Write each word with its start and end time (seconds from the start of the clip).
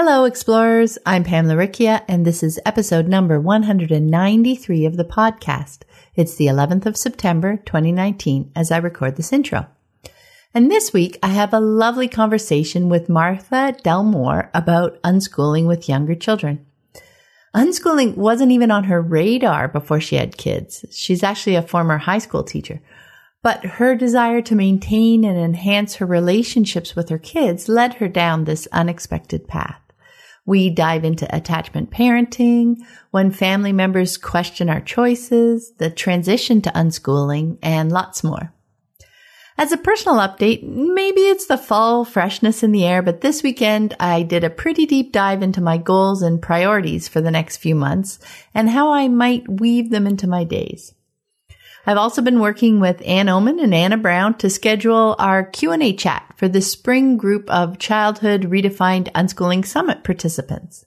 Hello, 0.00 0.26
explorers. 0.26 0.96
I'm 1.04 1.24
Pam 1.24 1.46
Laricchia, 1.46 2.04
and 2.06 2.24
this 2.24 2.44
is 2.44 2.60
episode 2.64 3.08
number 3.08 3.40
193 3.40 4.84
of 4.84 4.96
the 4.96 5.04
podcast. 5.04 5.78
It's 6.14 6.36
the 6.36 6.46
11th 6.46 6.86
of 6.86 6.96
September, 6.96 7.56
2019, 7.56 8.52
as 8.54 8.70
I 8.70 8.76
record 8.76 9.16
this 9.16 9.32
intro. 9.32 9.66
And 10.54 10.70
this 10.70 10.92
week, 10.92 11.18
I 11.20 11.30
have 11.30 11.52
a 11.52 11.58
lovely 11.58 12.06
conversation 12.06 12.88
with 12.88 13.08
Martha 13.08 13.74
Delmore 13.82 14.50
about 14.54 15.02
unschooling 15.02 15.66
with 15.66 15.88
younger 15.88 16.14
children. 16.14 16.64
Unschooling 17.52 18.16
wasn't 18.16 18.52
even 18.52 18.70
on 18.70 18.84
her 18.84 19.02
radar 19.02 19.66
before 19.66 20.00
she 20.00 20.14
had 20.14 20.38
kids. 20.38 20.84
She's 20.92 21.24
actually 21.24 21.56
a 21.56 21.62
former 21.62 21.98
high 21.98 22.18
school 22.18 22.44
teacher. 22.44 22.80
But 23.42 23.64
her 23.64 23.96
desire 23.96 24.42
to 24.42 24.54
maintain 24.54 25.24
and 25.24 25.36
enhance 25.36 25.96
her 25.96 26.06
relationships 26.06 26.94
with 26.94 27.08
her 27.08 27.18
kids 27.18 27.68
led 27.68 27.94
her 27.94 28.06
down 28.06 28.44
this 28.44 28.68
unexpected 28.70 29.48
path. 29.48 29.82
We 30.48 30.70
dive 30.70 31.04
into 31.04 31.28
attachment 31.36 31.90
parenting, 31.90 32.78
when 33.10 33.32
family 33.32 33.70
members 33.70 34.16
question 34.16 34.70
our 34.70 34.80
choices, 34.80 35.72
the 35.76 35.90
transition 35.90 36.62
to 36.62 36.70
unschooling, 36.70 37.58
and 37.62 37.92
lots 37.92 38.24
more. 38.24 38.54
As 39.58 39.72
a 39.72 39.76
personal 39.76 40.16
update, 40.16 40.62
maybe 40.62 41.20
it's 41.20 41.48
the 41.48 41.58
fall 41.58 42.02
freshness 42.06 42.62
in 42.62 42.72
the 42.72 42.86
air, 42.86 43.02
but 43.02 43.20
this 43.20 43.42
weekend 43.42 43.94
I 44.00 44.22
did 44.22 44.42
a 44.42 44.48
pretty 44.48 44.86
deep 44.86 45.12
dive 45.12 45.42
into 45.42 45.60
my 45.60 45.76
goals 45.76 46.22
and 46.22 46.40
priorities 46.40 47.08
for 47.08 47.20
the 47.20 47.30
next 47.30 47.58
few 47.58 47.74
months 47.74 48.18
and 48.54 48.70
how 48.70 48.90
I 48.90 49.08
might 49.08 49.60
weave 49.60 49.90
them 49.90 50.06
into 50.06 50.26
my 50.26 50.44
days. 50.44 50.94
I've 51.88 51.96
also 51.96 52.20
been 52.20 52.38
working 52.38 52.80
with 52.80 53.00
Ann 53.06 53.30
Oman 53.30 53.58
and 53.60 53.74
Anna 53.74 53.96
Brown 53.96 54.36
to 54.38 54.50
schedule 54.50 55.16
our 55.18 55.42
Q&A 55.42 55.94
chat 55.94 56.34
for 56.36 56.46
the 56.46 56.60
spring 56.60 57.16
group 57.16 57.48
of 57.48 57.78
Childhood 57.78 58.42
Redefined 58.42 59.10
Unschooling 59.12 59.64
Summit 59.64 60.04
participants. 60.04 60.84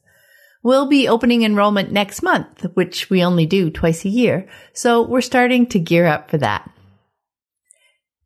We'll 0.62 0.86
be 0.86 1.08
opening 1.08 1.42
enrollment 1.42 1.92
next 1.92 2.22
month, 2.22 2.68
which 2.76 3.10
we 3.10 3.24
only 3.24 3.48
do 3.48 3.72
twice 3.72 4.06
a 4.06 4.10
year, 4.10 4.48
so 4.74 5.02
we're 5.02 5.22
starting 5.22 5.66
to 5.70 5.80
gear 5.80 6.06
up 6.06 6.30
for 6.30 6.38
that. 6.38 6.70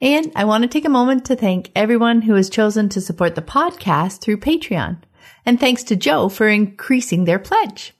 And 0.01 0.33
I 0.35 0.43
want 0.43 0.63
to 0.63 0.67
take 0.67 0.83
a 0.83 0.89
moment 0.89 1.23
to 1.27 1.37
thank 1.37 1.71
everyone 1.77 2.23
who 2.23 2.33
has 2.33 2.49
chosen 2.49 2.89
to 2.89 2.99
support 2.99 3.35
the 3.35 3.41
podcast 3.41 4.19
through 4.19 4.41
Patreon. 4.41 4.97
And 5.45 5.61
thanks 5.61 5.83
to 5.83 5.95
Joe 5.95 6.27
for 6.27 6.49
increasing 6.49 7.23
their 7.23 7.39
pledge. 7.39 7.93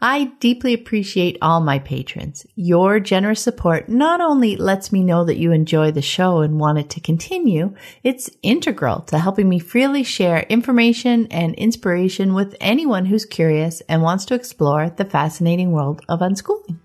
I 0.00 0.32
deeply 0.40 0.74
appreciate 0.74 1.38
all 1.40 1.60
my 1.60 1.78
patrons. 1.78 2.46
Your 2.54 3.00
generous 3.00 3.42
support 3.42 3.88
not 3.88 4.20
only 4.20 4.56
lets 4.56 4.92
me 4.92 5.02
know 5.02 5.24
that 5.24 5.38
you 5.38 5.52
enjoy 5.52 5.90
the 5.90 6.02
show 6.02 6.40
and 6.40 6.60
want 6.60 6.78
it 6.78 6.90
to 6.90 7.00
continue, 7.00 7.74
it's 8.02 8.30
integral 8.42 9.00
to 9.02 9.18
helping 9.18 9.48
me 9.48 9.58
freely 9.58 10.02
share 10.02 10.40
information 10.50 11.26
and 11.30 11.54
inspiration 11.54 12.34
with 12.34 12.56
anyone 12.60 13.06
who's 13.06 13.24
curious 13.24 13.80
and 13.88 14.02
wants 14.02 14.26
to 14.26 14.34
explore 14.34 14.90
the 14.90 15.04
fascinating 15.04 15.72
world 15.72 16.02
of 16.08 16.20
unschooling. 16.20 16.78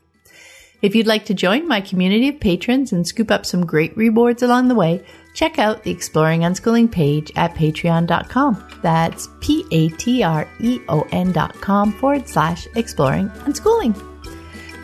If 0.82 0.96
you'd 0.96 1.06
like 1.06 1.26
to 1.26 1.36
join 1.36 1.68
my 1.68 1.80
community 1.80 2.30
of 2.30 2.40
patrons 2.40 2.92
and 2.92 3.06
scoop 3.06 3.30
up 3.30 3.46
some 3.46 3.66
great 3.66 3.96
rewards 3.96 4.42
along 4.42 4.68
the 4.68 4.76
way, 4.76 5.06
check 5.34 5.60
out 5.60 5.84
the 5.84 5.92
Exploring 5.92 6.42
Unschooling 6.42 6.92
page 6.92 7.32
at 7.36 7.54
patreon.com. 7.56 8.68
That's 8.82 9.30
P 9.40 9.66
A 9.72 9.90
T 9.90 10.24
R 10.24 10.48
E 10.60 10.80
O 10.90 11.08
N 11.12 11.32
dot 11.32 11.54
com 11.62 11.92
forward 11.94 12.28
slash 12.28 12.68
exploring 12.76 13.30
unschooling. 13.46 13.96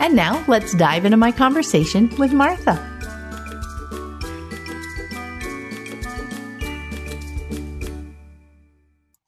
And 0.00 0.14
now 0.14 0.44
let's 0.46 0.74
dive 0.74 1.04
into 1.04 1.16
my 1.16 1.32
conversation 1.32 2.14
with 2.18 2.32
Martha. 2.32 2.98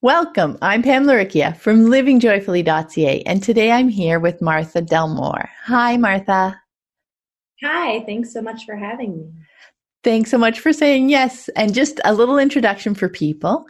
Welcome. 0.02 0.56
I'm 0.62 0.82
Pam 0.82 1.04
Laricchia 1.04 1.54
from 1.58 1.84
livingjoyfully.ca, 1.84 3.22
and 3.24 3.42
today 3.42 3.70
I'm 3.70 3.90
here 3.90 4.18
with 4.18 4.40
Martha 4.40 4.80
Delmore. 4.80 5.50
Hi, 5.64 5.98
Martha. 5.98 6.58
Hi, 7.62 8.02
thanks 8.06 8.32
so 8.32 8.40
much 8.40 8.64
for 8.64 8.76
having 8.76 9.18
me. 9.18 9.30
Thanks 10.02 10.30
so 10.30 10.38
much 10.38 10.60
for 10.60 10.72
saying 10.72 11.10
yes. 11.10 11.48
And 11.56 11.74
just 11.74 12.00
a 12.04 12.14
little 12.14 12.38
introduction 12.38 12.94
for 12.94 13.08
people. 13.08 13.66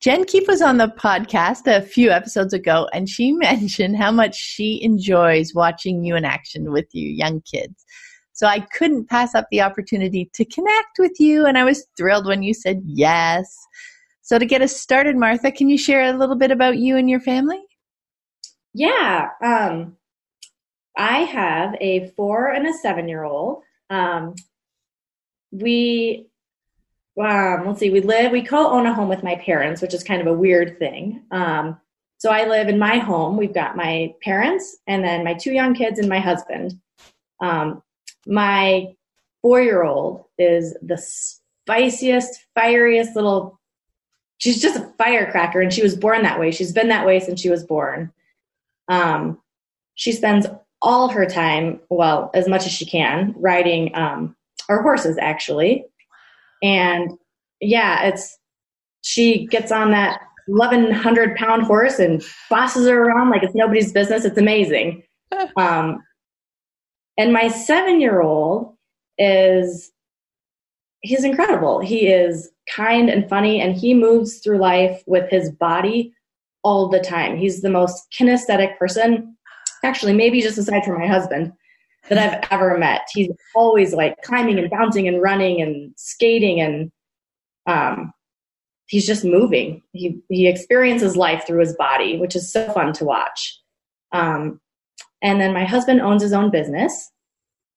Jen 0.00 0.24
Keep 0.24 0.48
was 0.48 0.60
on 0.60 0.76
the 0.76 0.88
podcast 0.88 1.66
a 1.66 1.80
few 1.80 2.10
episodes 2.10 2.52
ago, 2.52 2.88
and 2.92 3.08
she 3.08 3.32
mentioned 3.32 3.96
how 3.96 4.10
much 4.10 4.34
she 4.34 4.82
enjoys 4.82 5.54
watching 5.54 6.04
you 6.04 6.16
in 6.16 6.24
action 6.24 6.72
with 6.72 6.86
you 6.92 7.08
young 7.08 7.40
kids. 7.42 7.84
So 8.32 8.46
I 8.46 8.60
couldn't 8.60 9.08
pass 9.08 9.34
up 9.34 9.46
the 9.50 9.60
opportunity 9.60 10.30
to 10.34 10.44
connect 10.44 10.98
with 10.98 11.20
you, 11.20 11.46
and 11.46 11.56
I 11.56 11.64
was 11.64 11.86
thrilled 11.96 12.26
when 12.26 12.42
you 12.42 12.52
said 12.52 12.82
yes. 12.84 13.56
So 14.22 14.38
to 14.38 14.46
get 14.46 14.62
us 14.62 14.76
started, 14.76 15.16
Martha, 15.16 15.52
can 15.52 15.68
you 15.68 15.78
share 15.78 16.04
a 16.04 16.18
little 16.18 16.36
bit 16.36 16.50
about 16.50 16.78
you 16.78 16.96
and 16.96 17.08
your 17.08 17.20
family? 17.20 17.62
Yeah. 18.72 19.28
Um, 19.42 19.96
I 20.96 21.20
have 21.20 21.76
a 21.80 22.08
four 22.16 22.50
and 22.50 22.66
a 22.66 22.72
seven 22.72 23.08
year 23.08 23.22
old. 23.22 23.62
Um, 23.90 24.34
we 25.54 26.26
um, 27.18 27.66
let's 27.66 27.78
see, 27.78 27.90
we 27.90 28.00
live, 28.00 28.32
we 28.32 28.42
co-own 28.42 28.86
a 28.86 28.94
home 28.94 29.08
with 29.08 29.22
my 29.22 29.36
parents, 29.36 29.80
which 29.80 29.94
is 29.94 30.02
kind 30.02 30.20
of 30.20 30.26
a 30.26 30.32
weird 30.32 30.78
thing. 30.78 31.22
Um, 31.30 31.80
so 32.18 32.30
I 32.30 32.46
live 32.46 32.68
in 32.68 32.78
my 32.78 32.98
home. 32.98 33.36
We've 33.36 33.54
got 33.54 33.76
my 33.76 34.14
parents 34.22 34.78
and 34.86 35.04
then 35.04 35.24
my 35.24 35.34
two 35.34 35.52
young 35.52 35.74
kids 35.74 35.98
and 35.98 36.08
my 36.08 36.18
husband. 36.18 36.80
Um, 37.40 37.82
my 38.26 38.94
four-year-old 39.42 40.24
is 40.38 40.76
the 40.82 40.96
spiciest, 40.96 42.46
fieriest 42.54 43.14
little. 43.14 43.60
She's 44.38 44.60
just 44.60 44.76
a 44.76 44.92
firecracker, 44.98 45.60
and 45.60 45.72
she 45.72 45.82
was 45.82 45.96
born 45.96 46.22
that 46.22 46.40
way. 46.40 46.50
She's 46.50 46.72
been 46.72 46.88
that 46.88 47.06
way 47.06 47.20
since 47.20 47.40
she 47.40 47.50
was 47.50 47.64
born. 47.64 48.12
Um, 48.88 49.40
she 49.94 50.12
spends 50.12 50.46
all 50.82 51.08
her 51.08 51.26
time, 51.26 51.80
well, 51.88 52.30
as 52.34 52.48
much 52.48 52.66
as 52.66 52.72
she 52.72 52.86
can, 52.86 53.34
riding 53.36 53.94
um, 53.94 54.34
or 54.68 54.82
horses 54.82 55.16
actually. 55.20 55.84
And 56.62 57.12
yeah, 57.60 58.04
it's 58.04 58.36
she 59.02 59.46
gets 59.46 59.70
on 59.70 59.90
that 59.90 60.20
1100 60.46 61.36
pound 61.36 61.62
horse 61.62 61.98
and 61.98 62.22
bosses 62.50 62.86
her 62.86 63.04
around 63.04 63.30
like 63.30 63.42
it's 63.42 63.54
nobody's 63.54 63.92
business. 63.92 64.24
It's 64.24 64.38
amazing. 64.38 65.02
Um, 65.56 66.00
and 67.18 67.32
my 67.32 67.48
seven 67.48 68.00
year 68.00 68.22
old 68.22 68.76
is 69.18 69.90
he's 71.00 71.24
incredible. 71.24 71.80
He 71.80 72.06
is 72.06 72.50
kind 72.72 73.08
and 73.08 73.28
funny, 73.28 73.60
and 73.60 73.74
he 73.74 73.94
moves 73.94 74.38
through 74.38 74.58
life 74.58 75.02
with 75.06 75.28
his 75.30 75.50
body 75.50 76.12
all 76.62 76.88
the 76.88 77.00
time. 77.00 77.36
He's 77.36 77.62
the 77.62 77.70
most 77.70 78.06
kinesthetic 78.18 78.78
person, 78.78 79.36
actually, 79.82 80.12
maybe 80.12 80.40
just 80.40 80.58
aside 80.58 80.84
from 80.84 81.00
my 81.00 81.06
husband 81.06 81.52
that 82.08 82.18
I've 82.18 82.48
ever 82.50 82.76
met. 82.78 83.02
He's 83.12 83.30
always 83.54 83.92
like 83.94 84.20
climbing 84.22 84.58
and 84.58 84.70
bouncing 84.70 85.08
and 85.08 85.22
running 85.22 85.62
and 85.62 85.92
skating 85.96 86.60
and 86.60 86.92
um, 87.66 88.12
he's 88.86 89.06
just 89.06 89.24
moving. 89.24 89.82
He 89.92 90.20
he 90.28 90.46
experiences 90.46 91.16
life 91.16 91.46
through 91.46 91.60
his 91.60 91.76
body, 91.76 92.18
which 92.18 92.36
is 92.36 92.52
so 92.52 92.70
fun 92.72 92.92
to 92.94 93.04
watch. 93.04 93.58
Um, 94.12 94.60
and 95.22 95.40
then 95.40 95.54
my 95.54 95.64
husband 95.64 96.00
owns 96.00 96.22
his 96.22 96.32
own 96.32 96.50
business, 96.50 97.10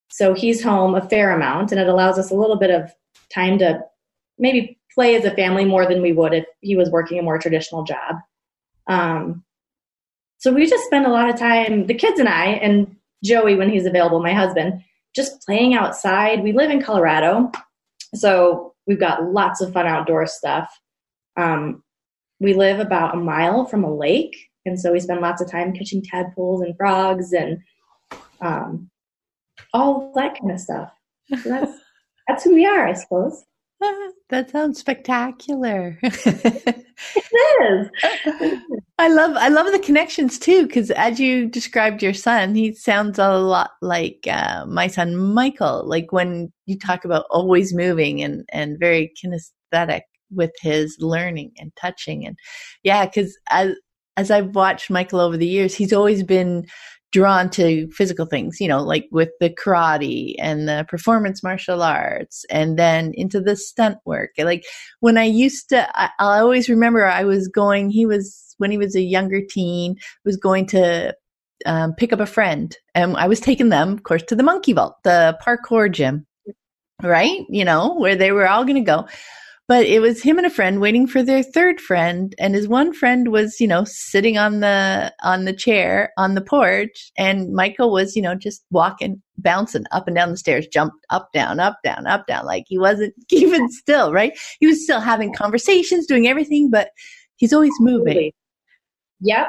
so 0.09 0.33
he's 0.33 0.63
home 0.63 0.95
a 0.95 1.07
fair 1.07 1.31
amount, 1.31 1.71
and 1.71 1.79
it 1.79 1.87
allows 1.87 2.19
us 2.19 2.31
a 2.31 2.35
little 2.35 2.57
bit 2.57 2.71
of 2.71 2.91
time 3.33 3.57
to 3.59 3.81
maybe 4.37 4.77
play 4.93 5.15
as 5.15 5.25
a 5.25 5.31
family 5.31 5.63
more 5.63 5.85
than 5.85 6.01
we 6.01 6.11
would 6.11 6.33
if 6.33 6.45
he 6.61 6.75
was 6.75 6.89
working 6.89 7.19
a 7.19 7.23
more 7.23 7.37
traditional 7.37 7.83
job. 7.83 8.15
Um, 8.87 9.43
so 10.39 10.51
we 10.51 10.67
just 10.67 10.85
spend 10.85 11.05
a 11.05 11.09
lot 11.09 11.29
of 11.29 11.39
time, 11.39 11.87
the 11.87 11.93
kids 11.93 12.19
and 12.19 12.29
I, 12.29 12.45
and 12.45 12.95
Joey 13.23 13.55
when 13.55 13.69
he's 13.69 13.85
available, 13.85 14.21
my 14.21 14.33
husband, 14.33 14.81
just 15.15 15.41
playing 15.45 15.73
outside. 15.73 16.43
We 16.43 16.51
live 16.51 16.69
in 16.69 16.81
Colorado, 16.81 17.51
so 18.13 18.73
we've 18.85 18.99
got 18.99 19.31
lots 19.31 19.61
of 19.61 19.73
fun 19.73 19.87
outdoor 19.87 20.27
stuff. 20.27 20.69
Um, 21.35 21.83
we 22.39 22.53
live 22.53 22.79
about 22.79 23.15
a 23.15 23.19
mile 23.19 23.65
from 23.65 23.83
a 23.83 23.93
lake, 23.93 24.35
and 24.65 24.79
so 24.79 24.91
we 24.91 24.99
spend 24.99 25.21
lots 25.21 25.41
of 25.41 25.49
time 25.49 25.73
catching 25.73 26.03
tadpoles 26.03 26.61
and 26.61 26.75
frogs 26.77 27.33
and 27.33 27.59
um, 28.41 28.89
all 29.73 30.11
that 30.15 30.39
kind 30.39 30.51
of 30.51 30.59
stuff. 30.59 30.91
So 31.41 31.49
that's 31.49 31.71
that's 32.27 32.43
who 32.43 32.53
we 32.53 32.65
are, 32.65 32.87
I 32.87 32.93
suppose. 32.93 33.43
that 34.29 34.49
sounds 34.49 34.79
spectacular. 34.79 35.99
it 36.01 36.85
is. 37.71 37.89
I 38.97 39.07
love 39.09 39.35
I 39.35 39.49
love 39.49 39.71
the 39.71 39.79
connections 39.79 40.39
too 40.39 40.65
because 40.65 40.89
as 40.91 41.19
you 41.19 41.47
described 41.47 42.01
your 42.01 42.13
son, 42.13 42.55
he 42.55 42.73
sounds 42.73 43.19
a 43.19 43.37
lot 43.37 43.71
like 43.81 44.27
uh, 44.29 44.65
my 44.67 44.87
son 44.87 45.15
Michael. 45.15 45.87
Like 45.87 46.11
when 46.11 46.51
you 46.65 46.77
talk 46.77 47.05
about 47.05 47.25
always 47.29 47.73
moving 47.73 48.23
and 48.23 48.43
and 48.51 48.79
very 48.79 49.13
kinesthetic 49.23 50.01
with 50.31 50.51
his 50.61 50.97
learning 50.99 51.51
and 51.59 51.71
touching 51.79 52.25
and 52.25 52.37
yeah, 52.83 53.05
because 53.05 53.37
as 53.51 53.73
as 54.17 54.31
I've 54.31 54.55
watched 54.55 54.89
Michael 54.89 55.19
over 55.19 55.37
the 55.37 55.47
years, 55.47 55.75
he's 55.75 55.93
always 55.93 56.23
been 56.23 56.65
drawn 57.11 57.49
to 57.49 57.89
physical 57.91 58.25
things, 58.25 58.59
you 58.59 58.67
know, 58.67 58.83
like 58.83 59.07
with 59.11 59.29
the 59.39 59.49
karate 59.49 60.35
and 60.39 60.67
the 60.67 60.85
performance 60.89 61.41
martial 61.41 61.81
arts 61.81 62.45
and 62.49 62.77
then 62.77 63.11
into 63.15 63.39
the 63.39 63.55
stunt 63.55 63.97
work. 64.05 64.31
Like 64.37 64.65
when 64.99 65.17
I 65.17 65.23
used 65.23 65.69
to, 65.69 65.87
I, 65.99 66.09
I 66.19 66.39
always 66.39 66.69
remember 66.69 67.05
I 67.05 67.23
was 67.23 67.47
going, 67.47 67.89
he 67.89 68.05
was, 68.05 68.55
when 68.57 68.71
he 68.71 68.77
was 68.77 68.95
a 68.95 69.01
younger 69.01 69.41
teen, 69.41 69.95
was 70.25 70.37
going 70.37 70.65
to 70.67 71.15
um, 71.65 71.93
pick 71.93 72.11
up 72.11 72.19
a 72.19 72.25
friend 72.25 72.75
and 72.93 73.15
I 73.15 73.27
was 73.27 73.39
taking 73.39 73.69
them, 73.69 73.93
of 73.93 74.03
course, 74.03 74.23
to 74.23 74.35
the 74.35 74.43
monkey 74.43 74.73
vault, 74.73 74.95
the 75.03 75.37
parkour 75.45 75.91
gym, 75.91 76.25
right? 77.01 77.41
You 77.49 77.65
know, 77.65 77.95
where 77.95 78.15
they 78.15 78.31
were 78.31 78.47
all 78.47 78.65
going 78.65 78.75
to 78.75 78.81
go 78.81 79.07
but 79.67 79.85
it 79.85 79.99
was 79.99 80.23
him 80.23 80.37
and 80.37 80.47
a 80.47 80.49
friend 80.49 80.79
waiting 80.79 81.07
for 81.07 81.21
their 81.21 81.43
third 81.43 81.79
friend 81.81 82.33
and 82.39 82.55
his 82.55 82.67
one 82.67 82.93
friend 82.93 83.29
was 83.31 83.59
you 83.59 83.67
know 83.67 83.83
sitting 83.85 84.37
on 84.37 84.59
the 84.59 85.13
on 85.23 85.45
the 85.45 85.53
chair 85.53 86.11
on 86.17 86.35
the 86.35 86.41
porch 86.41 87.11
and 87.17 87.53
michael 87.53 87.91
was 87.91 88.15
you 88.15 88.21
know 88.21 88.35
just 88.35 88.63
walking 88.71 89.21
bouncing 89.37 89.85
up 89.91 90.07
and 90.07 90.15
down 90.15 90.31
the 90.31 90.37
stairs 90.37 90.67
jumped 90.67 91.05
up 91.09 91.31
down 91.33 91.59
up 91.59 91.77
down 91.83 92.07
up 92.07 92.25
down 92.27 92.45
like 92.45 92.63
he 92.67 92.77
wasn't 92.77 93.13
even 93.31 93.69
still 93.69 94.11
right? 94.11 94.37
He 94.59 94.67
was 94.67 94.83
still 94.83 94.99
having 94.99 95.33
conversations 95.33 96.05
doing 96.05 96.27
everything 96.27 96.69
but 96.69 96.89
he's 97.35 97.53
always 97.53 97.73
moving. 97.79 98.31
Yep. 99.21 99.47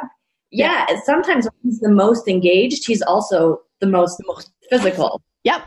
Yeah, 0.50 0.86
yeah. 0.88 1.00
sometimes 1.04 1.44
when 1.44 1.52
he's 1.62 1.80
the 1.80 1.90
most 1.90 2.28
engaged 2.28 2.86
he's 2.86 3.02
also 3.02 3.60
the 3.80 3.86
most, 3.86 4.16
the 4.18 4.24
most 4.26 4.50
physical. 4.70 5.22
Yep 5.44 5.62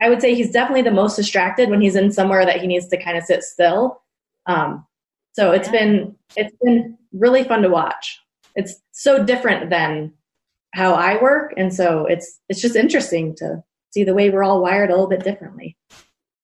I 0.00 0.08
would 0.08 0.20
say 0.20 0.34
he's 0.34 0.50
definitely 0.50 0.82
the 0.82 0.90
most 0.90 1.16
distracted 1.16 1.70
when 1.70 1.80
he's 1.80 1.96
in 1.96 2.12
somewhere 2.12 2.44
that 2.44 2.60
he 2.60 2.66
needs 2.66 2.88
to 2.88 3.02
kind 3.02 3.16
of 3.16 3.24
sit 3.24 3.42
still. 3.42 4.02
Um, 4.46 4.86
so 5.32 5.52
it's 5.52 5.68
yeah. 5.68 5.72
been 5.72 6.16
it's 6.36 6.54
been 6.62 6.96
really 7.12 7.44
fun 7.44 7.62
to 7.62 7.68
watch. 7.68 8.20
It's 8.54 8.80
so 8.92 9.24
different 9.24 9.70
than 9.70 10.12
how 10.74 10.94
I 10.94 11.20
work, 11.20 11.54
and 11.56 11.72
so 11.72 12.06
it's 12.06 12.40
it's 12.48 12.60
just 12.60 12.76
interesting 12.76 13.34
to 13.36 13.62
see 13.92 14.04
the 14.04 14.14
way 14.14 14.30
we're 14.30 14.44
all 14.44 14.62
wired 14.62 14.90
a 14.90 14.92
little 14.92 15.08
bit 15.08 15.24
differently. 15.24 15.76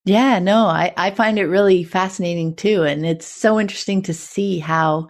Yeah, 0.05 0.41
no, 0.41 0.67
I, 0.67 0.93
I 0.97 1.11
find 1.13 1.39
it 1.39 1.47
really 1.47 1.85
fascinating 1.85 2.57
too. 2.57 2.83
And 2.83 3.07
it's 3.07 3.27
so 3.27 3.61
interesting 3.61 4.03
to 4.03 4.15
see 4.15 4.59
how 4.59 5.09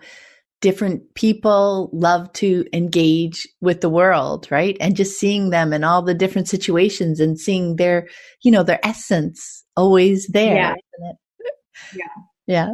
different 0.62 1.03
people 1.14 1.91
love 1.93 2.32
to 2.32 2.64
engage 2.73 3.47
with 3.61 3.82
the 3.82 3.91
world, 3.91 4.49
right? 4.50 4.76
And 4.81 4.97
just 4.97 5.19
seeing 5.19 5.50
them 5.50 5.73
in 5.73 5.85
all 5.85 6.00
the 6.00 6.14
different 6.14 6.49
situations 6.49 7.20
and 7.20 7.38
seeing 7.38 7.76
their, 7.76 8.09
you 8.43 8.50
know, 8.50 8.62
their 8.62 8.81
essence 8.82 9.64
always 9.76 10.29
there. 10.29 10.55
Yeah. 10.55 11.12
Yeah. 11.94 12.03
yeah. 12.47 12.69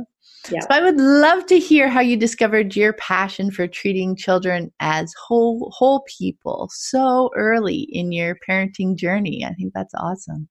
Yeah. 0.50 0.60
So 0.60 0.68
I 0.70 0.80
would 0.80 0.98
love 0.98 1.46
to 1.46 1.58
hear 1.58 1.88
how 1.88 2.00
you 2.00 2.16
discovered 2.16 2.76
your 2.76 2.92
passion 2.94 3.50
for 3.50 3.66
treating 3.66 4.16
children 4.16 4.70
as 4.80 5.12
whole 5.26 5.72
whole 5.76 6.04
people 6.18 6.70
so 6.72 7.30
early 7.36 7.88
in 7.90 8.12
your 8.12 8.36
parenting 8.48 8.96
journey. 8.96 9.44
I 9.44 9.52
think 9.54 9.72
that's 9.74 9.94
awesome. 9.94 10.48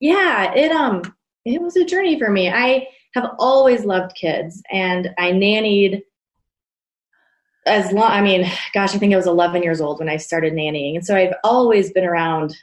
Yeah, 0.00 0.52
it 0.54 0.72
um 0.72 1.02
it 1.44 1.62
was 1.62 1.76
a 1.76 1.84
journey 1.84 2.18
for 2.18 2.30
me. 2.30 2.50
I 2.50 2.88
have 3.14 3.30
always 3.38 3.84
loved 3.84 4.16
kids 4.16 4.60
and 4.70 5.10
I 5.18 5.30
nannied 5.30 6.02
as 7.66 7.92
long 7.92 8.10
i 8.10 8.20
mean 8.20 8.50
gosh 8.72 8.94
i 8.94 8.98
think 8.98 9.12
i 9.12 9.16
was 9.16 9.26
11 9.26 9.62
years 9.62 9.80
old 9.80 9.98
when 9.98 10.08
i 10.08 10.16
started 10.16 10.52
nannying. 10.52 10.96
And 10.96 11.06
so 11.06 11.16
i've 11.16 11.34
always 11.42 11.92
been 11.92 12.04
around 12.04 12.56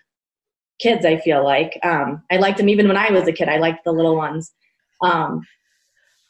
kids 0.79 1.05
i 1.05 1.17
feel 1.17 1.43
like. 1.43 1.77
Um, 1.83 2.23
i 2.31 2.37
liked 2.37 2.57
them 2.57 2.69
even 2.69 2.87
when 2.87 2.97
i 2.97 3.11
was 3.11 3.27
a 3.27 3.33
kid. 3.33 3.49
I 3.49 3.57
liked 3.57 3.83
the 3.83 3.91
little 3.91 4.15
ones. 4.15 4.51
Um, 5.01 5.45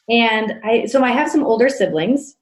and 0.08 0.60
i 0.64 0.86
so 0.86 1.02
i 1.02 1.10
have 1.10 1.30
some 1.30 1.44
older 1.44 1.68
siblings 1.68 2.36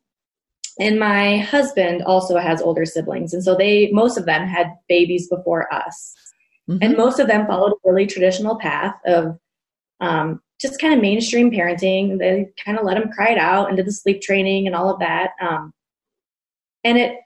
and 0.78 0.98
my 0.98 1.38
husband 1.38 2.02
also 2.02 2.38
has 2.38 2.62
older 2.62 2.86
siblings. 2.86 3.34
And 3.34 3.44
so 3.44 3.54
they 3.54 3.90
most 3.92 4.16
of 4.16 4.24
them 4.24 4.46
had 4.46 4.72
babies 4.88 5.28
before 5.28 5.72
us. 5.72 6.14
Mm-hmm. 6.70 6.84
and 6.84 6.96
most 6.96 7.18
of 7.18 7.26
them 7.26 7.46
followed 7.46 7.72
a 7.72 7.90
really 7.90 8.06
traditional 8.06 8.56
path 8.56 8.94
of 9.04 9.36
um, 10.00 10.40
just 10.60 10.80
kind 10.80 10.94
of 10.94 11.00
mainstream 11.00 11.50
parenting. 11.50 12.18
They 12.18 12.48
kind 12.64 12.78
of 12.78 12.84
let 12.84 12.94
them 12.94 13.10
cry 13.10 13.30
it 13.30 13.38
out 13.38 13.68
and 13.68 13.76
did 13.76 13.86
the 13.86 13.92
sleep 13.92 14.20
training 14.20 14.66
and 14.66 14.76
all 14.76 14.88
of 14.88 15.00
that. 15.00 15.30
Um, 15.40 15.72
and 16.84 16.98
it 16.98 17.16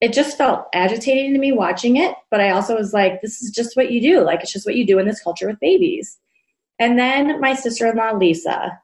it 0.00 0.12
just 0.12 0.36
felt 0.36 0.66
agitating 0.74 1.32
to 1.32 1.38
me 1.38 1.52
watching 1.52 1.96
it 1.96 2.14
but 2.30 2.40
i 2.40 2.50
also 2.50 2.76
was 2.76 2.92
like 2.92 3.20
this 3.22 3.40
is 3.40 3.50
just 3.50 3.76
what 3.76 3.90
you 3.90 4.00
do. 4.00 4.20
Like 4.20 4.42
it's 4.42 4.52
just 4.52 4.66
what 4.66 4.74
you 4.76 4.86
do 4.86 4.98
in 4.98 5.06
this 5.06 5.22
culture 5.22 5.46
with 5.46 5.60
babies. 5.60 6.18
And 6.78 6.98
then 6.98 7.40
my 7.40 7.54
sister-in-law 7.54 8.12
lisa 8.16 8.78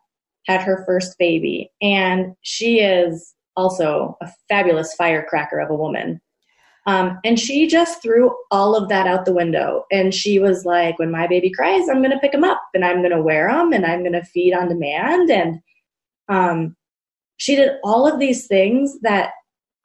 had 0.46 0.62
her 0.62 0.84
first 0.86 1.18
baby 1.18 1.70
and 1.82 2.34
she 2.42 2.80
is 2.80 3.34
also 3.56 4.16
a 4.22 4.30
fabulous 4.48 4.94
firecracker 4.94 5.58
of 5.58 5.70
a 5.70 5.74
woman. 5.74 6.20
Um, 6.86 7.18
and 7.24 7.38
she 7.38 7.66
just 7.66 8.00
threw 8.00 8.34
all 8.50 8.74
of 8.74 8.88
that 8.88 9.06
out 9.06 9.26
the 9.26 9.34
window. 9.34 9.84
And 9.90 10.14
she 10.14 10.38
was 10.38 10.64
like 10.64 10.98
when 10.98 11.10
my 11.10 11.26
baby 11.26 11.50
cries 11.50 11.88
i'm 11.88 11.98
going 11.98 12.12
to 12.12 12.20
pick 12.20 12.32
him 12.32 12.44
up 12.44 12.62
and 12.74 12.84
i'm 12.84 12.98
going 12.98 13.10
to 13.10 13.22
wear 13.22 13.48
him 13.48 13.72
and 13.72 13.84
i'm 13.84 14.00
going 14.00 14.12
to 14.12 14.24
feed 14.24 14.54
on 14.54 14.68
demand. 14.68 15.30
And 15.30 15.60
um, 16.28 16.76
she 17.38 17.56
did 17.56 17.72
all 17.82 18.06
of 18.06 18.18
these 18.18 18.46
things 18.46 19.00
that 19.00 19.30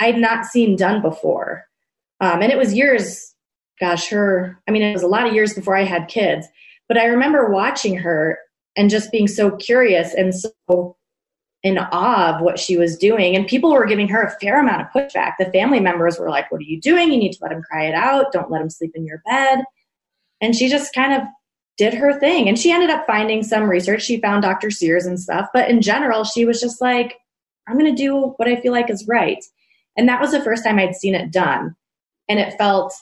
I'd 0.04 0.18
not 0.18 0.46
seen 0.46 0.76
done 0.76 1.02
before. 1.02 1.66
Um, 2.20 2.42
and 2.42 2.52
it 2.52 2.58
was 2.58 2.74
years, 2.74 3.34
gosh, 3.80 4.10
her, 4.10 4.60
I 4.68 4.72
mean, 4.72 4.82
it 4.82 4.94
was 4.94 5.04
a 5.04 5.08
lot 5.08 5.28
of 5.28 5.34
years 5.34 5.54
before 5.54 5.76
I 5.76 5.84
had 5.84 6.08
kids, 6.08 6.48
but 6.88 6.98
I 6.98 7.06
remember 7.06 7.50
watching 7.50 7.98
her 7.98 8.38
and 8.76 8.90
just 8.90 9.12
being 9.12 9.28
so 9.28 9.56
curious 9.56 10.14
and 10.14 10.34
so 10.34 10.98
in 11.64 11.78
awe 11.78 12.36
of 12.36 12.42
what 12.42 12.60
she 12.60 12.78
was 12.78 12.98
doing. 12.98 13.36
And 13.36 13.48
people 13.48 13.72
were 13.72 13.86
giving 13.86 14.10
her 14.10 14.22
a 14.22 14.40
fair 14.42 14.60
amount 14.60 14.82
of 14.82 14.88
pushback. 14.94 15.34
The 15.40 15.52
family 15.52 15.80
members 15.80 16.20
were 16.20 16.30
like, 16.30 16.52
What 16.52 16.60
are 16.60 16.66
you 16.66 16.80
doing? 16.82 17.12
You 17.12 17.18
need 17.18 17.32
to 17.32 17.40
let 17.42 17.54
him 17.54 17.64
cry 17.64 17.86
it 17.86 17.96
out. 17.96 18.34
Don't 18.34 18.52
let 18.52 18.62
him 18.62 18.70
sleep 18.70 18.92
in 18.96 19.06
your 19.06 19.22
bed. 19.26 19.60
And 20.42 20.56
she 20.56 20.70
just 20.70 20.94
kind 20.94 21.14
of 21.14 21.22
did 21.78 21.94
her 21.94 22.20
thing. 22.20 22.50
And 22.50 22.60
she 22.60 22.72
ended 22.72 22.90
up 22.90 23.08
finding 23.08 23.44
some 23.44 23.70
research. 23.70 24.04
She 24.04 24.20
found 24.20 24.44
Dr. 24.44 24.70
Sears 24.70 25.06
and 25.06 25.20
stuff. 25.20 25.48
But 25.54 25.70
in 25.70 25.82
general, 25.82 26.26
she 26.26 26.46
was 26.46 26.60
just 26.60 26.82
like, 26.82 27.18
I'm 27.68 27.78
going 27.78 27.96
to 27.96 28.04
do 28.04 28.34
what 28.36 28.50
I 28.50 28.58
feel 28.58 28.74
like 28.74 28.90
is 28.90 29.08
right. 29.08 29.44
And 29.98 30.10
that 30.10 30.22
was 30.22 30.32
the 30.32 30.42
first 30.42 30.64
time 30.64 30.80
I'd 30.80 30.96
seen 30.96 31.16
it 31.16 31.32
done. 31.32 31.76
And 32.30 32.40
it 32.40 32.58
felt 32.58 32.94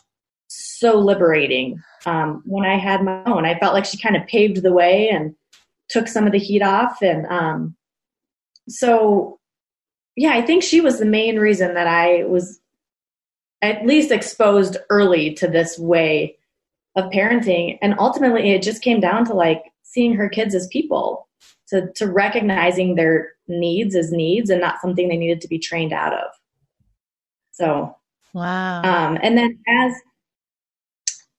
so 0.48 0.98
liberating 0.98 1.82
um, 2.06 2.42
when 2.46 2.66
I 2.70 2.78
had 2.78 3.04
my 3.04 3.24
own. 3.26 3.46
I 3.46 3.58
felt 3.60 3.74
like 3.74 3.86
she 3.86 3.98
kind 3.98 4.16
of 4.16 4.28
paved 4.28 4.62
the 4.62 4.74
way 4.74 5.10
and 5.10 5.36
took 5.90 6.08
some 6.08 6.26
of 6.26 6.32
the 6.32 6.40
heat 6.40 6.62
off. 6.62 7.02
And 7.02 7.26
um, 7.28 7.76
so, 8.68 9.40
yeah, 10.16 10.32
I 10.32 10.42
think 10.42 10.64
she 10.64 10.82
was 10.82 11.00
the 11.00 11.06
main 11.06 11.38
reason 11.38 11.74
that 11.76 11.88
I 11.88 12.24
was 12.24 12.60
at 13.62 13.86
least 13.86 14.12
exposed 14.12 14.78
early 14.90 15.34
to 15.36 15.48
this 15.48 15.78
way 15.78 16.38
of 16.96 17.12
parenting. 17.12 17.78
And 17.82 17.96
ultimately, 18.00 18.52
it 18.52 18.62
just 18.62 18.82
came 18.82 19.00
down 19.00 19.26
to 19.26 19.34
like 19.34 19.64
seeing 19.84 20.14
her 20.16 20.28
kids 20.28 20.56
as 20.56 20.68
people, 20.68 21.28
to, 21.68 21.92
to 21.94 22.12
recognizing 22.12 22.96
their 22.96 23.30
needs 23.48 23.96
as 23.96 24.12
needs 24.12 24.50
and 24.50 24.60
not 24.60 24.82
something 24.82 25.08
they 25.08 25.18
needed 25.18 25.42
to 25.42 25.48
be 25.48 25.60
trained 25.60 25.94
out 25.94 26.14
of. 26.14 26.32
So 27.62 27.96
wow. 28.34 28.82
Um, 28.82 29.20
and 29.22 29.38
then 29.38 29.60
as 29.68 29.94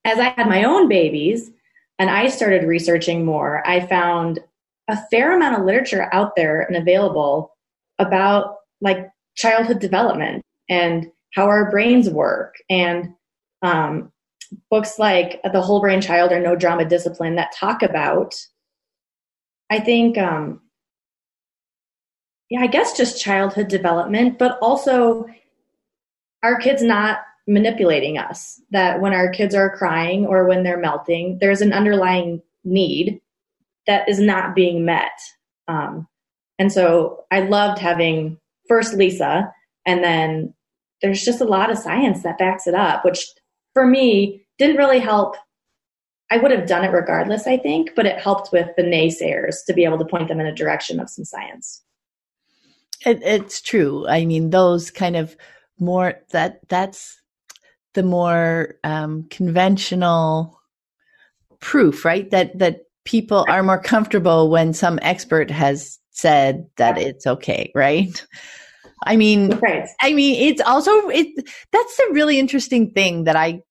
as 0.05 0.19
I 0.21 0.29
had 0.37 0.49
my 0.49 0.63
own 0.63 0.89
babies 0.89 1.51
and 1.99 2.09
I 2.09 2.29
started 2.29 2.65
researching 2.65 3.25
more, 3.25 3.67
I 3.69 3.87
found 3.87 4.39
a 4.89 4.97
fair 5.11 5.37
amount 5.37 5.59
of 5.59 5.67
literature 5.67 6.09
out 6.13 6.37
there 6.37 6.63
and 6.63 6.77
available 6.77 7.57
about 7.99 8.57
like 8.81 9.09
childhood 9.37 9.81
development 9.81 10.45
and 10.69 11.11
how 11.35 11.47
our 11.47 11.71
brains 11.71 12.09
work 12.09 12.55
and 12.71 13.15
um, 13.63 14.13
books 14.71 14.99
like 14.99 15.41
the 15.53 15.61
whole 15.63 15.81
brain 15.81 16.01
child 16.01 16.31
or 16.31 16.41
no 16.41 16.55
drama 16.55 16.85
discipline 16.85 17.37
that 17.37 17.55
talk 17.57 17.83
about 17.83 18.35
i 19.71 19.81
think 19.81 20.19
um, 20.19 20.61
yeah 22.51 22.61
i 22.61 22.67
guess 22.67 22.95
just 22.95 23.23
childhood 23.23 23.69
development 23.69 24.39
but 24.39 24.59
also 24.61 25.27
our 26.43 26.59
kids 26.59 26.83
not 26.83 27.19
manipulating 27.47 28.19
us 28.19 28.61
that 28.71 29.01
when 29.01 29.13
our 29.13 29.29
kids 29.31 29.55
are 29.55 29.77
crying 29.77 30.27
or 30.27 30.47
when 30.47 30.63
they're 30.63 30.79
melting 30.79 31.39
there's 31.41 31.61
an 31.61 31.73
underlying 31.73 32.41
need 32.65 33.21
that 33.87 34.09
is 34.09 34.21
not 34.21 34.55
being 34.55 34.85
met 34.85 35.19
um, 35.69 36.07
and 36.59 36.73
so 36.73 37.25
i 37.31 37.41
loved 37.41 37.81
having 37.81 38.39
first 38.69 38.95
lisa 38.95 39.53
and 39.85 40.05
then 40.05 40.55
there's 41.01 41.25
just 41.25 41.41
a 41.41 41.47
lot 41.47 41.71
of 41.71 41.79
science 41.79 42.23
that 42.23 42.39
backs 42.39 42.69
it 42.69 42.75
up 42.75 43.05
which 43.05 43.27
for 43.75 43.87
me 43.87 44.41
didn't 44.59 44.77
really 44.77 45.01
help 45.01 45.37
I 46.33 46.39
would 46.39 46.51
have 46.51 46.67
done 46.67 46.83
it 46.83 46.89
regardless, 46.89 47.47
I 47.47 47.59
think, 47.59 47.91
but 47.95 48.07
it 48.07 48.19
helped 48.19 48.53
with 48.53 48.75
the 48.79 48.83
naysayers 48.83 49.67
to 49.67 49.75
be 49.75 49.85
able 49.85 49.99
to 49.99 50.07
point 50.07 50.29
them 50.29 50.41
in 50.41 50.47
a 50.47 50.55
direction 50.55 50.99
of 50.99 51.11
some 51.11 51.27
science. 51.27 51.83
It, 53.05 53.21
it's 53.23 53.61
true. 53.61 54.09
I 54.09 54.25
mean, 54.25 54.49
those 54.49 54.91
kind 54.91 55.15
of 55.15 55.37
more 55.79 56.15
that 56.31 56.61
that's 56.69 57.21
the 57.95 58.03
more 58.03 58.77
um, 58.85 59.25
conventional 59.31 60.59
proof, 61.61 62.05
right? 62.05 62.31
That 62.31 62.59
that 62.59 62.81
people 63.05 63.45
are 63.49 63.63
more 63.63 63.81
comfortable 63.81 64.51
when 64.51 64.73
some 64.73 64.99
expert 65.03 65.51
has 65.51 65.99
said 66.11 66.67
that 66.77 66.99
it's 66.99 67.27
okay, 67.27 67.71
right? 67.75 68.25
I 69.05 69.17
mean, 69.17 69.59
right. 69.59 69.89
I 70.01 70.13
mean, 70.13 70.49
it's 70.49 70.61
also 70.61 71.09
it. 71.09 71.49
That's 71.73 71.97
the 71.97 72.11
really 72.13 72.39
interesting 72.39 72.91
thing 72.93 73.25
that 73.25 73.37
I 73.37 73.63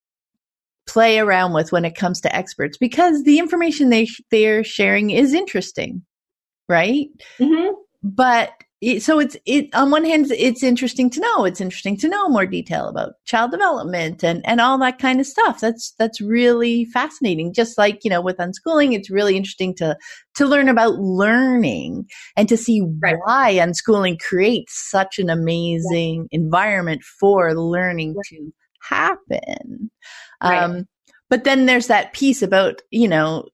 play 0.88 1.20
around 1.20 1.54
with 1.54 1.72
when 1.72 1.86
it 1.86 1.96
comes 1.96 2.20
to 2.22 2.36
experts 2.36 2.78
because 2.78 3.24
the 3.24 3.40
information 3.40 3.90
they 3.90 4.08
they're 4.30 4.64
sharing 4.64 5.12
is 5.12 5.34
interesting, 5.34 6.04
right? 6.68 7.08
Mm-hmm. 7.40 7.74
But 8.04 8.52
so 9.00 9.20
it's 9.20 9.38
it 9.46 9.70
on 9.76 9.92
one 9.92 10.04
hand 10.04 10.32
it's 10.32 10.64
interesting 10.64 11.10
to 11.10 11.20
know 11.20 11.46
it's 11.46 11.62
interesting 11.62 11.96
to 11.96 12.10
know 12.10 12.28
more 12.28 12.48
detail 12.48 12.88
about 12.88 13.14
child 13.26 13.52
development 13.52 14.24
and 14.24 14.44
and 14.48 14.60
all 14.60 14.78
that 14.78 14.98
kind 14.98 15.20
of 15.20 15.28
stuff 15.28 15.60
that's 15.60 15.94
that's 16.00 16.20
really 16.20 16.86
fascinating 16.86 17.54
just 17.54 17.78
like 17.78 18.00
you 18.04 18.10
know 18.10 18.22
with 18.22 18.38
unschooling 18.38 18.94
it's 18.94 19.10
really 19.10 19.38
interesting 19.38 19.76
to 19.76 19.96
to 20.34 20.48
learn 20.48 20.68
about 20.68 20.96
learning 20.96 22.06
and 22.36 22.50
to 22.50 22.58
see 22.58 22.82
right. 23.04 23.18
why 23.26 23.54
unschooling 23.54 24.20
creates 24.20 24.90
such 24.90 25.20
an 25.20 25.30
amazing 25.30 26.28
yeah. 26.32 26.40
environment 26.40 27.04
for 27.04 27.54
learning 27.54 28.16
yeah. 28.16 28.38
to 28.38 28.52
happen 28.90 29.92
right. 30.44 30.58
um 30.58 30.88
but 31.30 31.44
then 31.44 31.68
there's 31.68 31.88
that 31.88 32.14
piece 32.14 32.42
about 32.42 32.82
you 32.90 33.08
know 33.08 33.46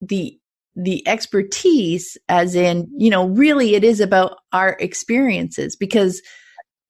the 0.00 0.38
the 0.74 1.06
expertise 1.06 2.16
as 2.28 2.54
in 2.54 2.88
you 2.96 3.10
know 3.10 3.28
really 3.28 3.74
it 3.74 3.84
is 3.84 4.00
about 4.00 4.38
our 4.52 4.76
experiences 4.80 5.76
because 5.76 6.22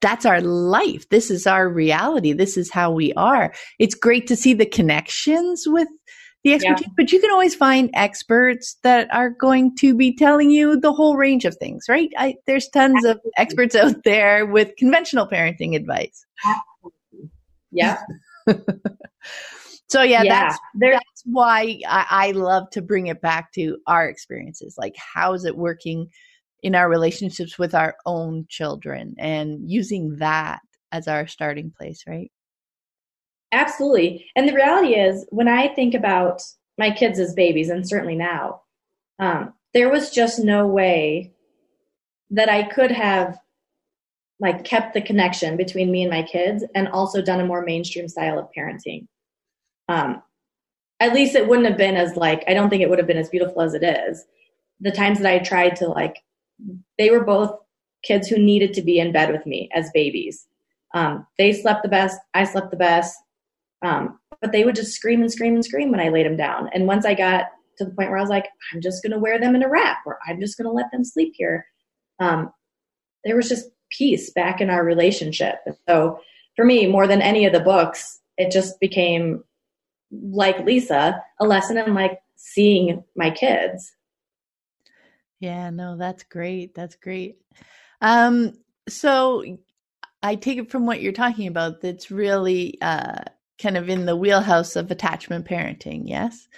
that's 0.00 0.24
our 0.24 0.40
life 0.40 1.08
this 1.08 1.30
is 1.30 1.46
our 1.46 1.68
reality 1.68 2.32
this 2.32 2.56
is 2.56 2.70
how 2.70 2.90
we 2.92 3.12
are 3.14 3.52
it's 3.78 3.94
great 3.94 4.26
to 4.26 4.36
see 4.36 4.54
the 4.54 4.66
connections 4.66 5.64
with 5.66 5.88
the 6.44 6.54
expertise 6.54 6.86
yeah. 6.86 6.92
but 6.96 7.10
you 7.10 7.20
can 7.20 7.30
always 7.30 7.54
find 7.54 7.90
experts 7.94 8.76
that 8.82 9.12
are 9.12 9.30
going 9.30 9.74
to 9.76 9.94
be 9.96 10.14
telling 10.14 10.50
you 10.50 10.78
the 10.78 10.92
whole 10.92 11.16
range 11.16 11.44
of 11.44 11.56
things 11.56 11.86
right 11.88 12.10
I, 12.16 12.36
there's 12.46 12.68
tons 12.68 12.96
Absolutely. 12.96 13.20
of 13.26 13.32
experts 13.36 13.74
out 13.74 14.04
there 14.04 14.46
with 14.46 14.76
conventional 14.76 15.26
parenting 15.26 15.74
advice 15.74 16.24
Absolutely. 16.44 17.30
yeah 17.72 17.98
So 19.92 20.00
yeah, 20.00 20.22
yeah 20.22 20.48
that's 20.48 20.58
that's 20.80 21.22
why 21.26 21.78
I, 21.86 22.06
I 22.08 22.30
love 22.30 22.70
to 22.70 22.80
bring 22.80 23.08
it 23.08 23.20
back 23.20 23.52
to 23.52 23.76
our 23.86 24.08
experiences. 24.08 24.76
Like 24.78 24.94
how 24.96 25.34
is 25.34 25.44
it 25.44 25.54
working 25.54 26.08
in 26.62 26.74
our 26.74 26.88
relationships 26.88 27.58
with 27.58 27.74
our 27.74 27.94
own 28.06 28.46
children 28.48 29.14
and 29.18 29.70
using 29.70 30.16
that 30.16 30.60
as 30.92 31.08
our 31.08 31.26
starting 31.26 31.74
place, 31.76 32.04
right? 32.06 32.32
Absolutely. 33.52 34.30
And 34.34 34.48
the 34.48 34.54
reality 34.54 34.94
is 34.94 35.26
when 35.28 35.46
I 35.48 35.68
think 35.68 35.92
about 35.92 36.40
my 36.78 36.90
kids 36.90 37.18
as 37.18 37.34
babies, 37.34 37.68
and 37.68 37.86
certainly 37.86 38.14
now, 38.14 38.62
um, 39.18 39.52
there 39.74 39.90
was 39.90 40.10
just 40.10 40.42
no 40.42 40.66
way 40.66 41.34
that 42.30 42.48
I 42.48 42.62
could 42.62 42.92
have 42.92 43.38
like 44.40 44.64
kept 44.64 44.94
the 44.94 45.02
connection 45.02 45.58
between 45.58 45.92
me 45.92 46.00
and 46.00 46.10
my 46.10 46.22
kids 46.22 46.64
and 46.74 46.88
also 46.88 47.20
done 47.20 47.40
a 47.40 47.46
more 47.46 47.62
mainstream 47.62 48.08
style 48.08 48.38
of 48.38 48.48
parenting 48.56 49.06
um, 49.92 50.22
at 51.00 51.12
least 51.12 51.34
it 51.34 51.46
wouldn't 51.46 51.68
have 51.68 51.76
been 51.76 51.96
as 51.96 52.16
like 52.16 52.44
i 52.48 52.54
don't 52.54 52.70
think 52.70 52.82
it 52.82 52.88
would 52.88 52.98
have 52.98 53.08
been 53.08 53.18
as 53.18 53.28
beautiful 53.28 53.60
as 53.60 53.74
it 53.74 53.82
is. 53.82 54.24
The 54.80 54.90
times 54.90 55.18
that 55.18 55.32
i 55.32 55.38
tried 55.38 55.76
to 55.76 55.88
like 55.88 56.16
they 56.98 57.10
were 57.10 57.24
both 57.24 57.56
kids 58.02 58.28
who 58.28 58.38
needed 58.38 58.72
to 58.74 58.82
be 58.82 58.98
in 58.98 59.12
bed 59.12 59.30
with 59.30 59.46
me 59.46 59.68
as 59.74 59.90
babies. 59.92 60.46
Um, 60.94 61.26
they 61.38 61.52
slept 61.52 61.82
the 61.82 61.88
best 61.88 62.18
i 62.34 62.44
slept 62.44 62.70
the 62.70 62.76
best. 62.76 63.16
Um, 63.82 64.18
but 64.40 64.52
they 64.52 64.64
would 64.64 64.76
just 64.76 64.92
scream 64.92 65.20
and 65.20 65.30
scream 65.30 65.54
and 65.54 65.64
scream 65.64 65.90
when 65.90 66.00
i 66.00 66.08
laid 66.08 66.26
them 66.26 66.36
down. 66.36 66.70
And 66.72 66.86
once 66.86 67.04
i 67.04 67.14
got 67.14 67.46
to 67.78 67.84
the 67.84 67.92
point 67.92 68.10
where 68.10 68.18
i 68.18 68.20
was 68.20 68.30
like 68.30 68.48
i'm 68.72 68.80
just 68.80 69.02
going 69.02 69.12
to 69.12 69.18
wear 69.18 69.40
them 69.40 69.54
in 69.54 69.62
a 69.62 69.68
wrap 69.68 69.98
or 70.06 70.18
i'm 70.26 70.40
just 70.40 70.56
going 70.56 70.68
to 70.68 70.78
let 70.80 70.90
them 70.92 71.04
sleep 71.04 71.32
here 71.36 71.66
um, 72.20 72.52
there 73.24 73.36
was 73.36 73.48
just 73.48 73.70
peace 73.90 74.30
back 74.30 74.60
in 74.60 74.70
our 74.70 74.84
relationship. 74.84 75.56
So 75.88 76.20
for 76.56 76.64
me 76.64 76.86
more 76.86 77.06
than 77.06 77.22
any 77.22 77.46
of 77.46 77.52
the 77.52 77.60
books 77.60 78.20
it 78.36 78.50
just 78.50 78.78
became 78.80 79.42
like 80.12 80.64
Lisa, 80.64 81.22
a 81.40 81.46
lesson 81.46 81.78
in 81.78 81.94
like 81.94 82.20
seeing 82.36 83.02
my 83.16 83.30
kids. 83.30 83.92
Yeah, 85.40 85.70
no, 85.70 85.96
that's 85.96 86.22
great. 86.22 86.74
That's 86.74 86.94
great. 86.96 87.38
Um, 88.00 88.52
so 88.88 89.58
I 90.22 90.36
take 90.36 90.58
it 90.58 90.70
from 90.70 90.86
what 90.86 91.00
you're 91.00 91.12
talking 91.12 91.48
about 91.48 91.80
that's 91.80 92.10
really 92.10 92.78
uh, 92.80 93.22
kind 93.60 93.76
of 93.76 93.88
in 93.88 94.06
the 94.06 94.16
wheelhouse 94.16 94.76
of 94.76 94.90
attachment 94.90 95.46
parenting, 95.46 96.02
yes? 96.04 96.48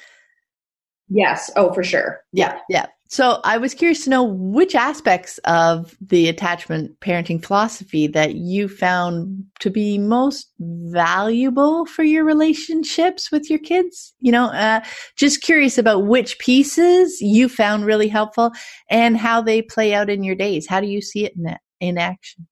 Yes. 1.08 1.50
Oh, 1.56 1.72
for 1.72 1.82
sure. 1.82 2.20
Yeah. 2.32 2.58
Yeah. 2.68 2.86
So 3.06 3.40
I 3.44 3.58
was 3.58 3.74
curious 3.74 4.04
to 4.04 4.10
know 4.10 4.24
which 4.24 4.74
aspects 4.74 5.38
of 5.44 5.94
the 6.00 6.28
attachment 6.28 6.98
parenting 7.00 7.44
philosophy 7.44 8.06
that 8.08 8.34
you 8.34 8.66
found 8.66 9.44
to 9.60 9.70
be 9.70 9.98
most 9.98 10.50
valuable 10.58 11.84
for 11.86 12.02
your 12.02 12.24
relationships 12.24 13.30
with 13.30 13.50
your 13.50 13.58
kids. 13.58 14.14
You 14.20 14.32
know, 14.32 14.46
uh, 14.46 14.80
just 15.16 15.42
curious 15.42 15.76
about 15.76 16.06
which 16.06 16.38
pieces 16.38 17.20
you 17.20 17.48
found 17.48 17.84
really 17.84 18.08
helpful 18.08 18.52
and 18.88 19.16
how 19.16 19.42
they 19.42 19.60
play 19.60 19.94
out 19.94 20.08
in 20.08 20.24
your 20.24 20.34
days. 20.34 20.66
How 20.66 20.80
do 20.80 20.86
you 20.86 21.02
see 21.02 21.26
it 21.26 21.34
in, 21.36 21.56
in 21.80 21.98
action? 21.98 22.46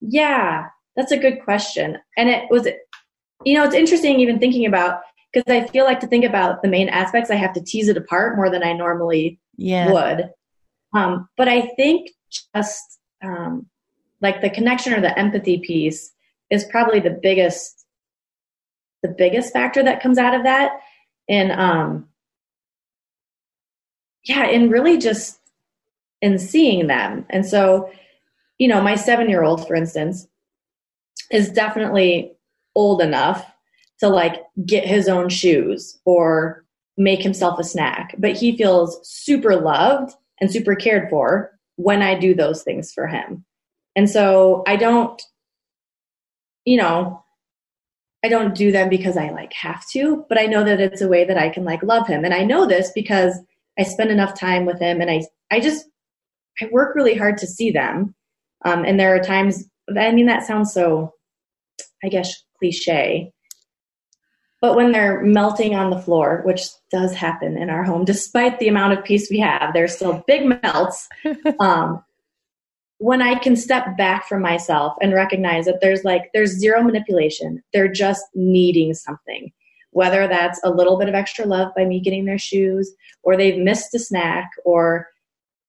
Yeah, 0.00 0.66
that's 0.96 1.12
a 1.12 1.18
good 1.18 1.42
question. 1.42 1.98
And 2.16 2.28
it 2.28 2.44
was, 2.50 2.68
you 3.44 3.54
know, 3.54 3.64
it's 3.64 3.74
interesting 3.74 4.20
even 4.20 4.38
thinking 4.38 4.64
about 4.64 5.00
because 5.34 5.52
I 5.52 5.66
feel 5.66 5.84
like 5.84 6.00
to 6.00 6.06
think 6.06 6.24
about 6.24 6.62
the 6.62 6.68
main 6.68 6.88
aspects, 6.88 7.30
I 7.30 7.34
have 7.34 7.52
to 7.54 7.60
tease 7.60 7.88
it 7.88 7.96
apart 7.96 8.36
more 8.36 8.48
than 8.48 8.62
I 8.62 8.72
normally 8.72 9.40
yeah. 9.56 9.90
would. 9.90 10.30
Um, 10.92 11.28
but 11.36 11.48
I 11.48 11.62
think 11.76 12.10
just 12.54 13.00
um, 13.22 13.66
like 14.20 14.40
the 14.40 14.50
connection 14.50 14.94
or 14.94 15.00
the 15.00 15.18
empathy 15.18 15.58
piece 15.58 16.12
is 16.50 16.64
probably 16.64 17.00
the 17.00 17.18
biggest, 17.20 17.84
the 19.02 19.08
biggest 19.08 19.52
factor 19.52 19.82
that 19.82 20.00
comes 20.00 20.18
out 20.18 20.34
of 20.34 20.44
that. 20.44 20.78
And 21.28 21.50
um, 21.50 22.08
yeah, 24.24 24.44
and 24.44 24.70
really 24.70 24.98
just 24.98 25.40
in 26.22 26.38
seeing 26.38 26.86
them. 26.86 27.26
And 27.28 27.44
so, 27.44 27.90
you 28.58 28.68
know, 28.68 28.80
my 28.80 28.94
seven 28.94 29.28
year 29.28 29.42
old, 29.42 29.66
for 29.66 29.74
instance, 29.74 30.28
is 31.32 31.50
definitely 31.50 32.32
old 32.76 33.02
enough 33.02 33.44
to 34.00 34.08
like 34.08 34.42
get 34.64 34.86
his 34.86 35.08
own 35.08 35.28
shoes 35.28 35.98
or 36.04 36.64
make 36.96 37.22
himself 37.22 37.58
a 37.58 37.64
snack, 37.64 38.14
but 38.18 38.36
he 38.36 38.56
feels 38.56 39.00
super 39.08 39.56
loved 39.56 40.12
and 40.40 40.50
super 40.50 40.74
cared 40.74 41.08
for 41.10 41.50
when 41.76 42.02
I 42.02 42.18
do 42.18 42.34
those 42.34 42.62
things 42.62 42.92
for 42.92 43.06
him. 43.06 43.44
And 43.96 44.08
so 44.08 44.62
I 44.66 44.76
don't, 44.76 45.20
you 46.64 46.76
know, 46.76 47.22
I 48.24 48.28
don't 48.28 48.54
do 48.54 48.72
them 48.72 48.88
because 48.88 49.16
I 49.16 49.30
like 49.30 49.52
have 49.52 49.86
to, 49.88 50.24
but 50.28 50.38
I 50.38 50.46
know 50.46 50.64
that 50.64 50.80
it's 50.80 51.02
a 51.02 51.08
way 51.08 51.24
that 51.24 51.36
I 51.36 51.50
can 51.50 51.64
like 51.64 51.82
love 51.82 52.06
him. 52.06 52.24
And 52.24 52.32
I 52.32 52.42
know 52.42 52.66
this 52.66 52.90
because 52.94 53.38
I 53.78 53.82
spend 53.82 54.10
enough 54.10 54.38
time 54.38 54.64
with 54.64 54.80
him 54.80 55.00
and 55.00 55.10
I, 55.10 55.26
I 55.50 55.60
just, 55.60 55.86
I 56.60 56.68
work 56.72 56.94
really 56.94 57.14
hard 57.14 57.36
to 57.38 57.46
see 57.46 57.70
them. 57.70 58.14
Um, 58.64 58.84
and 58.84 58.98
there 58.98 59.14
are 59.14 59.20
times, 59.20 59.64
I 59.94 60.10
mean, 60.12 60.26
that 60.26 60.46
sounds 60.46 60.72
so, 60.72 61.12
I 62.02 62.08
guess, 62.08 62.34
cliche, 62.58 63.33
but 64.64 64.76
when 64.76 64.92
they're 64.92 65.20
melting 65.20 65.74
on 65.74 65.90
the 65.90 66.00
floor, 66.00 66.40
which 66.46 66.62
does 66.90 67.12
happen 67.12 67.58
in 67.58 67.68
our 67.68 67.84
home, 67.84 68.02
despite 68.02 68.58
the 68.58 68.68
amount 68.68 68.94
of 68.94 69.04
peace 69.04 69.28
we 69.30 69.38
have, 69.38 69.74
there's 69.74 69.94
still 69.94 70.24
big 70.26 70.46
melts. 70.46 71.06
um, 71.60 72.02
when 72.96 73.20
I 73.20 73.34
can 73.34 73.56
step 73.56 73.94
back 73.98 74.26
from 74.26 74.40
myself 74.40 74.94
and 75.02 75.12
recognize 75.12 75.66
that 75.66 75.82
there's 75.82 76.02
like, 76.02 76.30
there's 76.32 76.58
zero 76.58 76.82
manipulation, 76.82 77.62
they're 77.74 77.92
just 77.92 78.24
needing 78.34 78.94
something. 78.94 79.52
Whether 79.90 80.26
that's 80.28 80.58
a 80.64 80.70
little 80.70 80.96
bit 80.96 81.10
of 81.10 81.14
extra 81.14 81.44
love 81.44 81.74
by 81.76 81.84
me 81.84 82.00
getting 82.00 82.24
their 82.24 82.38
shoes, 82.38 82.90
or 83.22 83.36
they've 83.36 83.58
missed 83.58 83.94
a 83.94 83.98
snack, 83.98 84.50
or 84.64 85.08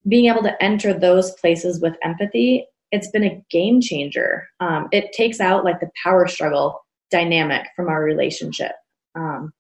being 0.08 0.28
able 0.32 0.44
to 0.44 0.64
enter 0.64 0.94
those 0.94 1.32
places 1.32 1.82
with 1.82 1.98
empathy, 2.02 2.66
it's 2.94 3.12
been 3.12 3.26
a 3.26 3.44
game 3.50 3.82
changer. 3.82 4.48
Um, 4.62 4.88
it 4.94 5.12
takes 5.12 5.42
out 5.42 5.66
like 5.66 5.82
the 5.82 5.92
power 6.02 6.30
struggle 6.30 6.80
dynamic 7.12 7.68
from 7.76 7.90
our 7.90 8.02
relationship. 8.02 8.72
Um, 9.16 9.54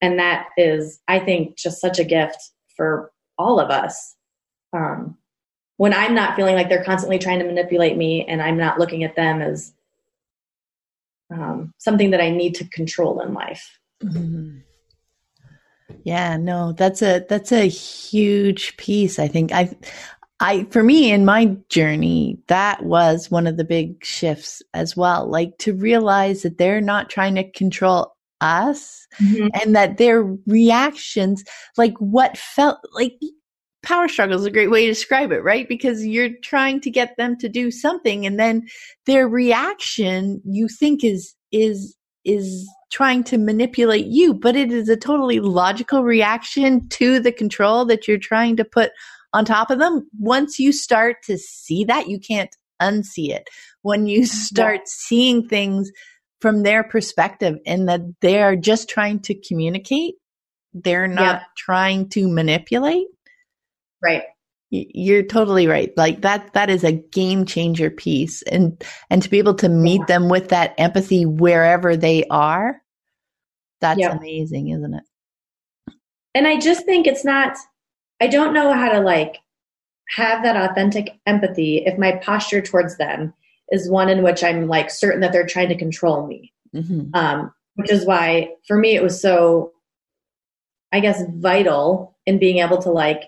and 0.00 0.18
that 0.18 0.48
is, 0.56 1.00
I 1.08 1.18
think, 1.18 1.56
just 1.56 1.80
such 1.80 1.98
a 1.98 2.04
gift 2.04 2.38
for 2.76 3.12
all 3.38 3.60
of 3.60 3.70
us. 3.70 4.16
Um, 4.72 5.16
when 5.76 5.94
I'm 5.94 6.14
not 6.14 6.36
feeling 6.36 6.54
like 6.54 6.68
they're 6.68 6.84
constantly 6.84 7.18
trying 7.18 7.38
to 7.38 7.44
manipulate 7.44 7.96
me 7.96 8.24
and 8.26 8.42
I'm 8.42 8.56
not 8.56 8.78
looking 8.78 9.04
at 9.04 9.16
them 9.16 9.40
as 9.40 9.72
um, 11.32 11.72
something 11.78 12.10
that 12.10 12.20
I 12.20 12.30
need 12.30 12.54
to 12.56 12.68
control 12.68 13.20
in 13.20 13.34
life. 13.34 13.78
Mm-hmm. 14.02 14.58
Yeah, 16.04 16.36
no, 16.36 16.72
that's 16.72 17.02
a 17.02 17.24
that's 17.28 17.52
a 17.52 17.68
huge 17.68 18.76
piece. 18.76 19.18
I 19.18 19.28
think 19.28 19.52
I 19.52 19.76
I 20.40 20.64
for 20.70 20.82
me 20.82 21.12
in 21.12 21.24
my 21.24 21.56
journey, 21.68 22.38
that 22.48 22.82
was 22.82 23.30
one 23.30 23.46
of 23.46 23.56
the 23.56 23.64
big 23.64 24.04
shifts 24.04 24.62
as 24.74 24.96
well. 24.96 25.26
Like 25.26 25.58
to 25.58 25.74
realize 25.74 26.42
that 26.42 26.58
they're 26.58 26.80
not 26.80 27.10
trying 27.10 27.36
to 27.36 27.50
control 27.50 28.16
us 28.42 29.06
mm-hmm. 29.20 29.48
and 29.62 29.74
that 29.74 29.96
their 29.96 30.24
reactions, 30.46 31.44
like 31.76 31.94
what 31.98 32.36
felt 32.36 32.78
like 32.92 33.14
power 33.82 34.08
struggle 34.08 34.38
is 34.38 34.44
a 34.44 34.50
great 34.50 34.70
way 34.70 34.86
to 34.86 34.92
describe 34.92 35.32
it, 35.32 35.42
right? 35.42 35.68
Because 35.68 36.06
you're 36.06 36.30
trying 36.42 36.80
to 36.80 36.90
get 36.90 37.16
them 37.16 37.36
to 37.38 37.48
do 37.48 37.70
something 37.70 38.26
and 38.26 38.38
then 38.38 38.66
their 39.06 39.28
reaction 39.28 40.40
you 40.44 40.68
think 40.68 41.02
is 41.04 41.34
is 41.50 41.96
is 42.24 42.68
trying 42.92 43.24
to 43.24 43.38
manipulate 43.38 44.06
you, 44.06 44.34
but 44.34 44.54
it 44.54 44.70
is 44.70 44.88
a 44.88 44.96
totally 44.96 45.40
logical 45.40 46.04
reaction 46.04 46.88
to 46.88 47.18
the 47.18 47.32
control 47.32 47.84
that 47.86 48.06
you're 48.06 48.18
trying 48.18 48.56
to 48.56 48.64
put 48.64 48.92
on 49.32 49.44
top 49.44 49.70
of 49.70 49.78
them. 49.78 50.06
Once 50.18 50.58
you 50.58 50.72
start 50.72 51.16
to 51.24 51.38
see 51.38 51.84
that, 51.84 52.08
you 52.08 52.20
can't 52.20 52.54
unsee 52.80 53.30
it. 53.30 53.48
When 53.80 54.06
you 54.06 54.26
start 54.26 54.80
yeah. 54.80 54.86
seeing 54.86 55.48
things 55.48 55.90
from 56.42 56.62
their 56.62 56.84
perspective 56.84 57.58
and 57.64 57.88
that 57.88 58.00
they're 58.20 58.56
just 58.56 58.90
trying 58.90 59.20
to 59.20 59.34
communicate, 59.34 60.16
they're 60.74 61.08
not 61.08 61.40
yeah. 61.40 61.44
trying 61.56 62.08
to 62.10 62.28
manipulate. 62.28 63.06
Right 64.02 64.24
you're 64.72 65.22
totally 65.22 65.66
right 65.66 65.92
like 65.98 66.22
that 66.22 66.54
that 66.54 66.70
is 66.70 66.82
a 66.82 66.92
game 66.92 67.44
changer 67.44 67.90
piece 67.90 68.40
and 68.42 68.82
and 69.10 69.22
to 69.22 69.28
be 69.28 69.38
able 69.38 69.54
to 69.54 69.68
meet 69.68 70.00
yeah. 70.00 70.06
them 70.06 70.30
with 70.30 70.48
that 70.48 70.74
empathy 70.78 71.26
wherever 71.26 71.94
they 71.94 72.24
are 72.30 72.80
that's 73.82 74.00
yep. 74.00 74.16
amazing 74.16 74.68
isn't 74.68 74.94
it 74.94 75.04
and 76.34 76.48
i 76.48 76.58
just 76.58 76.86
think 76.86 77.06
it's 77.06 77.24
not 77.24 77.54
i 78.22 78.26
don't 78.26 78.54
know 78.54 78.72
how 78.72 78.90
to 78.90 79.00
like 79.00 79.40
have 80.08 80.42
that 80.42 80.56
authentic 80.56 81.18
empathy 81.26 81.82
if 81.84 81.98
my 81.98 82.12
posture 82.22 82.62
towards 82.62 82.96
them 82.96 83.34
is 83.70 83.90
one 83.90 84.08
in 84.08 84.22
which 84.22 84.42
i'm 84.42 84.66
like 84.66 84.90
certain 84.90 85.20
that 85.20 85.32
they're 85.32 85.46
trying 85.46 85.68
to 85.68 85.76
control 85.76 86.26
me. 86.26 86.52
Mm-hmm. 86.74 87.14
um, 87.14 87.52
which 87.74 87.90
is 87.90 88.06
why 88.06 88.48
for 88.66 88.78
me 88.78 88.94
it 88.94 89.02
was 89.02 89.20
so 89.20 89.72
i 90.90 91.00
guess 91.00 91.22
vital 91.34 92.16
in 92.24 92.38
being 92.38 92.58
able 92.58 92.80
to 92.80 92.90
like 92.90 93.24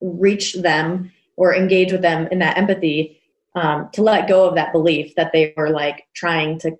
reach 0.00 0.54
them 0.54 1.12
or 1.36 1.54
engage 1.54 1.92
with 1.92 2.02
them 2.02 2.28
in 2.30 2.40
that 2.40 2.58
empathy 2.58 3.20
um, 3.54 3.88
to 3.94 4.02
let 4.02 4.28
go 4.28 4.46
of 4.46 4.54
that 4.54 4.72
belief 4.72 5.14
that 5.16 5.32
they 5.32 5.54
were 5.56 5.70
like 5.70 6.04
trying 6.14 6.58
to 6.60 6.76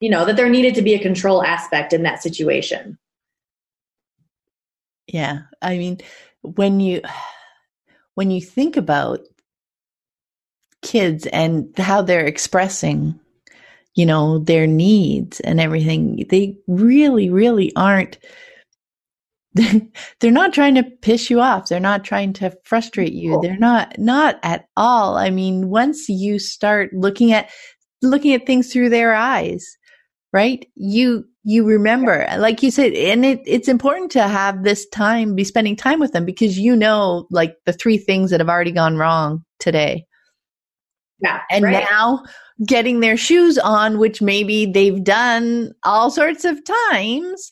you 0.00 0.10
know 0.10 0.24
that 0.24 0.36
there 0.36 0.50
needed 0.50 0.74
to 0.74 0.82
be 0.82 0.94
a 0.94 0.98
control 0.98 1.42
aspect 1.42 1.92
in 1.92 2.02
that 2.02 2.22
situation. 2.22 2.98
Yeah. 5.06 5.42
I 5.62 5.78
mean 5.78 5.98
when 6.42 6.80
you 6.80 7.00
when 8.14 8.30
you 8.30 8.40
think 8.40 8.76
about 8.76 9.20
kids 10.82 11.26
and 11.26 11.76
how 11.76 12.02
they're 12.02 12.26
expressing 12.26 13.18
you 13.94 14.06
know 14.06 14.38
their 14.38 14.66
needs 14.66 15.40
and 15.40 15.60
everything 15.60 16.24
they 16.28 16.56
really 16.66 17.30
really 17.30 17.72
aren't 17.76 18.18
they're 20.20 20.30
not 20.30 20.52
trying 20.52 20.74
to 20.74 20.82
piss 20.82 21.30
you 21.30 21.40
off. 21.40 21.68
They're 21.68 21.80
not 21.80 22.04
trying 22.04 22.32
to 22.34 22.56
frustrate 22.64 23.12
you. 23.12 23.40
They're 23.40 23.58
not, 23.58 23.98
not 23.98 24.38
at 24.42 24.66
all. 24.76 25.16
I 25.16 25.30
mean, 25.30 25.68
once 25.68 26.08
you 26.08 26.38
start 26.38 26.92
looking 26.92 27.32
at, 27.32 27.50
looking 28.02 28.34
at 28.34 28.46
things 28.46 28.72
through 28.72 28.90
their 28.90 29.14
eyes, 29.14 29.64
right? 30.32 30.66
You, 30.74 31.24
you 31.44 31.64
remember, 31.64 32.26
like 32.38 32.62
you 32.62 32.70
said, 32.70 32.92
and 32.92 33.24
it, 33.24 33.40
it's 33.46 33.68
important 33.68 34.10
to 34.12 34.28
have 34.28 34.62
this 34.62 34.86
time, 34.88 35.34
be 35.34 35.44
spending 35.44 35.76
time 35.76 36.00
with 36.00 36.12
them 36.12 36.24
because 36.24 36.58
you 36.58 36.76
know, 36.76 37.26
like 37.30 37.56
the 37.64 37.72
three 37.72 37.98
things 37.98 38.30
that 38.30 38.40
have 38.40 38.50
already 38.50 38.72
gone 38.72 38.96
wrong 38.96 39.44
today. 39.58 40.04
Yeah. 41.20 41.40
And 41.50 41.64
right. 41.64 41.86
now 41.90 42.22
getting 42.66 43.00
their 43.00 43.16
shoes 43.16 43.58
on, 43.58 43.98
which 43.98 44.20
maybe 44.20 44.66
they've 44.66 45.02
done 45.02 45.72
all 45.82 46.10
sorts 46.10 46.44
of 46.44 46.58
times 46.64 47.50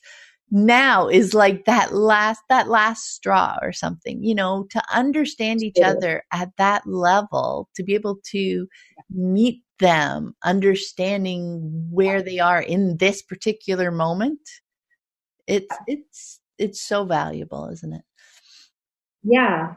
now 0.50 1.08
is 1.08 1.34
like 1.34 1.64
that 1.64 1.94
last 1.94 2.40
that 2.48 2.68
last 2.68 3.12
straw 3.12 3.56
or 3.60 3.72
something 3.72 4.22
you 4.22 4.34
know 4.34 4.64
to 4.70 4.80
understand 4.92 5.64
each 5.64 5.80
other 5.82 6.22
at 6.32 6.50
that 6.58 6.86
level 6.86 7.68
to 7.74 7.82
be 7.82 7.92
able 7.94 8.18
to 8.22 8.68
meet 9.10 9.62
them 9.80 10.36
understanding 10.44 11.88
where 11.90 12.22
they 12.22 12.38
are 12.38 12.62
in 12.62 12.96
this 12.98 13.20
particular 13.20 13.90
moment 13.90 14.38
it's 15.46 15.76
it's 15.88 16.40
it's 16.58 16.80
so 16.80 17.04
valuable 17.04 17.68
isn't 17.68 17.92
it? 17.92 18.02
Yeah. 19.22 19.74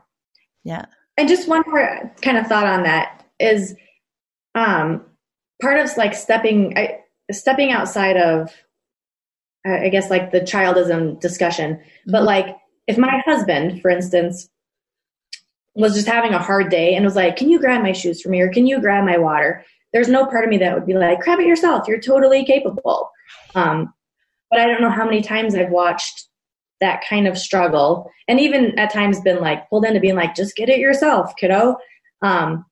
Yeah. 0.63 0.86
And 1.17 1.28
just 1.28 1.47
one 1.47 1.63
more 1.67 2.13
kind 2.21 2.38
of 2.38 2.47
thought 2.47 2.67
on 2.67 2.84
that 2.84 3.26
is 3.39 3.76
um 4.56 5.06
part 5.62 5.80
of 5.80 5.95
like 5.97 6.13
stepping 6.13 6.78
I, 6.78 7.00
stepping 7.32 7.71
outside 7.71 8.17
of 8.17 8.52
I 9.65 9.89
guess 9.89 10.10
like 10.10 10.32
the 10.32 10.41
childism 10.41 11.19
discussion. 11.19 11.73
Mm-hmm. 11.76 12.12
But 12.12 12.23
like 12.23 12.56
if 12.88 12.97
my 12.97 13.21
husband, 13.26 13.82
for 13.82 13.91
instance, 13.91 14.50
was 15.76 15.93
just 15.93 16.08
having 16.08 16.34
a 16.34 16.39
hard 16.39 16.69
day 16.69 16.95
and 16.95 17.06
was 17.06 17.15
like, 17.15 17.36
"Can 17.36 17.50
you 17.50 17.60
grab 17.60 17.84
my 17.84 17.91
shoes 17.91 18.21
for 18.21 18.30
me?" 18.30 18.41
or 18.41 18.50
"Can 18.50 18.65
you 18.65 18.80
grab 18.80 19.04
my 19.04 19.17
water?" 19.17 19.63
There's 19.93 20.10
no 20.10 20.26
part 20.26 20.43
of 20.43 20.50
me 20.50 20.58
that 20.58 20.73
would 20.73 20.86
be 20.86 20.93
like, 20.93 21.19
"Grab 21.19 21.39
it 21.39 21.47
yourself. 21.47 21.88
You're 21.88 22.00
totally 22.00 22.45
capable." 22.45 23.10
Um, 23.56 23.93
but 24.50 24.60
I 24.60 24.67
don't 24.67 24.82
know 24.82 24.89
how 24.89 25.06
many 25.06 25.21
times 25.21 25.56
I've 25.56 25.69
watched 25.69 26.28
that 26.80 27.04
kind 27.08 27.28
of 27.28 27.38
struggle, 27.38 28.10
and 28.28 28.39
even 28.39 28.78
at 28.80 28.91
times 28.91 29.21
been 29.21 29.41
like 29.41 29.69
pulled 29.69 29.86
into 29.86 30.00
being 30.00 30.15
like, 30.15 30.36
"Just 30.36 30.56
get 30.56 30.69
it 30.69 30.80
yourself, 30.80 31.36
kiddo." 31.36 31.78
Um, 32.21 32.65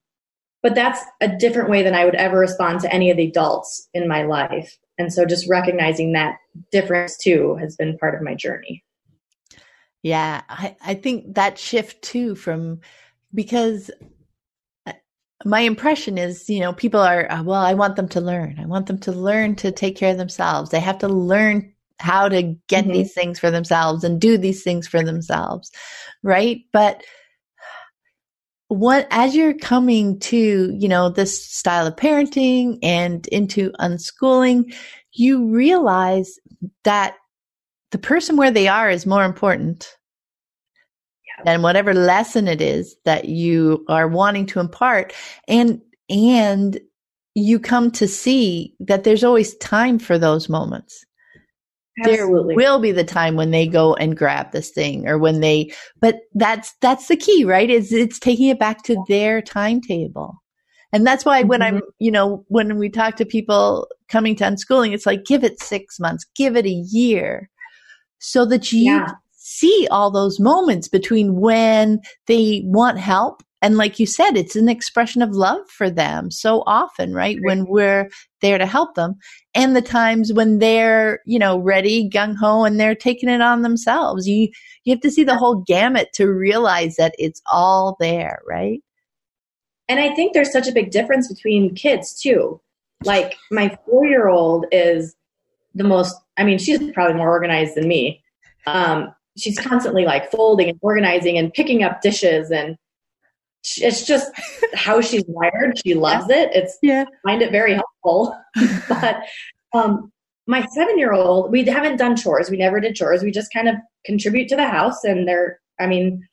but 0.66 0.74
that's 0.74 1.00
a 1.20 1.28
different 1.28 1.70
way 1.70 1.84
than 1.84 1.94
I 1.94 2.04
would 2.04 2.16
ever 2.16 2.40
respond 2.40 2.80
to 2.80 2.92
any 2.92 3.08
of 3.08 3.16
the 3.16 3.28
adults 3.28 3.88
in 3.94 4.08
my 4.08 4.24
life. 4.24 4.76
And 4.98 5.12
so 5.12 5.24
just 5.24 5.48
recognizing 5.48 6.10
that 6.14 6.38
difference 6.72 7.16
too 7.16 7.54
has 7.60 7.76
been 7.76 7.96
part 7.98 8.16
of 8.16 8.22
my 8.22 8.34
journey. 8.34 8.82
Yeah, 10.02 10.42
I, 10.48 10.74
I 10.84 10.94
think 10.94 11.36
that 11.36 11.56
shift 11.56 12.02
too 12.02 12.34
from 12.34 12.80
because 13.32 13.92
uh, 14.88 14.94
my 15.44 15.60
impression 15.60 16.18
is, 16.18 16.50
you 16.50 16.58
know, 16.58 16.72
people 16.72 17.00
are, 17.00 17.30
uh, 17.30 17.44
well, 17.44 17.62
I 17.62 17.74
want 17.74 17.94
them 17.94 18.08
to 18.08 18.20
learn. 18.20 18.58
I 18.58 18.66
want 18.66 18.86
them 18.86 18.98
to 18.98 19.12
learn 19.12 19.54
to 19.56 19.70
take 19.70 19.94
care 19.94 20.10
of 20.10 20.18
themselves. 20.18 20.70
They 20.70 20.80
have 20.80 20.98
to 20.98 21.08
learn 21.08 21.72
how 22.00 22.28
to 22.28 22.42
get 22.66 22.86
mm-hmm. 22.86 22.92
these 22.92 23.14
things 23.14 23.38
for 23.38 23.52
themselves 23.52 24.02
and 24.02 24.20
do 24.20 24.36
these 24.36 24.64
things 24.64 24.88
for 24.88 25.04
themselves. 25.04 25.70
Right. 26.24 26.62
But 26.72 27.04
what 28.68 29.06
as 29.10 29.34
you're 29.36 29.54
coming 29.54 30.18
to 30.18 30.74
you 30.76 30.88
know 30.88 31.08
this 31.08 31.44
style 31.44 31.86
of 31.86 31.96
parenting 31.96 32.78
and 32.82 33.26
into 33.28 33.70
unschooling 33.78 34.74
you 35.12 35.46
realize 35.46 36.38
that 36.84 37.16
the 37.92 37.98
person 37.98 38.36
where 38.36 38.50
they 38.50 38.66
are 38.66 38.90
is 38.90 39.06
more 39.06 39.24
important 39.24 39.96
yeah. 41.26 41.44
than 41.44 41.62
whatever 41.62 41.94
lesson 41.94 42.48
it 42.48 42.60
is 42.60 42.96
that 43.04 43.26
you 43.26 43.84
are 43.88 44.08
wanting 44.08 44.46
to 44.46 44.58
impart 44.58 45.12
and 45.46 45.80
and 46.08 46.80
you 47.34 47.60
come 47.60 47.90
to 47.90 48.08
see 48.08 48.74
that 48.80 49.04
there's 49.04 49.22
always 49.22 49.54
time 49.56 49.98
for 49.98 50.18
those 50.18 50.48
moments 50.48 51.04
Absolutely. 52.00 52.54
there 52.54 52.56
will 52.56 52.78
be 52.78 52.92
the 52.92 53.04
time 53.04 53.36
when 53.36 53.50
they 53.50 53.66
go 53.66 53.94
and 53.94 54.16
grab 54.16 54.52
this 54.52 54.70
thing 54.70 55.08
or 55.08 55.18
when 55.18 55.40
they 55.40 55.72
but 56.00 56.20
that's 56.34 56.74
that's 56.82 57.08
the 57.08 57.16
key 57.16 57.44
right 57.44 57.70
is 57.70 57.92
it's 57.92 58.18
taking 58.18 58.48
it 58.48 58.58
back 58.58 58.82
to 58.82 59.02
their 59.08 59.40
timetable 59.40 60.42
and 60.92 61.06
that's 61.06 61.24
why 61.24 61.42
when 61.42 61.60
mm-hmm. 61.60 61.76
i'm 61.76 61.82
you 61.98 62.10
know 62.10 62.44
when 62.48 62.76
we 62.76 62.90
talk 62.90 63.16
to 63.16 63.24
people 63.24 63.88
coming 64.08 64.36
to 64.36 64.44
unschooling 64.44 64.92
it's 64.92 65.06
like 65.06 65.24
give 65.24 65.42
it 65.42 65.62
six 65.62 65.98
months 65.98 66.26
give 66.34 66.54
it 66.54 66.66
a 66.66 66.84
year 66.90 67.48
so 68.18 68.44
that 68.44 68.72
you 68.72 68.84
yeah. 68.84 69.12
see 69.32 69.88
all 69.90 70.10
those 70.10 70.38
moments 70.38 70.88
between 70.88 71.40
when 71.40 71.98
they 72.26 72.62
want 72.66 72.98
help 72.98 73.42
and 73.66 73.76
like 73.76 73.98
you 73.98 74.06
said 74.06 74.36
it's 74.36 74.54
an 74.54 74.68
expression 74.68 75.22
of 75.22 75.30
love 75.30 75.68
for 75.68 75.90
them 75.90 76.30
so 76.30 76.62
often 76.66 77.12
right? 77.12 77.38
When 77.42 77.66
we're 77.66 78.08
there 78.40 78.58
to 78.58 78.66
help 78.66 78.94
them 78.94 79.16
and 79.56 79.74
the 79.74 79.82
times 79.82 80.32
when 80.32 80.60
they're 80.60 81.20
you 81.26 81.38
know 81.38 81.58
ready 81.58 82.08
gung-ho 82.08 82.62
and 82.62 82.78
they're 82.78 82.94
taking 82.94 83.28
it 83.28 83.40
on 83.40 83.62
themselves. 83.62 84.28
You 84.28 84.48
you 84.84 84.94
have 84.94 85.00
to 85.00 85.10
see 85.10 85.24
the 85.24 85.36
whole 85.36 85.64
gamut 85.66 86.10
to 86.14 86.28
realize 86.28 86.94
that 86.94 87.14
it's 87.18 87.42
all 87.50 87.96
there 87.98 88.40
right? 88.46 88.80
And 89.88 89.98
i 89.98 90.14
think 90.14 90.32
there's 90.32 90.52
such 90.52 90.68
a 90.68 90.72
big 90.72 90.92
difference 90.92 91.26
between 91.26 91.74
kids 91.74 92.14
too. 92.14 92.60
Like 93.04 93.34
my 93.50 93.76
four 93.84 94.06
year 94.06 94.28
old 94.28 94.66
is 94.70 95.16
the 95.74 95.84
most 95.84 96.16
i 96.38 96.44
mean 96.44 96.58
she's 96.58 96.78
probably 96.92 97.16
more 97.16 97.30
organized 97.30 97.74
than 97.74 97.88
me. 97.88 98.22
Um, 98.68 99.12
she's 99.36 99.58
constantly 99.58 100.04
like 100.04 100.30
folding 100.30 100.68
and 100.68 100.78
organizing 100.82 101.36
and 101.36 101.52
picking 101.52 101.82
up 101.82 102.00
dishes 102.00 102.52
and 102.52 102.76
it's 103.78 104.04
just 104.04 104.30
how 104.74 105.00
she's 105.00 105.24
wired. 105.26 105.78
She 105.84 105.94
loves 106.08 106.26
yeah. 106.28 106.42
it. 106.42 106.50
It's 106.54 106.78
yeah. 106.82 107.04
I 107.08 107.30
find 107.30 107.42
it 107.42 107.52
very 107.52 107.74
helpful. 107.74 108.36
but 108.88 109.22
um, 109.72 110.12
my 110.46 110.64
seven 110.66 110.98
year 110.98 111.12
old, 111.12 111.50
we 111.50 111.64
haven't 111.64 111.96
done 111.96 112.16
chores. 112.16 112.50
We 112.50 112.56
never 112.56 112.80
did 112.80 112.94
chores. 112.94 113.22
We 113.22 113.30
just 113.30 113.52
kind 113.52 113.68
of 113.68 113.76
contribute 114.04 114.48
to 114.48 114.56
the 114.56 114.66
house, 114.66 115.04
and 115.04 115.26
they're. 115.26 115.60
I 115.78 115.86
mean, 115.86 116.26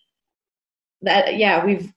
that 1.02 1.38
yeah, 1.38 1.66
we've 1.66 1.92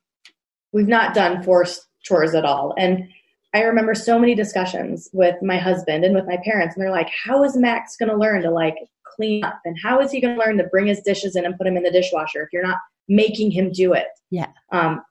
we've 0.73 0.89
not 0.89 1.15
done 1.15 1.43
forced 1.43 1.87
chores 2.03 2.35
at 2.35 2.45
all, 2.45 2.75
and 2.79 3.09
I 3.55 3.63
remember 3.63 3.95
so 3.95 4.19
many 4.19 4.35
discussions 4.35 5.09
with 5.13 5.41
my 5.43 5.57
husband 5.57 6.05
and 6.05 6.15
with 6.15 6.27
my 6.27 6.39
parents, 6.45 6.75
and 6.75 6.83
they're 6.83 6.91
like, 6.91 7.09
"How 7.25 7.45
is 7.45 7.57
Max 7.57 7.97
going 7.97 8.11
to 8.11 8.17
learn 8.17 8.43
to 8.43 8.51
like 8.51 8.77
clean 9.05 9.45
up, 9.45 9.61
and 9.65 9.77
how 9.83 10.01
is 10.01 10.11
he 10.11 10.21
going 10.21 10.37
to 10.37 10.41
learn 10.41 10.59
to 10.59 10.65
bring 10.65 10.87
his 10.87 11.01
dishes 11.01 11.37
in 11.37 11.45
and 11.45 11.57
put 11.57 11.65
them 11.65 11.77
in 11.77 11.83
the 11.83 11.91
dishwasher 11.91 12.43
if 12.43 12.49
you're 12.53 12.67
not 12.67 12.79
making 13.09 13.51
him 13.51 13.71
do 13.73 13.93
it?" 13.93 14.09
Yeah. 14.31 14.49
Um, 14.73 15.03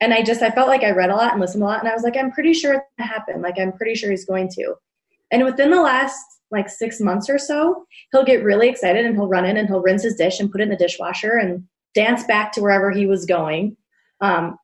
and 0.00 0.14
I 0.14 0.22
just 0.22 0.42
I 0.42 0.50
felt 0.50 0.68
like 0.68 0.82
I 0.82 0.90
read 0.90 1.10
a 1.10 1.16
lot 1.16 1.32
and 1.32 1.40
listened 1.40 1.62
a 1.62 1.66
lot, 1.66 1.80
and 1.80 1.88
I 1.88 1.94
was 1.94 2.02
like, 2.02 2.16
I'm 2.16 2.32
pretty 2.32 2.54
sure 2.54 2.74
it's 2.74 2.84
going 2.98 3.08
to 3.08 3.14
happen. 3.14 3.42
Like 3.42 3.58
I'm 3.58 3.72
pretty 3.72 3.94
sure 3.94 4.10
he's 4.10 4.24
going 4.24 4.48
to. 4.50 4.74
And 5.30 5.44
within 5.44 5.70
the 5.70 5.82
last 5.82 6.24
like 6.50 6.68
six 6.68 7.00
months 7.00 7.28
or 7.28 7.38
so, 7.38 7.84
he'll 8.12 8.24
get 8.24 8.42
really 8.42 8.68
excited 8.68 9.04
and 9.04 9.14
he'll 9.14 9.28
run 9.28 9.44
in 9.44 9.56
and 9.56 9.68
he'll 9.68 9.82
rinse 9.82 10.02
his 10.02 10.14
dish 10.14 10.40
and 10.40 10.50
put 10.50 10.60
it 10.60 10.64
in 10.64 10.70
the 10.70 10.76
dishwasher 10.76 11.36
and 11.36 11.62
dance 11.94 12.24
back 12.24 12.52
to 12.52 12.62
wherever 12.62 12.90
he 12.90 13.06
was 13.06 13.26
going. 13.26 13.76
Um, 14.20 14.56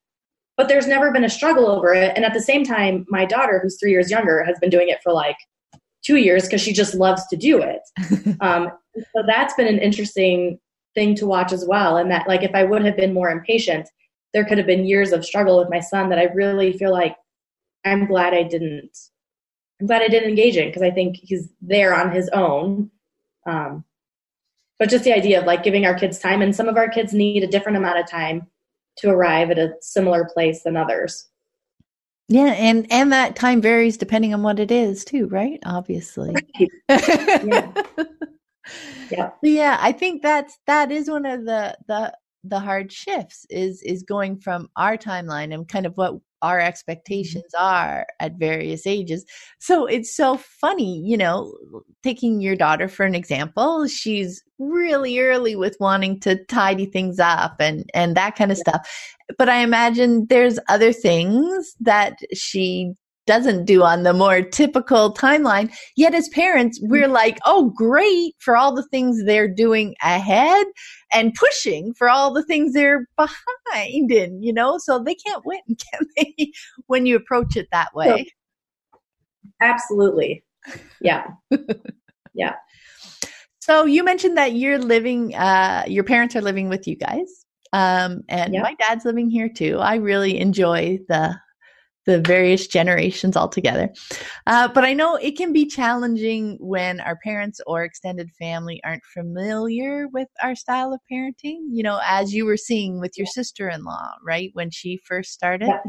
but 0.56 0.68
there's 0.68 0.86
never 0.86 1.10
been 1.10 1.24
a 1.24 1.30
struggle 1.30 1.68
over 1.68 1.92
it. 1.92 2.12
And 2.16 2.24
at 2.24 2.32
the 2.32 2.40
same 2.40 2.64
time, 2.64 3.04
my 3.08 3.24
daughter, 3.24 3.60
who's 3.62 3.78
three 3.78 3.90
years 3.90 4.10
younger, 4.10 4.44
has 4.44 4.58
been 4.60 4.70
doing 4.70 4.88
it 4.88 5.02
for 5.02 5.12
like 5.12 5.36
two 6.04 6.16
years 6.16 6.44
because 6.44 6.60
she 6.60 6.72
just 6.72 6.94
loves 6.94 7.26
to 7.26 7.36
do 7.36 7.60
it. 7.60 7.80
um, 8.40 8.70
so 8.96 9.22
that's 9.26 9.54
been 9.54 9.66
an 9.66 9.78
interesting 9.78 10.58
thing 10.94 11.14
to 11.16 11.26
watch 11.26 11.52
as 11.52 11.64
well. 11.66 11.96
And 11.96 12.10
that, 12.10 12.28
like, 12.28 12.42
if 12.42 12.54
I 12.54 12.62
would 12.62 12.84
have 12.84 12.96
been 12.96 13.12
more 13.12 13.30
impatient, 13.30 13.88
there 14.34 14.44
could 14.44 14.58
have 14.58 14.66
been 14.66 14.84
years 14.84 15.12
of 15.12 15.24
struggle 15.24 15.58
with 15.58 15.70
my 15.70 15.80
son 15.80 16.10
that 16.10 16.18
I 16.18 16.24
really 16.24 16.76
feel 16.76 16.92
like 16.92 17.16
I'm 17.84 18.06
glad 18.06 18.34
I 18.34 18.42
didn't 18.42 18.98
I'm 19.80 19.86
glad 19.86 20.02
I 20.02 20.08
didn't 20.08 20.28
engage 20.28 20.56
in 20.56 20.68
because 20.68 20.82
I 20.82 20.90
think 20.90 21.16
he's 21.16 21.48
there 21.60 21.94
on 21.94 22.12
his 22.12 22.28
own. 22.30 22.90
Um, 23.46 23.84
but 24.78 24.88
just 24.88 25.04
the 25.04 25.12
idea 25.12 25.40
of 25.40 25.46
like 25.46 25.62
giving 25.62 25.84
our 25.84 25.94
kids 25.94 26.18
time, 26.18 26.42
and 26.42 26.54
some 26.54 26.68
of 26.68 26.76
our 26.76 26.88
kids 26.88 27.12
need 27.12 27.42
a 27.42 27.48
different 27.48 27.78
amount 27.78 27.98
of 27.98 28.08
time 28.08 28.46
to 28.98 29.10
arrive 29.10 29.50
at 29.50 29.58
a 29.58 29.74
similar 29.80 30.28
place 30.32 30.62
than 30.62 30.76
others. 30.76 31.28
Yeah, 32.28 32.52
and 32.52 32.86
and 32.90 33.12
that 33.12 33.36
time 33.36 33.60
varies 33.60 33.96
depending 33.96 34.32
on 34.32 34.42
what 34.42 34.58
it 34.58 34.70
is 34.70 35.04
too, 35.04 35.26
right? 35.28 35.58
Obviously. 35.66 36.34
yeah. 36.58 37.72
yeah. 39.10 39.30
Yeah, 39.42 39.78
I 39.80 39.92
think 39.92 40.22
that's 40.22 40.58
that 40.66 40.90
is 40.90 41.10
one 41.10 41.26
of 41.26 41.44
the 41.44 41.76
the 41.86 42.16
the 42.44 42.60
hard 42.60 42.92
shifts 42.92 43.46
is 43.50 43.82
is 43.82 44.02
going 44.02 44.38
from 44.38 44.68
our 44.76 44.96
timeline 44.96 45.52
and 45.52 45.68
kind 45.68 45.86
of 45.86 45.96
what 45.96 46.14
our 46.42 46.58
mm-hmm. 46.58 46.68
expectations 46.68 47.54
are 47.58 48.06
at 48.20 48.34
various 48.38 48.86
ages. 48.86 49.24
So 49.58 49.86
it's 49.86 50.14
so 50.14 50.36
funny, 50.36 51.00
you 51.00 51.16
know, 51.16 51.54
taking 52.02 52.40
your 52.40 52.54
daughter 52.54 52.86
for 52.86 53.06
an 53.06 53.14
example, 53.14 53.88
she's 53.88 54.42
really 54.58 55.18
early 55.18 55.56
with 55.56 55.76
wanting 55.80 56.20
to 56.20 56.44
tidy 56.44 56.86
things 56.86 57.18
up 57.18 57.56
and 57.60 57.88
and 57.94 58.16
that 58.16 58.36
kind 58.36 58.52
of 58.52 58.58
stuff. 58.58 58.86
But 59.38 59.48
I 59.48 59.58
imagine 59.58 60.26
there's 60.28 60.58
other 60.68 60.92
things 60.92 61.74
that 61.80 62.18
she 62.34 62.92
doesn't 63.26 63.64
do 63.64 63.82
on 63.82 64.02
the 64.02 64.12
more 64.12 64.42
typical 64.42 65.14
timeline. 65.14 65.74
Yet 65.96 66.14
as 66.14 66.28
parents, 66.28 66.78
we're 66.82 67.04
mm-hmm. 67.04 67.12
like, 67.12 67.38
oh, 67.44 67.72
great 67.74 68.34
for 68.38 68.56
all 68.56 68.74
the 68.74 68.86
things 68.88 69.24
they're 69.24 69.48
doing 69.48 69.94
ahead 70.02 70.66
and 71.12 71.34
pushing 71.34 71.94
for 71.94 72.08
all 72.08 72.32
the 72.32 72.44
things 72.44 72.72
they're 72.72 73.06
behind 73.16 74.10
in, 74.12 74.42
you 74.42 74.52
know, 74.52 74.78
so 74.78 75.02
they 75.02 75.14
can't 75.14 75.44
win, 75.44 75.60
can 75.68 76.06
they, 76.16 76.52
when 76.86 77.06
you 77.06 77.16
approach 77.16 77.56
it 77.56 77.68
that 77.72 77.94
way? 77.94 78.26
Absolutely. 79.60 80.44
Yeah. 81.00 81.26
yeah. 82.34 82.54
So 83.60 83.86
you 83.86 84.04
mentioned 84.04 84.36
that 84.36 84.54
you're 84.54 84.78
living, 84.78 85.34
uh, 85.34 85.84
your 85.86 86.04
parents 86.04 86.36
are 86.36 86.42
living 86.42 86.68
with 86.68 86.86
you 86.86 86.96
guys. 86.96 87.46
Um, 87.72 88.22
and 88.28 88.54
yep. 88.54 88.62
my 88.62 88.74
dad's 88.74 89.04
living 89.04 89.30
here 89.30 89.48
too. 89.48 89.78
I 89.78 89.96
really 89.96 90.38
enjoy 90.38 90.98
the 91.08 91.34
the 92.06 92.20
various 92.20 92.66
generations 92.66 93.36
altogether. 93.36 93.92
Uh, 94.46 94.68
but 94.68 94.84
I 94.84 94.92
know 94.92 95.16
it 95.16 95.36
can 95.36 95.52
be 95.52 95.66
challenging 95.66 96.56
when 96.60 97.00
our 97.00 97.16
parents 97.16 97.60
or 97.66 97.84
extended 97.84 98.30
family 98.32 98.80
aren't 98.84 99.04
familiar 99.04 100.08
with 100.08 100.28
our 100.42 100.54
style 100.54 100.92
of 100.92 101.00
parenting, 101.10 101.60
you 101.70 101.82
know, 101.82 102.00
as 102.04 102.34
you 102.34 102.44
were 102.44 102.56
seeing 102.56 103.00
with 103.00 103.16
your 103.16 103.26
sister 103.26 103.68
in 103.68 103.84
law, 103.84 104.12
right, 104.22 104.50
when 104.52 104.70
she 104.70 105.00
first 105.04 105.32
started. 105.32 105.68
Yeah. 105.68 105.80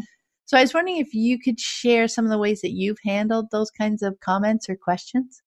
So 0.45 0.57
I 0.57 0.61
was 0.61 0.73
wondering 0.73 0.97
if 0.97 1.13
you 1.13 1.39
could 1.39 1.59
share 1.59 2.07
some 2.07 2.25
of 2.25 2.31
the 2.31 2.37
ways 2.37 2.61
that 2.61 2.71
you've 2.71 2.99
handled 3.03 3.47
those 3.51 3.71
kinds 3.71 4.03
of 4.03 4.19
comments 4.19 4.69
or 4.69 4.75
questions. 4.75 5.41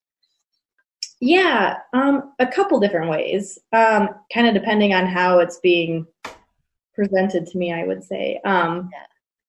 Yeah, 1.21 1.79
um, 1.95 2.33
a 2.39 2.47
couple 2.47 2.79
different 2.79 3.11
ways, 3.11 3.59
um, 3.73 4.09
kind 4.33 4.47
of 4.47 4.55
depending 4.55 4.95
on 4.95 5.07
how 5.07 5.41
it's 5.41 5.59
being 5.61 6.07
presented 6.95 7.47
to 7.47 7.59
me, 7.59 7.73
I 7.73 7.85
would 7.85 8.05
say. 8.05 8.41
Um, 8.45 8.91
yeah 8.93 9.07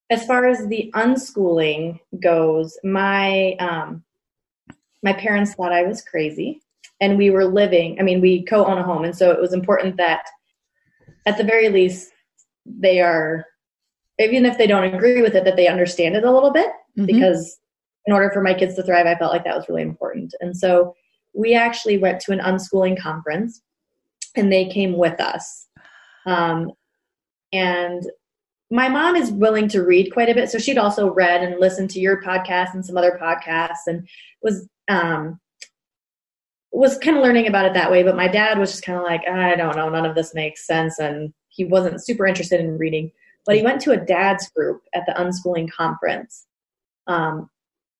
as 0.09 0.25
far 0.25 0.47
as 0.47 0.67
the 0.67 0.91
unschooling 0.95 1.99
goes, 2.21 2.77
my 2.83 3.53
um, 3.59 4.03
my 5.03 5.13
parents 5.13 5.53
thought 5.53 5.71
I 5.71 5.83
was 5.83 6.01
crazy, 6.01 6.61
and 6.99 7.17
we 7.17 7.29
were 7.29 7.45
living. 7.45 7.97
I 7.99 8.03
mean, 8.03 8.21
we 8.21 8.43
co-own 8.45 8.77
a 8.77 8.83
home, 8.83 9.03
and 9.03 9.15
so 9.15 9.31
it 9.31 9.39
was 9.39 9.53
important 9.53 9.97
that, 9.97 10.25
at 11.25 11.37
the 11.37 11.43
very 11.43 11.69
least, 11.69 12.09
they 12.65 12.99
are, 13.01 13.45
even 14.19 14.45
if 14.45 14.57
they 14.57 14.67
don't 14.67 14.93
agree 14.93 15.21
with 15.21 15.35
it, 15.35 15.45
that 15.45 15.55
they 15.55 15.67
understand 15.67 16.15
it 16.15 16.23
a 16.23 16.31
little 16.31 16.51
bit. 16.51 16.69
Mm-hmm. 16.97 17.05
Because 17.05 17.57
in 18.05 18.13
order 18.13 18.31
for 18.31 18.41
my 18.41 18.53
kids 18.53 18.75
to 18.75 18.83
thrive, 18.83 19.05
I 19.05 19.15
felt 19.15 19.31
like 19.31 19.43
that 19.43 19.55
was 19.55 19.69
really 19.69 19.83
important, 19.83 20.33
and 20.41 20.57
so 20.57 20.95
we 21.33 21.53
actually 21.53 21.97
went 21.99 22.19
to 22.21 22.31
an 22.31 22.39
unschooling 22.39 22.99
conference, 22.99 23.61
and 24.35 24.51
they 24.51 24.65
came 24.65 24.97
with 24.97 25.21
us. 25.21 25.67
Um, 26.25 26.71
and 27.53 28.03
my 28.71 28.87
mom 28.87 29.15
is 29.15 29.31
willing 29.31 29.67
to 29.69 29.81
read 29.81 30.13
quite 30.13 30.29
a 30.29 30.33
bit, 30.33 30.49
so 30.49 30.59
she'd 30.59 30.77
also 30.77 31.11
read 31.11 31.41
and 31.41 31.59
listened 31.59 31.89
to 31.91 31.99
your 31.99 32.21
podcast 32.21 32.73
and 32.73 32.85
some 32.85 32.97
other 32.97 33.19
podcasts, 33.21 33.87
and 33.87 34.07
was 34.41 34.67
um, 34.87 35.39
was 36.71 36.97
kind 36.99 37.17
of 37.17 37.23
learning 37.23 37.47
about 37.47 37.65
it 37.65 37.73
that 37.73 37.91
way. 37.91 38.03
But 38.03 38.15
my 38.15 38.27
dad 38.27 38.59
was 38.59 38.71
just 38.71 38.83
kind 38.83 38.97
of 38.97 39.03
like, 39.03 39.27
I 39.27 39.55
don't 39.55 39.75
know, 39.75 39.89
none 39.89 40.05
of 40.05 40.15
this 40.15 40.35
makes 40.35 40.67
sense, 40.67 40.99
and 40.99 41.33
he 41.49 41.65
wasn't 41.65 42.03
super 42.03 42.27
interested 42.27 42.59
in 42.59 42.77
reading. 42.77 43.11
But 43.45 43.55
he 43.55 43.63
went 43.63 43.81
to 43.81 43.91
a 43.91 43.97
dad's 43.97 44.49
group 44.51 44.81
at 44.93 45.05
the 45.07 45.13
unschooling 45.13 45.71
conference. 45.71 46.45
Um, 47.07 47.49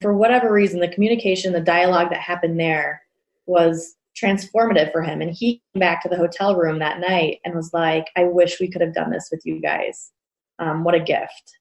for 0.02 0.16
whatever 0.16 0.54
reason, 0.54 0.80
the 0.80 0.88
communication, 0.88 1.52
the 1.52 1.60
dialogue 1.60 2.12
that 2.12 2.20
happened 2.20 2.60
there 2.60 3.02
was 3.48 3.96
transformative 4.22 4.92
for 4.92 5.02
him. 5.02 5.22
And 5.22 5.32
he 5.32 5.62
came 5.74 5.80
back 5.80 6.04
to 6.04 6.10
the 6.10 6.18
hotel 6.18 6.56
room 6.56 6.80
that 6.80 7.00
night 7.00 7.40
and 7.44 7.56
was 7.56 7.74
like, 7.74 8.08
I 8.16 8.26
wish 8.26 8.60
we 8.60 8.70
could 8.70 8.82
have 8.82 8.94
done 8.94 9.10
this 9.10 9.30
with 9.32 9.42
you 9.46 9.60
guys 9.60 10.12
um, 10.60 10.84
what 10.84 10.96
a 10.96 11.00
gift. 11.00 11.58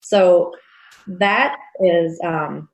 So 0.00 0.52
that 1.06 1.56
is 1.80 2.20
um, 2.24 2.68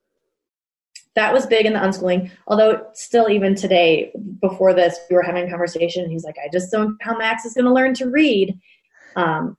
that 1.14 1.32
was 1.32 1.46
big 1.46 1.66
in 1.66 1.74
the 1.74 1.78
unschooling. 1.78 2.30
Although 2.46 2.86
still, 2.94 3.28
even 3.28 3.54
today, 3.54 4.12
before 4.40 4.74
this, 4.74 4.98
we 5.10 5.16
were 5.16 5.22
having 5.22 5.46
a 5.46 5.50
conversation. 5.50 6.10
he's 6.10 6.24
like, 6.24 6.36
"I 6.42 6.48
just 6.52 6.70
don't 6.70 6.90
know 6.90 6.96
how 7.00 7.16
Max 7.16 7.44
is 7.44 7.54
going 7.54 7.66
to 7.66 7.72
learn 7.72 7.94
to 7.94 8.10
read." 8.10 8.58
Um, 9.16 9.56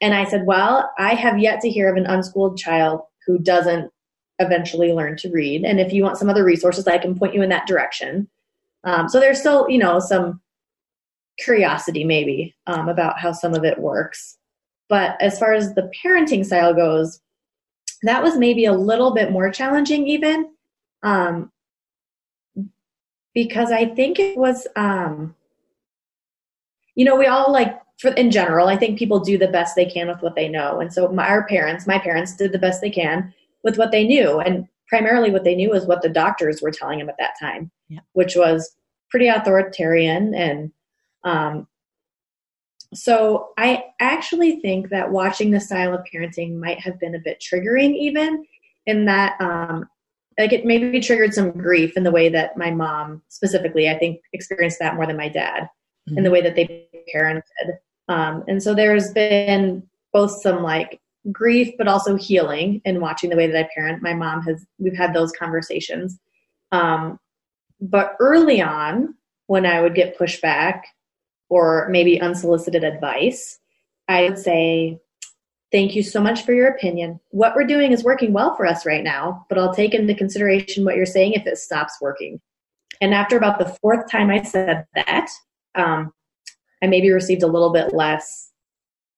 and 0.00 0.14
I 0.14 0.24
said, 0.24 0.46
"Well, 0.46 0.90
I 0.98 1.14
have 1.14 1.38
yet 1.38 1.60
to 1.60 1.70
hear 1.70 1.90
of 1.90 1.96
an 1.96 2.06
unschooled 2.06 2.58
child 2.58 3.02
who 3.26 3.38
doesn't 3.38 3.90
eventually 4.38 4.92
learn 4.92 5.16
to 5.16 5.30
read. 5.30 5.64
And 5.64 5.80
if 5.80 5.92
you 5.92 6.02
want 6.02 6.18
some 6.18 6.28
other 6.28 6.44
resources, 6.44 6.86
I 6.86 6.98
can 6.98 7.18
point 7.18 7.34
you 7.34 7.42
in 7.42 7.50
that 7.50 7.66
direction." 7.66 8.28
Um, 8.84 9.08
so 9.08 9.18
there's 9.18 9.40
still, 9.40 9.68
you 9.68 9.78
know, 9.78 9.98
some 9.98 10.40
curiosity 11.38 12.04
maybe 12.04 12.54
um, 12.66 12.88
about 12.88 13.18
how 13.18 13.32
some 13.32 13.54
of 13.54 13.64
it 13.64 13.78
works. 13.78 14.38
But 14.88 15.20
as 15.20 15.38
far 15.38 15.52
as 15.52 15.74
the 15.74 15.90
parenting 16.04 16.44
style 16.44 16.74
goes, 16.74 17.20
that 18.02 18.22
was 18.22 18.36
maybe 18.36 18.66
a 18.66 18.72
little 18.72 19.12
bit 19.12 19.32
more 19.32 19.50
challenging, 19.50 20.06
even 20.06 20.50
um, 21.02 21.50
because 23.34 23.70
I 23.70 23.86
think 23.86 24.18
it 24.18 24.36
was, 24.36 24.66
um, 24.76 25.34
you 26.94 27.04
know, 27.04 27.16
we 27.16 27.26
all 27.26 27.52
like, 27.52 27.80
for, 27.98 28.10
in 28.12 28.30
general, 28.30 28.68
I 28.68 28.76
think 28.76 28.98
people 28.98 29.20
do 29.20 29.38
the 29.38 29.48
best 29.48 29.74
they 29.74 29.86
can 29.86 30.08
with 30.08 30.22
what 30.22 30.34
they 30.34 30.48
know. 30.48 30.80
And 30.80 30.92
so 30.92 31.08
my, 31.08 31.26
our 31.26 31.46
parents, 31.46 31.86
my 31.86 31.98
parents 31.98 32.36
did 32.36 32.52
the 32.52 32.58
best 32.58 32.80
they 32.80 32.90
can 32.90 33.32
with 33.62 33.78
what 33.78 33.90
they 33.90 34.04
knew. 34.04 34.40
And 34.40 34.68
primarily 34.88 35.30
what 35.30 35.44
they 35.44 35.54
knew 35.54 35.70
was 35.70 35.86
what 35.86 36.02
the 36.02 36.08
doctors 36.08 36.62
were 36.62 36.70
telling 36.70 36.98
them 36.98 37.08
at 37.08 37.18
that 37.18 37.34
time, 37.40 37.70
yeah. 37.88 38.00
which 38.12 38.36
was 38.36 38.76
pretty 39.10 39.28
authoritarian 39.28 40.34
and 40.34 40.72
um, 41.24 41.66
so 42.94 43.50
I 43.58 43.84
actually 44.00 44.60
think 44.60 44.90
that 44.90 45.10
watching 45.10 45.50
the 45.50 45.60
style 45.60 45.94
of 45.94 46.04
parenting 46.12 46.58
might 46.58 46.80
have 46.80 46.98
been 47.00 47.14
a 47.14 47.20
bit 47.20 47.42
triggering, 47.42 47.94
even 47.96 48.44
in 48.86 49.04
that, 49.06 49.40
um, 49.40 49.88
like 50.38 50.52
it 50.52 50.64
maybe 50.64 51.00
triggered 51.00 51.34
some 51.34 51.50
grief 51.50 51.96
in 51.96 52.02
the 52.02 52.10
way 52.10 52.28
that 52.28 52.56
my 52.56 52.70
mom 52.70 53.22
specifically, 53.28 53.88
I 53.88 53.98
think, 53.98 54.20
experienced 54.32 54.78
that 54.80 54.94
more 54.94 55.06
than 55.06 55.16
my 55.16 55.28
dad, 55.28 55.62
mm-hmm. 56.08 56.18
in 56.18 56.24
the 56.24 56.30
way 56.30 56.42
that 56.42 56.54
they 56.54 56.88
parented. 57.14 57.42
Um, 58.08 58.44
and 58.46 58.62
so 58.62 58.74
there's 58.74 59.12
been 59.12 59.82
both 60.12 60.42
some 60.42 60.62
like 60.62 61.00
grief, 61.32 61.74
but 61.78 61.88
also 61.88 62.16
healing 62.16 62.80
in 62.84 63.00
watching 63.00 63.30
the 63.30 63.36
way 63.36 63.46
that 63.46 63.58
I 63.58 63.68
parent. 63.74 64.02
My 64.02 64.14
mom 64.14 64.42
has, 64.42 64.64
we've 64.78 64.96
had 64.96 65.12
those 65.12 65.32
conversations. 65.32 66.18
Um, 66.70 67.18
but 67.80 68.14
early 68.20 68.62
on, 68.62 69.14
when 69.46 69.66
I 69.66 69.80
would 69.80 69.94
get 69.94 70.18
pushback 70.18 70.82
or 71.48 71.88
maybe 71.90 72.20
unsolicited 72.20 72.84
advice, 72.84 73.58
I 74.08 74.24
would 74.24 74.38
say, 74.38 75.00
Thank 75.72 75.96
you 75.96 76.02
so 76.04 76.20
much 76.20 76.44
for 76.44 76.54
your 76.54 76.68
opinion. 76.68 77.18
What 77.30 77.56
we're 77.56 77.66
doing 77.66 77.90
is 77.90 78.04
working 78.04 78.32
well 78.32 78.54
for 78.54 78.66
us 78.66 78.86
right 78.86 79.02
now, 79.02 79.44
but 79.48 79.58
I'll 79.58 79.74
take 79.74 79.94
into 79.94 80.14
consideration 80.14 80.84
what 80.84 80.94
you're 80.94 81.04
saying 81.04 81.32
if 81.32 81.44
it 81.44 81.58
stops 81.58 81.98
working. 82.00 82.40
And 83.00 83.12
after 83.12 83.36
about 83.36 83.58
the 83.58 83.76
fourth 83.82 84.10
time 84.10 84.30
I 84.30 84.42
said 84.42 84.86
that, 84.94 85.28
um, 85.74 86.12
I 86.82 86.86
maybe 86.86 87.10
received 87.10 87.42
a 87.42 87.48
little 87.48 87.72
bit 87.72 87.92
less 87.92 88.52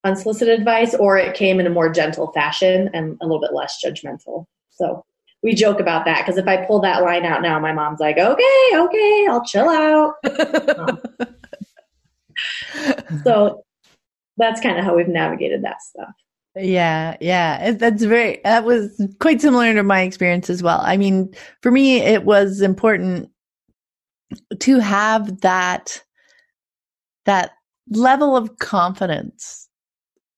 unsolicited 0.05 0.59
advice, 0.59 0.95
or 0.95 1.19
it 1.19 1.37
came 1.37 1.61
in 1.61 1.67
a 1.67 1.71
more 1.71 1.91
gentle 1.91 2.33
fashion 2.33 2.89
and 2.95 3.19
a 3.21 3.27
little 3.27 3.41
bit 3.41 3.53
less 3.53 3.79
judgmental. 3.85 4.47
So 4.71 5.05
we 5.43 5.55
joke 5.55 5.81
about 5.81 6.05
that 6.07 6.25
because 6.25 6.39
if 6.39 6.49
I 6.49 6.65
pull 6.65 6.81
that 6.81 7.03
line 7.03 7.25
out 7.25 7.43
now, 7.43 7.59
my 7.59 7.73
mom's 7.73 8.01
like, 8.01 8.19
okay, 8.19 8.71
okay, 8.75 9.27
I'll 9.29 9.45
chill 9.45 9.69
out. 9.69 10.15
um, 10.79 10.99
so 13.25 13.65
that's 14.37 14.61
kind 14.61 14.79
of 14.79 14.85
how 14.85 14.97
we've 14.97 15.09
navigated 15.09 15.63
that 15.65 15.83
stuff. 15.83 16.15
Yeah, 16.57 17.17
yeah. 17.21 17.73
That's 17.73 18.03
very, 18.03 18.41
that 18.45 18.65
was 18.65 19.01
quite 19.21 19.41
similar 19.41 19.75
to 19.75 19.83
my 19.83 20.03
experience 20.03 20.51
as 20.51 20.63
well. 20.63 20.81
I 20.83 20.97
mean, 20.97 21.35
for 21.63 21.71
me, 21.71 21.99
it 21.99 22.25
was 22.25 22.61
important 22.61 23.31
to 24.61 24.79
have 24.79 25.41
that, 25.43 26.03
that 27.27 27.53
level 27.91 28.37
of 28.37 28.59
confidence 28.59 29.69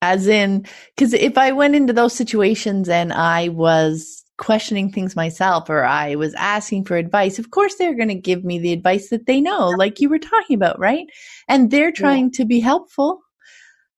as 0.02 0.26
in, 0.26 0.66
cause 0.96 1.12
if 1.12 1.36
I 1.36 1.52
went 1.52 1.74
into 1.74 1.92
those 1.92 2.14
situations 2.14 2.88
and 2.88 3.12
I 3.12 3.48
was 3.48 4.19
questioning 4.40 4.90
things 4.90 5.14
myself 5.14 5.68
or 5.68 5.84
I 5.84 6.14
was 6.14 6.34
asking 6.34 6.86
for 6.86 6.96
advice, 6.96 7.38
of 7.38 7.50
course 7.50 7.76
they're 7.76 7.94
going 7.94 8.08
to 8.08 8.14
give 8.14 8.42
me 8.42 8.58
the 8.58 8.72
advice 8.72 9.10
that 9.10 9.26
they 9.26 9.40
know, 9.40 9.68
like 9.68 10.00
you 10.00 10.08
were 10.08 10.18
talking 10.18 10.56
about, 10.56 10.78
right? 10.78 11.06
And 11.46 11.70
they're 11.70 11.92
trying 11.92 12.24
yeah. 12.24 12.38
to 12.38 12.44
be 12.46 12.58
helpful. 12.58 13.20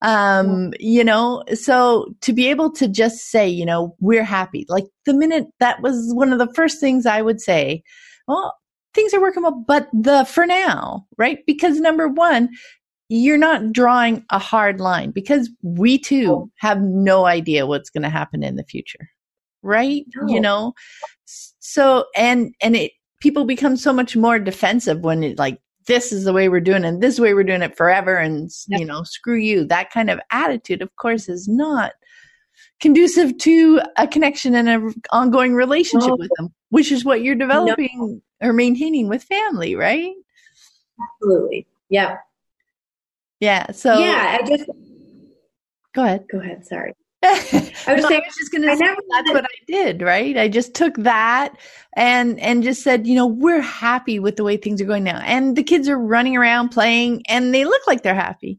Um, 0.02 0.72
yeah. 0.80 0.98
you 0.98 1.04
know, 1.04 1.44
so 1.54 2.12
to 2.22 2.32
be 2.32 2.48
able 2.48 2.72
to 2.72 2.88
just 2.88 3.30
say, 3.30 3.48
you 3.48 3.64
know, 3.64 3.94
we're 4.00 4.24
happy. 4.24 4.66
Like 4.68 4.84
the 5.06 5.14
minute 5.14 5.46
that 5.60 5.80
was 5.80 6.12
one 6.12 6.32
of 6.32 6.40
the 6.40 6.52
first 6.54 6.80
things 6.80 7.06
I 7.06 7.22
would 7.22 7.40
say, 7.40 7.84
well, 8.26 8.56
things 8.94 9.14
are 9.14 9.20
working 9.20 9.44
well, 9.44 9.64
but 9.66 9.88
the 9.92 10.24
for 10.24 10.44
now, 10.44 11.06
right? 11.18 11.38
Because 11.46 11.78
number 11.78 12.08
one, 12.08 12.48
you're 13.08 13.38
not 13.38 13.72
drawing 13.72 14.24
a 14.30 14.40
hard 14.40 14.80
line 14.80 15.12
because 15.12 15.50
we 15.62 15.98
too 15.98 16.30
oh. 16.32 16.50
have 16.56 16.80
no 16.82 17.26
idea 17.26 17.66
what's 17.66 17.90
going 17.90 18.02
to 18.02 18.10
happen 18.10 18.42
in 18.42 18.56
the 18.56 18.64
future 18.64 19.08
right 19.62 20.04
no. 20.14 20.32
you 20.32 20.40
know 20.40 20.72
so 21.24 22.04
and 22.16 22.54
and 22.60 22.76
it 22.76 22.92
people 23.20 23.44
become 23.44 23.76
so 23.76 23.92
much 23.92 24.16
more 24.16 24.38
defensive 24.38 25.00
when 25.00 25.22
it 25.22 25.38
like 25.38 25.60
this 25.86 26.12
is 26.12 26.24
the 26.24 26.32
way 26.32 26.48
we're 26.48 26.60
doing 26.60 26.84
it 26.84 26.88
and 26.88 27.02
this 27.02 27.18
way 27.18 27.34
we're 27.34 27.44
doing 27.44 27.62
it 27.62 27.76
forever 27.76 28.16
and 28.16 28.50
yep. 28.68 28.80
you 28.80 28.86
know 28.86 29.02
screw 29.02 29.36
you 29.36 29.64
that 29.64 29.90
kind 29.90 30.10
of 30.10 30.20
attitude 30.30 30.82
of 30.82 30.94
course 30.96 31.28
is 31.28 31.48
not 31.48 31.92
conducive 32.80 33.36
to 33.38 33.80
a 33.96 34.06
connection 34.06 34.54
and 34.54 34.68
an 34.68 34.94
ongoing 35.10 35.54
relationship 35.54 36.10
no. 36.10 36.16
with 36.16 36.30
them 36.36 36.52
which 36.70 36.92
is 36.92 37.04
what 37.04 37.22
you're 37.22 37.34
developing 37.34 38.22
no. 38.40 38.48
or 38.48 38.52
maintaining 38.52 39.08
with 39.08 39.22
family 39.22 39.74
right 39.74 40.12
absolutely 41.00 41.66
yeah 41.88 42.16
yeah 43.40 43.70
so 43.70 43.98
yeah 43.98 44.38
i 44.40 44.46
just 44.46 44.68
go 45.94 46.04
ahead 46.04 46.24
go 46.30 46.38
ahead 46.38 46.64
sorry 46.66 46.94
I 47.24 47.94
was, 47.94 48.02
no, 48.02 48.08
I 48.08 48.18
was 48.18 48.34
just 48.36 48.50
going 48.50 48.62
to 48.62 48.76
say 48.76 48.96
that's 49.10 49.30
what 49.30 49.44
I 49.44 49.64
did, 49.66 50.02
right? 50.02 50.36
I 50.36 50.48
just 50.48 50.74
took 50.74 50.96
that 50.98 51.56
and 51.94 52.40
and 52.40 52.64
just 52.64 52.82
said, 52.82 53.06
you 53.06 53.14
know, 53.14 53.26
we're 53.26 53.60
happy 53.60 54.18
with 54.18 54.36
the 54.36 54.44
way 54.44 54.56
things 54.56 54.80
are 54.80 54.86
going 54.86 55.04
now, 55.04 55.20
and 55.24 55.56
the 55.56 55.62
kids 55.62 55.88
are 55.88 55.98
running 55.98 56.36
around 56.36 56.70
playing, 56.70 57.22
and 57.28 57.54
they 57.54 57.64
look 57.64 57.82
like 57.86 58.02
they're 58.02 58.14
happy, 58.14 58.58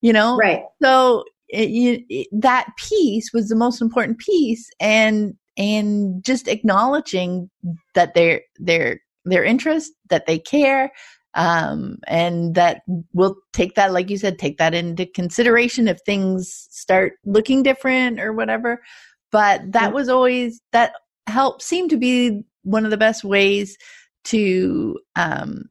you 0.00 0.12
know, 0.12 0.36
right? 0.36 0.62
So 0.82 1.24
it, 1.48 2.04
it, 2.08 2.28
that 2.32 2.68
piece 2.78 3.30
was 3.34 3.48
the 3.48 3.56
most 3.56 3.82
important 3.82 4.18
piece, 4.18 4.70
and 4.80 5.34
and 5.58 6.24
just 6.24 6.48
acknowledging 6.48 7.50
that 7.94 8.14
they're 8.14 8.40
they're 8.58 9.00
their 9.24 9.44
interest, 9.44 9.92
that 10.08 10.26
they 10.26 10.38
care, 10.38 10.90
um, 11.34 11.98
and 12.06 12.54
that 12.54 12.82
we'll 13.12 13.36
take 13.52 13.74
that, 13.74 13.92
like 13.92 14.10
you 14.10 14.18
said, 14.18 14.38
take 14.38 14.58
that 14.58 14.74
into 14.74 15.06
consideration 15.06 15.88
if 15.88 15.98
things 16.04 16.68
start 16.70 17.14
looking 17.24 17.62
different 17.62 18.20
or 18.20 18.32
whatever. 18.32 18.82
But 19.30 19.72
that 19.72 19.94
was 19.94 20.08
always 20.08 20.60
that 20.72 20.92
help 21.26 21.62
seemed 21.62 21.90
to 21.90 21.96
be 21.96 22.44
one 22.64 22.84
of 22.84 22.90
the 22.90 22.96
best 22.96 23.24
ways 23.24 23.76
to 24.24 24.98
um, 25.16 25.64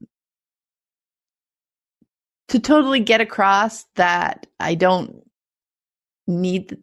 to 2.48 2.58
totally 2.58 3.00
get 3.00 3.20
across 3.20 3.84
that 3.94 4.46
I 4.58 4.74
don't 4.74 5.22
need 6.26 6.76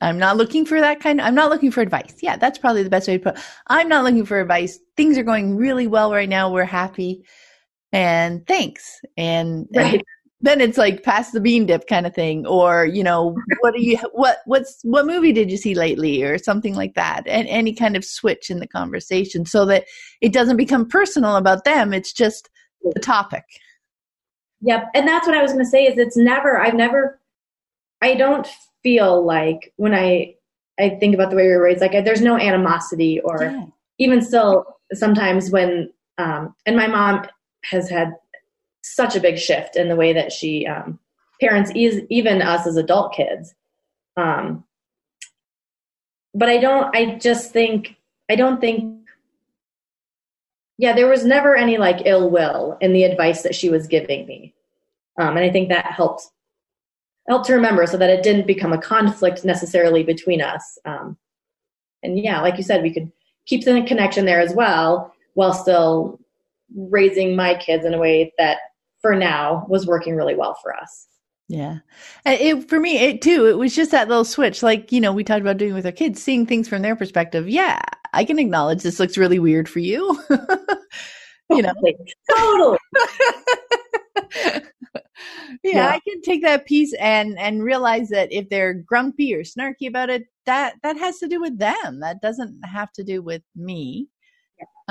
I'm 0.00 0.18
not 0.18 0.36
looking 0.36 0.66
for 0.66 0.80
that 0.80 1.00
kind 1.00 1.20
of, 1.20 1.26
I'm 1.26 1.34
not 1.34 1.50
looking 1.50 1.70
for 1.70 1.80
advice. 1.80 2.16
Yeah, 2.20 2.36
that's 2.36 2.58
probably 2.58 2.82
the 2.82 2.90
best 2.90 3.06
way 3.06 3.18
to 3.18 3.22
put. 3.22 3.36
It. 3.36 3.44
I'm 3.68 3.88
not 3.88 4.02
looking 4.02 4.24
for 4.24 4.40
advice. 4.40 4.80
Things 4.96 5.16
are 5.16 5.22
going 5.22 5.56
really 5.56 5.86
well 5.86 6.10
right 6.10 6.28
now. 6.28 6.50
We're 6.50 6.64
happy 6.64 7.24
and 7.92 8.46
thanks. 8.46 9.00
And, 9.16 9.68
right. 9.74 9.94
and 9.94 10.02
then 10.42 10.60
it's 10.60 10.76
like 10.76 11.04
pass 11.04 11.30
the 11.30 11.40
bean 11.40 11.66
dip 11.66 11.86
kind 11.86 12.06
of 12.06 12.14
thing 12.14 12.44
or 12.46 12.84
you 12.84 13.02
know 13.02 13.36
what 13.60 13.74
are 13.74 13.78
you 13.78 13.96
what 14.12 14.38
what's 14.44 14.80
what 14.82 15.06
movie 15.06 15.32
did 15.32 15.50
you 15.50 15.56
see 15.56 15.74
lately 15.74 16.22
or 16.22 16.36
something 16.36 16.74
like 16.74 16.94
that 16.94 17.22
and 17.26 17.48
any 17.48 17.72
kind 17.72 17.96
of 17.96 18.04
switch 18.04 18.50
in 18.50 18.58
the 18.58 18.66
conversation 18.66 19.46
so 19.46 19.64
that 19.64 19.84
it 20.20 20.32
doesn't 20.32 20.56
become 20.56 20.86
personal 20.86 21.36
about 21.36 21.64
them 21.64 21.92
it's 21.92 22.12
just 22.12 22.50
the 22.82 23.00
topic 23.00 23.44
yep 24.60 24.90
and 24.94 25.06
that's 25.08 25.26
what 25.26 25.36
i 25.36 25.42
was 25.42 25.52
going 25.52 25.64
to 25.64 25.70
say 25.70 25.86
is 25.86 25.96
it's 25.96 26.16
never 26.16 26.60
i've 26.60 26.74
never 26.74 27.20
i 28.02 28.14
don't 28.14 28.48
feel 28.82 29.24
like 29.24 29.72
when 29.76 29.94
i 29.94 30.34
i 30.78 30.90
think 31.00 31.14
about 31.14 31.30
the 31.30 31.36
way 31.36 31.46
we 31.46 31.52
were 31.52 31.62
raised 31.62 31.80
like 31.80 31.92
there's 32.04 32.20
no 32.20 32.36
animosity 32.36 33.20
or 33.20 33.44
yeah. 33.44 33.64
even 33.98 34.20
still 34.20 34.64
sometimes 34.92 35.50
when 35.50 35.88
um 36.18 36.54
and 36.66 36.76
my 36.76 36.88
mom 36.88 37.24
has 37.64 37.88
had 37.88 38.14
such 38.82 39.16
a 39.16 39.20
big 39.20 39.38
shift 39.38 39.76
in 39.76 39.88
the 39.88 39.96
way 39.96 40.12
that 40.12 40.32
she 40.32 40.66
um, 40.66 40.98
parents 41.40 41.70
is 41.74 42.02
even 42.10 42.42
us 42.42 42.66
as 42.66 42.76
adult 42.76 43.14
kids. 43.14 43.54
Um, 44.16 44.64
but 46.34 46.48
i 46.48 46.58
don't 46.58 46.94
i 46.94 47.14
just 47.16 47.52
think 47.52 47.96
i 48.30 48.36
don't 48.36 48.60
think 48.60 49.06
yeah 50.78 50.92
there 50.92 51.08
was 51.08 51.24
never 51.24 51.56
any 51.56 51.76
like 51.76 52.06
ill 52.06 52.30
will 52.30 52.76
in 52.80 52.92
the 52.92 53.04
advice 53.04 53.42
that 53.42 53.54
she 53.54 53.68
was 53.68 53.86
giving 53.86 54.26
me. 54.26 54.54
Um, 55.18 55.36
and 55.36 55.40
i 55.40 55.50
think 55.50 55.68
that 55.68 55.86
helped 55.86 56.28
helped 57.28 57.46
to 57.46 57.54
remember 57.54 57.86
so 57.86 57.96
that 57.96 58.10
it 58.10 58.22
didn't 58.22 58.46
become 58.46 58.72
a 58.72 58.80
conflict 58.80 59.44
necessarily 59.44 60.02
between 60.02 60.42
us. 60.42 60.78
Um, 60.84 61.16
and 62.02 62.18
yeah 62.18 62.40
like 62.40 62.56
you 62.56 62.62
said 62.62 62.82
we 62.82 62.92
could 62.92 63.10
keep 63.46 63.64
the 63.64 63.82
connection 63.86 64.24
there 64.24 64.40
as 64.40 64.54
well 64.54 65.14
while 65.34 65.52
still 65.52 66.18
raising 66.76 67.36
my 67.36 67.54
kids 67.54 67.84
in 67.84 67.94
a 67.94 67.98
way 67.98 68.32
that 68.38 68.58
for 69.00 69.14
now 69.14 69.66
was 69.68 69.86
working 69.86 70.16
really 70.16 70.34
well 70.34 70.56
for 70.62 70.74
us. 70.76 71.08
Yeah. 71.48 71.78
Uh, 72.24 72.36
it, 72.38 72.68
for 72.68 72.80
me, 72.80 72.98
it 72.98 73.20
too, 73.20 73.46
it 73.46 73.58
was 73.58 73.74
just 73.74 73.90
that 73.90 74.08
little 74.08 74.24
switch. 74.24 74.62
Like, 74.62 74.90
you 74.90 75.00
know, 75.00 75.12
we 75.12 75.24
talked 75.24 75.42
about 75.42 75.58
doing 75.58 75.74
with 75.74 75.84
our 75.84 75.92
kids, 75.92 76.22
seeing 76.22 76.46
things 76.46 76.68
from 76.68 76.82
their 76.82 76.96
perspective. 76.96 77.48
Yeah, 77.48 77.80
I 78.14 78.24
can 78.24 78.38
acknowledge 78.38 78.82
this 78.82 79.00
looks 79.00 79.18
really 79.18 79.38
weird 79.38 79.68
for 79.68 79.80
you. 79.80 80.18
you 81.50 81.62
know, 81.62 81.74
totally. 82.30 82.78
yeah, 84.44 84.60
yeah, 85.62 85.88
I 85.88 86.00
can 86.08 86.22
take 86.22 86.42
that 86.42 86.64
piece 86.64 86.94
and 86.94 87.38
and 87.38 87.62
realize 87.62 88.08
that 88.08 88.32
if 88.32 88.48
they're 88.48 88.74
grumpy 88.74 89.34
or 89.34 89.42
snarky 89.42 89.88
about 89.88 90.10
it, 90.10 90.24
that 90.46 90.76
that 90.82 90.96
has 90.96 91.18
to 91.18 91.28
do 91.28 91.40
with 91.40 91.58
them. 91.58 92.00
That 92.00 92.22
doesn't 92.22 92.60
have 92.64 92.92
to 92.92 93.04
do 93.04 93.20
with 93.20 93.42
me. 93.54 94.08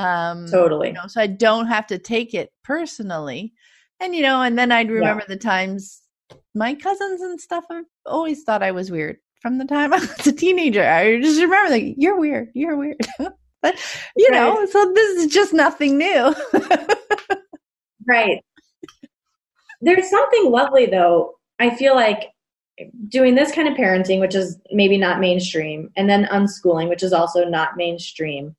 Um, 0.02 0.48
totally. 0.48 0.88
You 0.90 0.94
know, 0.94 1.08
so 1.08 1.22
I 1.22 1.28
don't 1.28 1.68
have 1.68 1.88
to 1.88 1.98
take 1.98 2.34
it 2.34 2.52
personally. 2.64 3.54
And, 4.00 4.16
you 4.16 4.22
know, 4.22 4.42
and 4.42 4.58
then 4.58 4.72
I'd 4.72 4.90
remember 4.90 5.24
yeah. 5.28 5.36
the 5.36 5.38
times 5.38 6.02
my 6.56 6.74
cousins 6.74 7.22
and 7.22 7.40
stuff 7.40 7.66
have 7.70 7.86
always 8.06 8.44
thought 8.44 8.64
I 8.64 8.72
was 8.72 8.90
weird 8.90 9.18
from 9.42 9.58
the 9.58 9.66
time 9.66 9.94
I 9.94 10.00
was 10.00 10.28
a 10.28 10.32
teenager. 10.32 10.84
I 10.84 11.22
just 11.22 11.42
remember 11.42 11.72
like, 11.72 11.96
you're 11.98 12.20
weird, 12.20 12.50
you're 12.54 12.78
weird. 12.78 12.98
but, 13.62 13.76
you 14.16 14.30
right. 14.32 14.38
know, 14.38 14.66
so 14.66 14.92
this 14.94 15.24
is 15.24 15.32
just 15.32 15.54
nothing 15.54 15.98
new. 15.98 16.34
right. 18.08 18.44
There's 19.82 20.10
something 20.10 20.52
lovely 20.52 20.88
though. 20.88 21.36
I 21.60 21.76
feel 21.76 21.94
like 21.94 22.30
doing 23.08 23.36
this 23.36 23.52
kind 23.52 23.68
of 23.68 23.76
parenting, 23.76 24.20
which 24.20 24.34
is 24.34 24.58
maybe 24.72 24.98
not 24.98 25.20
mainstream, 25.20 25.92
and 25.96 26.10
then 26.10 26.26
unschooling, 26.32 26.90
which 26.90 27.04
is 27.04 27.14
also 27.14 27.46
not 27.46 27.78
mainstream 27.78 28.56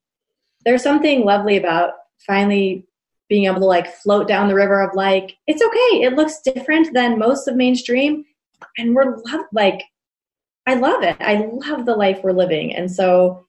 there's 0.65 0.83
something 0.83 1.25
lovely 1.25 1.57
about 1.57 1.93
finally 2.19 2.85
being 3.29 3.45
able 3.45 3.59
to 3.59 3.65
like 3.65 3.95
float 3.95 4.27
down 4.27 4.47
the 4.47 4.55
river 4.55 4.81
of 4.81 4.95
like 4.95 5.37
it's 5.47 5.61
okay 5.61 6.03
it 6.03 6.13
looks 6.13 6.41
different 6.41 6.93
than 6.93 7.19
most 7.19 7.47
of 7.47 7.55
mainstream 7.55 8.25
and 8.77 8.95
we're 8.95 9.17
like 9.51 9.83
i 10.67 10.75
love 10.75 11.03
it 11.03 11.17
i 11.19 11.49
love 11.67 11.85
the 11.85 11.95
life 11.95 12.19
we're 12.23 12.31
living 12.31 12.73
and 12.75 12.91
so 12.91 13.45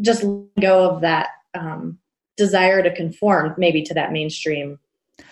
just 0.00 0.24
go 0.60 0.88
of 0.88 1.00
that 1.00 1.28
um 1.54 1.98
desire 2.36 2.82
to 2.82 2.94
conform 2.94 3.54
maybe 3.58 3.82
to 3.82 3.94
that 3.94 4.12
mainstream 4.12 4.78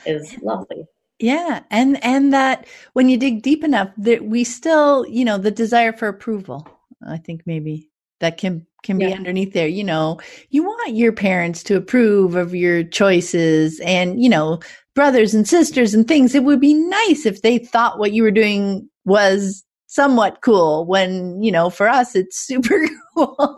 is 0.06 0.36
lovely. 0.42 0.86
Yeah, 1.18 1.60
and 1.70 2.02
and 2.02 2.32
that 2.32 2.66
when 2.94 3.08
you 3.08 3.18
dig 3.18 3.42
deep 3.42 3.62
enough, 3.62 3.90
that 3.98 4.24
we 4.24 4.44
still, 4.44 5.06
you 5.06 5.24
know, 5.24 5.36
the 5.36 5.50
desire 5.50 5.92
for 5.92 6.08
approval. 6.08 6.66
I 7.06 7.18
think 7.18 7.42
maybe 7.46 7.89
that 8.20 8.38
can 8.38 8.66
can 8.82 8.96
be 8.96 9.12
underneath 9.12 9.52
there. 9.52 9.68
You 9.68 9.84
know, 9.84 10.20
you 10.48 10.62
want 10.62 10.96
your 10.96 11.12
parents 11.12 11.62
to 11.64 11.76
approve 11.76 12.34
of 12.34 12.54
your 12.54 12.82
choices, 12.84 13.80
and 13.80 14.22
you 14.22 14.28
know, 14.28 14.60
brothers 14.94 15.34
and 15.34 15.46
sisters 15.46 15.94
and 15.94 16.06
things. 16.06 16.34
It 16.34 16.44
would 16.44 16.60
be 16.60 16.74
nice 16.74 17.26
if 17.26 17.42
they 17.42 17.58
thought 17.58 17.98
what 17.98 18.12
you 18.12 18.22
were 18.22 18.30
doing 18.30 18.88
was 19.04 19.64
somewhat 19.86 20.38
cool 20.40 20.86
when 20.86 21.42
you 21.42 21.50
know 21.50 21.68
for 21.68 21.88
us 21.88 22.14
it's 22.14 22.38
super 22.38 22.86
cool 23.16 23.56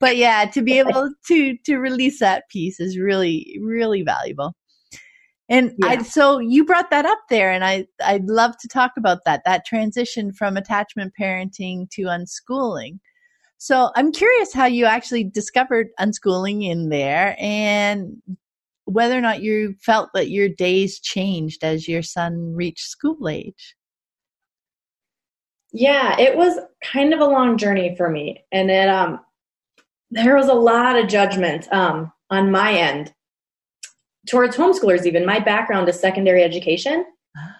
but 0.00 0.18
yeah 0.18 0.44
to 0.44 0.60
be 0.60 0.78
able 0.78 1.10
to 1.26 1.56
to 1.64 1.78
release 1.78 2.20
that 2.20 2.46
piece 2.50 2.78
is 2.78 2.98
really 2.98 3.58
really 3.62 4.02
valuable 4.02 4.54
and 5.52 5.74
yeah. 5.78 5.88
I, 5.88 6.02
so 6.02 6.38
you 6.38 6.64
brought 6.64 6.88
that 6.88 7.04
up 7.04 7.18
there, 7.28 7.50
and 7.50 7.62
I 7.62 7.86
I'd 8.02 8.24
love 8.24 8.56
to 8.58 8.68
talk 8.68 8.92
about 8.96 9.18
that 9.26 9.42
that 9.44 9.66
transition 9.66 10.32
from 10.32 10.56
attachment 10.56 11.12
parenting 11.20 11.90
to 11.90 12.04
unschooling. 12.04 13.00
So 13.62 13.90
I'm 13.94 14.10
curious 14.10 14.52
how 14.52 14.64
you 14.64 14.86
actually 14.86 15.22
discovered 15.22 15.90
unschooling 16.00 16.64
in 16.68 16.88
there, 16.88 17.36
and 17.38 18.20
whether 18.86 19.16
or 19.16 19.20
not 19.20 19.40
you 19.40 19.76
felt 19.80 20.10
that 20.14 20.30
your 20.30 20.48
days 20.48 20.98
changed 20.98 21.62
as 21.62 21.86
your 21.86 22.02
son 22.02 22.56
reached 22.56 22.88
school 22.88 23.28
age. 23.28 23.76
Yeah, 25.70 26.18
it 26.18 26.36
was 26.36 26.58
kind 26.82 27.14
of 27.14 27.20
a 27.20 27.24
long 27.24 27.56
journey 27.56 27.94
for 27.96 28.10
me, 28.10 28.44
and 28.50 28.68
it 28.68 28.88
um 28.88 29.20
there 30.10 30.34
was 30.34 30.48
a 30.48 30.54
lot 30.54 30.98
of 30.98 31.06
judgment 31.06 31.72
um 31.72 32.12
on 32.30 32.50
my 32.50 32.72
end 32.72 33.14
towards 34.26 34.56
homeschoolers 34.56 35.06
even. 35.06 35.24
My 35.24 35.38
background 35.38 35.88
is 35.88 36.00
secondary 36.00 36.42
education. 36.42 37.04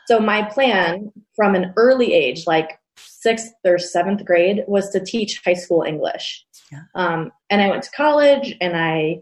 So 0.09 0.19
my 0.19 0.43
plan 0.43 1.13
from 1.37 1.55
an 1.55 1.73
early 1.77 2.13
age 2.13 2.45
like 2.45 2.81
sixth 3.23 3.53
or 3.65 3.79
seventh 3.79 4.25
grade 4.25 4.65
was 4.67 4.91
to 4.91 5.05
teach 5.05 5.41
high 5.45 5.55
school 5.55 5.83
english. 5.83 6.45
Yeah. 6.71 6.83
um, 6.95 7.31
and 7.51 7.61
i 7.61 7.69
went 7.69 7.83
to 7.85 7.91
college 7.91 8.57
and 8.61 8.77
i 8.77 9.21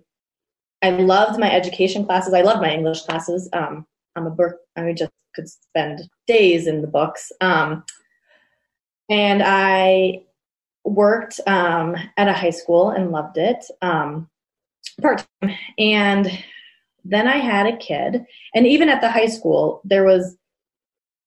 i 0.83 0.91
loved 0.91 1.39
my 1.39 1.51
education 1.51 2.05
classes. 2.05 2.35
I 2.35 2.43
loved 2.43 2.63
my 2.63 2.73
english 2.73 3.03
classes. 3.03 3.49
Um, 3.53 3.87
i'm 4.17 4.27
a 4.27 4.31
book 4.31 4.57
i 4.77 4.93
just 4.93 5.13
could 5.35 5.49
spend 5.49 6.09
days 6.27 6.67
in 6.67 6.81
the 6.81 6.89
books. 6.89 7.31
Um, 7.41 7.85
and 9.09 9.43
i 9.45 10.23
worked 10.85 11.41
um, 11.47 11.97
at 12.17 12.29
a 12.29 12.33
high 12.33 12.51
school 12.51 12.91
and 12.91 13.11
loved 13.11 13.37
it 13.37 13.65
um, 13.83 14.29
part-time. 15.01 15.57
And 15.79 16.31
then 17.05 17.27
I 17.27 17.37
had 17.37 17.67
a 17.67 17.77
kid. 17.77 18.25
And 18.55 18.67
even 18.67 18.89
at 18.89 19.01
the 19.01 19.11
high 19.11 19.27
school, 19.27 19.81
there 19.85 20.05
was 20.05 20.37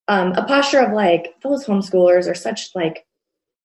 um, 0.07 0.33
a 0.33 0.45
posture 0.45 0.79
of 0.79 0.93
like, 0.93 1.33
those 1.41 1.65
homeschoolers 1.65 2.29
are 2.29 2.35
such 2.35 2.69
like, 2.75 3.05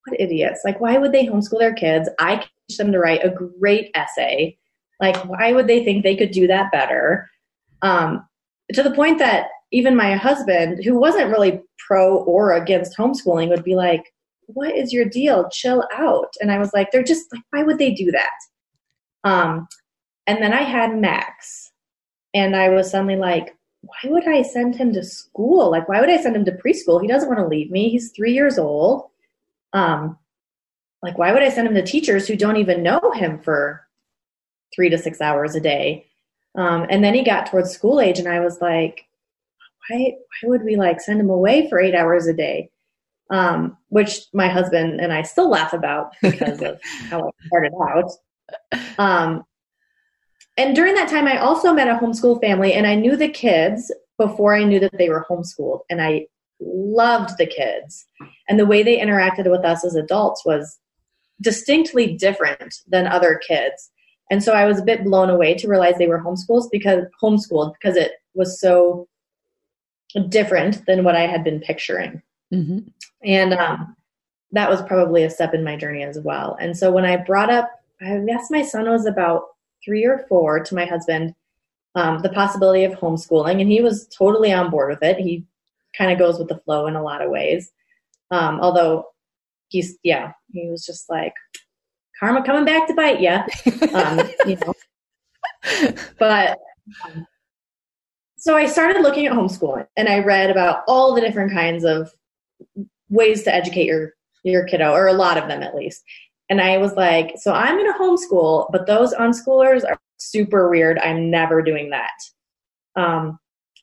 what 0.05 0.21
idiots. 0.21 0.63
Like, 0.65 0.81
why 0.81 0.99
would 0.99 1.13
they 1.13 1.27
homeschool 1.27 1.59
their 1.59 1.75
kids? 1.75 2.09
I 2.19 2.37
teach 2.69 2.79
them 2.79 2.93
to 2.93 2.99
write 2.99 3.25
a 3.25 3.31
great 3.31 3.91
essay. 3.95 4.57
Like, 5.01 5.17
why 5.27 5.53
would 5.53 5.67
they 5.67 5.85
think 5.85 6.03
they 6.03 6.17
could 6.17 6.31
do 6.31 6.47
that 6.47 6.73
better? 6.73 7.29
Um, 7.83 8.27
to 8.73 8.83
the 8.83 8.91
point 8.91 9.19
that 9.19 9.49
even 9.71 9.97
my 9.97 10.17
husband, 10.17 10.83
who 10.85 10.99
wasn't 10.99 11.31
really 11.31 11.61
pro 11.87 12.19
or 12.19 12.53
against 12.53 12.97
homeschooling, 12.97 13.49
would 13.51 13.65
be 13.65 13.77
like, 13.77 14.05
what 14.47 14.75
is 14.75 14.93
your 14.93 15.05
deal? 15.05 15.49
Chill 15.51 15.87
out. 15.95 16.33
And 16.41 16.51
I 16.51 16.59
was 16.59 16.73
like, 16.73 16.91
they're 16.91 17.03
just 17.03 17.27
like, 17.33 17.43
why 17.51 17.63
would 17.63 17.79
they 17.79 17.93
do 17.93 18.11
that? 18.11 18.31
Um, 19.25 19.69
and 20.27 20.43
then 20.43 20.53
I 20.53 20.63
had 20.63 20.97
Max 20.97 21.71
and 22.35 22.57
I 22.57 22.71
was 22.71 22.91
suddenly 22.91 23.17
like, 23.17 23.55
why 23.89 24.11
would 24.11 24.29
I 24.29 24.43
send 24.43 24.77
him 24.77 24.93
to 24.93 25.03
school? 25.03 25.71
Like, 25.71 25.89
why 25.89 26.01
would 26.01 26.11
I 26.11 26.21
send 26.21 26.37
him 26.37 26.45
to 26.45 26.53
preschool? 26.53 27.01
He 27.01 27.09
doesn't 27.09 27.29
want 27.29 27.41
to 27.41 27.47
leave 27.47 27.71
me. 27.71 27.89
He's 27.89 28.13
three 28.13 28.33
years 28.33 28.59
old. 28.59 29.09
Um, 29.73 30.19
like, 31.03 31.17
why 31.17 31.33
would 31.33 31.43
I 31.43 31.49
send 31.49 31.69
him 31.69 31.75
to 31.75 31.83
teachers 31.83 32.27
who 32.27 32.37
don't 32.37 32.57
even 32.57 32.83
know 32.83 33.01
him 33.15 33.39
for 33.39 33.87
three 34.75 34.91
to 34.91 34.99
six 34.99 35.21
hours 35.21 35.55
a 35.55 35.61
day? 35.61 36.07
Um, 36.55 36.87
and 36.91 37.03
then 37.03 37.15
he 37.15 37.23
got 37.23 37.47
towards 37.47 37.71
school 37.71 38.01
age, 38.01 38.19
and 38.19 38.29
I 38.29 38.41
was 38.41 38.61
like, 38.61 39.07
why, 39.89 40.17
why 40.17 40.49
would 40.49 40.65
we 40.65 40.77
like 40.77 41.01
send 41.01 41.21
him 41.21 41.31
away 41.31 41.69
for 41.69 41.81
eight 41.81 41.95
hours 41.95 42.27
a 42.27 42.35
day? 42.35 42.71
Um, 43.31 43.77
which 43.89 44.21
my 44.33 44.49
husband 44.49 45.01
and 45.01 45.13
I 45.13 45.23
still 45.23 45.51
laugh 45.51 45.73
about 45.73 46.13
because 46.23 46.63
of 46.63 46.81
how 47.11 47.29
it 47.29 47.35
started 47.47 47.73
out. 47.89 48.11
Um, 48.99 49.45
and 50.59 50.77
during 50.77 50.95
that 50.95 51.09
time, 51.09 51.27
I 51.27 51.39
also 51.39 51.73
met 51.73 51.89
a 51.89 51.95
homeschool 51.95 52.41
family, 52.41 52.75
and 52.75 52.87
I 52.87 52.95
knew 52.97 53.17
the 53.17 53.29
kids 53.29 53.93
before 54.19 54.55
I 54.55 54.65
knew 54.65 54.81
that 54.81 54.99
they 54.99 55.09
were 55.09 55.25
homeschooled, 55.31 55.81
and 55.89 56.03
I 56.03 56.27
loved 56.61 57.39
the 57.39 57.47
kids. 57.47 58.05
And 58.49 58.59
the 58.59 58.67
way 58.67 58.83
they 58.83 58.99
interacted 58.99 59.51
with 59.51 59.65
us 59.65 59.85
as 59.85 59.95
adults 59.95 60.45
was 60.45 60.79
distinctly 61.41 62.17
different 62.17 62.75
than 62.89 63.07
other 63.07 63.41
kids. 63.47 63.91
And 64.31 64.43
so 64.43 64.53
I 64.53 64.67
was 64.67 64.81
a 64.81 64.85
bit 64.85 65.05
blown 65.05 65.31
away 65.31 65.55
to 65.55 65.69
realize 65.69 65.97
they 65.97 66.09
were 66.09 66.23
homeschooled 66.23 66.69
because 66.73 67.05
homeschooled 67.23 67.75
because 67.81 67.97
it 67.97 68.13
was 68.35 68.61
so 68.61 69.09
different 70.29 70.85
than 70.87 71.05
what 71.05 71.15
I 71.15 71.27
had 71.27 71.45
been 71.45 71.61
picturing. 71.61 72.21
Mm-hmm. 72.53 72.79
And 73.23 73.55
um, 73.55 73.95
that 74.53 74.69
was 74.69 74.83
probably 74.83 75.23
a 75.23 75.31
step 75.31 75.55
in 75.55 75.65
my 75.65 75.77
journey 75.77 76.03
as 76.03 76.19
well. 76.19 76.57
And 76.61 76.77
so 76.77 76.91
when 76.91 77.05
I 77.05 77.17
brought 77.17 77.51
up, 77.51 77.71
I 78.01 78.19
guess 78.27 78.51
my 78.51 78.63
son 78.63 78.89
was 78.89 79.07
about 79.07 79.45
three 79.85 80.05
or 80.05 80.27
four 80.29 80.61
to 80.61 80.75
my 80.75 80.85
husband 80.85 81.35
um, 81.95 82.21
the 82.23 82.29
possibility 82.29 82.85
of 82.85 82.93
homeschooling, 82.93 83.61
and 83.61 83.71
he 83.71 83.81
was 83.81 84.07
totally 84.09 84.53
on 84.53 84.71
board 84.71 84.91
with 84.91 85.03
it. 85.03 85.19
He 85.19 85.45
kind 85.97 86.13
of 86.13 86.19
goes 86.19 86.39
with 86.39 86.49
the 86.49 86.59
flow 86.59 86.87
in 86.87 86.95
a 86.97 87.03
lot 87.03 87.23
of 87.23 87.31
ways. 87.31 87.73
Um, 88.31 88.61
although 88.61 89.07
he's, 89.69 89.99
yeah, 90.03 90.33
he 90.53 90.69
was 90.69 90.85
just 90.85 91.09
like, 91.11 91.33
karma 92.21 92.45
coming 92.45 92.65
back 92.65 92.87
to 92.87 92.95
bite 92.95 93.21
you, 93.21 93.31
um, 93.95 94.21
you 94.47 94.57
know. 94.57 94.75
But 96.19 96.59
um, 97.05 97.27
so 98.37 98.57
I 98.57 98.67
started 98.67 99.03
looking 99.03 99.27
at 99.27 99.33
homeschooling, 99.33 99.87
and 99.97 100.09
I 100.09 100.21
read 100.21 100.51
about 100.51 100.85
all 100.87 101.15
the 101.15 101.21
different 101.21 101.53
kinds 101.53 101.85
of 101.85 102.11
ways 103.09 103.43
to 103.43 103.55
educate 103.55 103.87
your 103.87 104.15
your 104.45 104.65
kiddo, 104.65 104.93
or 104.93 105.09
a 105.09 105.13
lot 105.13 105.37
of 105.37 105.49
them 105.49 105.63
at 105.63 105.75
least. 105.75 106.05
And 106.51 106.61
I 106.61 106.79
was 106.79 106.95
like, 106.95 107.35
so 107.37 107.53
I'm 107.53 107.77
going 107.77 107.93
to 107.93 107.99
homeschool, 107.99 108.71
but 108.73 108.87
those 108.87 109.13
unschoolers 109.15 109.85
are 109.85 109.99
super 110.17 110.71
weird. 110.71 110.99
I'm 110.99 111.31
never 111.31 111.63
doing 111.63 111.91
that. 111.91 112.11
Um, 112.97 113.39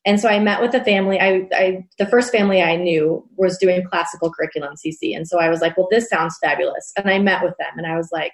and 0.05 0.19
so 0.19 0.29
I 0.29 0.39
met 0.39 0.61
with 0.61 0.73
a 0.75 0.83
family. 0.83 1.19
I, 1.19 1.47
I, 1.53 1.83
the 1.97 2.05
first 2.05 2.31
family 2.31 2.61
I 2.61 2.75
knew 2.75 3.27
was 3.37 3.57
doing 3.57 3.83
classical 3.83 4.31
curriculum 4.31 4.75
CC, 4.75 5.15
and 5.15 5.27
so 5.27 5.39
I 5.39 5.49
was 5.49 5.61
like, 5.61 5.75
"Well, 5.77 5.87
this 5.89 6.07
sounds 6.09 6.37
fabulous." 6.39 6.91
And 6.95 7.09
I 7.09 7.17
met 7.17 7.43
with 7.43 7.55
them, 7.57 7.73
and 7.77 7.87
I 7.87 7.97
was 7.97 8.09
like, 8.11 8.33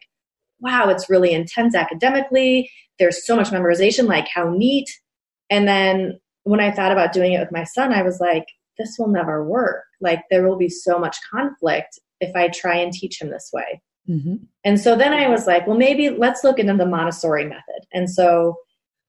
"Wow, 0.59 0.89
it's 0.89 1.09
really 1.09 1.31
intense 1.31 1.73
academically. 1.73 2.69
There's 2.99 3.25
so 3.25 3.37
much 3.37 3.51
memorization. 3.51 4.07
Like, 4.07 4.27
how 4.27 4.49
neat!" 4.49 4.89
And 5.49 5.65
then 5.65 6.19
when 6.43 6.59
I 6.59 6.71
thought 6.71 6.91
about 6.91 7.13
doing 7.13 7.31
it 7.33 7.39
with 7.39 7.53
my 7.53 7.63
son, 7.63 7.93
I 7.93 8.01
was 8.01 8.19
like, 8.19 8.47
"This 8.77 8.97
will 8.99 9.07
never 9.07 9.47
work. 9.47 9.83
Like, 10.01 10.23
there 10.29 10.45
will 10.45 10.57
be 10.57 10.69
so 10.69 10.99
much 10.99 11.17
conflict 11.31 11.99
if 12.19 12.35
I 12.35 12.49
try 12.49 12.75
and 12.75 12.91
teach 12.91 13.21
him 13.21 13.29
this 13.29 13.49
way." 13.53 13.81
Mm-hmm. 14.09 14.35
And 14.63 14.79
so 14.79 14.95
then 14.95 15.13
I 15.13 15.29
was 15.29 15.47
like, 15.47 15.67
well, 15.67 15.77
maybe 15.77 16.09
let's 16.09 16.43
look 16.43 16.59
into 16.59 16.75
the 16.75 16.85
Montessori 16.85 17.45
method. 17.45 17.85
And 17.93 18.09
so 18.09 18.57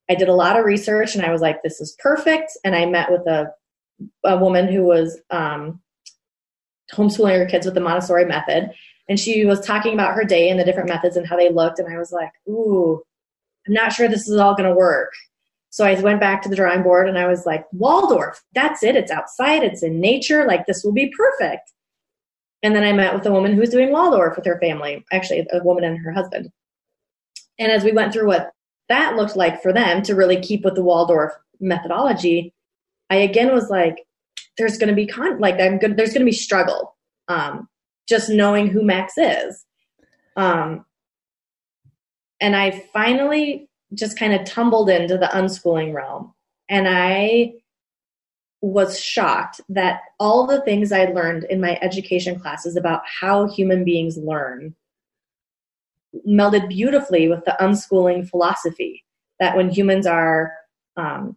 I 0.08 0.14
did 0.14 0.28
a 0.28 0.34
lot 0.34 0.58
of 0.58 0.64
research 0.64 1.14
and 1.14 1.24
I 1.24 1.30
was 1.30 1.40
like, 1.40 1.62
this 1.62 1.80
is 1.80 1.96
perfect. 1.98 2.52
And 2.64 2.74
I 2.74 2.86
met 2.86 3.10
with 3.10 3.26
a, 3.26 3.52
a 4.24 4.36
woman 4.36 4.68
who 4.68 4.84
was 4.84 5.20
um, 5.30 5.80
homeschooling 6.92 7.38
her 7.38 7.46
kids 7.46 7.66
with 7.66 7.74
the 7.74 7.80
Montessori 7.80 8.24
method. 8.24 8.70
And 9.08 9.18
she 9.18 9.44
was 9.44 9.60
talking 9.60 9.94
about 9.94 10.14
her 10.14 10.24
day 10.24 10.48
and 10.48 10.58
the 10.58 10.64
different 10.64 10.88
methods 10.88 11.16
and 11.16 11.26
how 11.26 11.36
they 11.36 11.50
looked. 11.50 11.78
And 11.78 11.92
I 11.92 11.98
was 11.98 12.12
like, 12.12 12.30
ooh, 12.48 13.02
I'm 13.66 13.74
not 13.74 13.92
sure 13.92 14.08
this 14.08 14.28
is 14.28 14.38
all 14.38 14.54
going 14.54 14.68
to 14.68 14.74
work. 14.74 15.12
So 15.70 15.86
I 15.86 15.98
went 16.00 16.20
back 16.20 16.42
to 16.42 16.48
the 16.50 16.56
drawing 16.56 16.82
board 16.82 17.08
and 17.08 17.18
I 17.18 17.26
was 17.26 17.46
like, 17.46 17.64
Waldorf, 17.72 18.42
that's 18.54 18.82
it. 18.82 18.94
It's 18.94 19.10
outside, 19.10 19.62
it's 19.62 19.82
in 19.82 20.00
nature. 20.00 20.46
Like, 20.46 20.66
this 20.66 20.84
will 20.84 20.92
be 20.92 21.10
perfect. 21.16 21.72
And 22.62 22.76
then 22.76 22.84
I 22.84 22.92
met 22.92 23.14
with 23.14 23.26
a 23.26 23.32
woman 23.32 23.52
who 23.52 23.60
was 23.60 23.70
doing 23.70 23.90
Waldorf 23.90 24.36
with 24.36 24.46
her 24.46 24.58
family, 24.60 25.04
actually, 25.12 25.46
a 25.52 25.62
woman 25.64 25.84
and 25.84 25.98
her 25.98 26.12
husband. 26.12 26.50
And 27.58 27.72
as 27.72 27.84
we 27.84 27.92
went 27.92 28.12
through 28.12 28.28
what 28.28 28.52
that 28.88 29.16
looked 29.16 29.36
like 29.36 29.62
for 29.62 29.72
them 29.72 30.02
to 30.02 30.14
really 30.14 30.40
keep 30.40 30.64
with 30.64 30.74
the 30.74 30.82
Waldorf 30.82 31.32
methodology, 31.60 32.52
I 33.10 33.16
again 33.16 33.52
was 33.52 33.68
like, 33.68 34.06
there's 34.58 34.78
going 34.78 34.88
to 34.88 34.94
be 34.94 35.06
con 35.06 35.38
like 35.38 35.60
I'm 35.60 35.78
good. 35.78 35.96
There's 35.96 36.12
going 36.12 36.20
to 36.20 36.30
be 36.30 36.32
struggle, 36.32 36.96
um, 37.28 37.68
just 38.08 38.30
knowing 38.30 38.68
who 38.68 38.82
Max 38.82 39.14
is. 39.16 39.64
Um, 40.36 40.84
and 42.40 42.56
I 42.56 42.84
finally 42.92 43.68
just 43.94 44.18
kind 44.18 44.32
of 44.32 44.44
tumbled 44.44 44.88
into 44.88 45.18
the 45.18 45.26
unschooling 45.26 45.94
realm, 45.94 46.32
and 46.68 46.86
I 46.88 47.54
was 48.62 48.98
shocked 48.98 49.60
that 49.68 50.00
all 50.20 50.46
the 50.46 50.62
things 50.62 50.92
I 50.92 51.06
learned 51.06 51.44
in 51.50 51.60
my 51.60 51.78
education 51.82 52.38
classes 52.38 52.76
about 52.76 53.02
how 53.20 53.48
human 53.48 53.84
beings 53.84 54.16
learn 54.16 54.74
melded 56.26 56.68
beautifully 56.68 57.28
with 57.28 57.44
the 57.44 57.56
unschooling 57.60 58.28
philosophy 58.28 59.04
that 59.40 59.56
when 59.56 59.68
humans 59.68 60.06
are 60.06 60.52
um, 60.96 61.36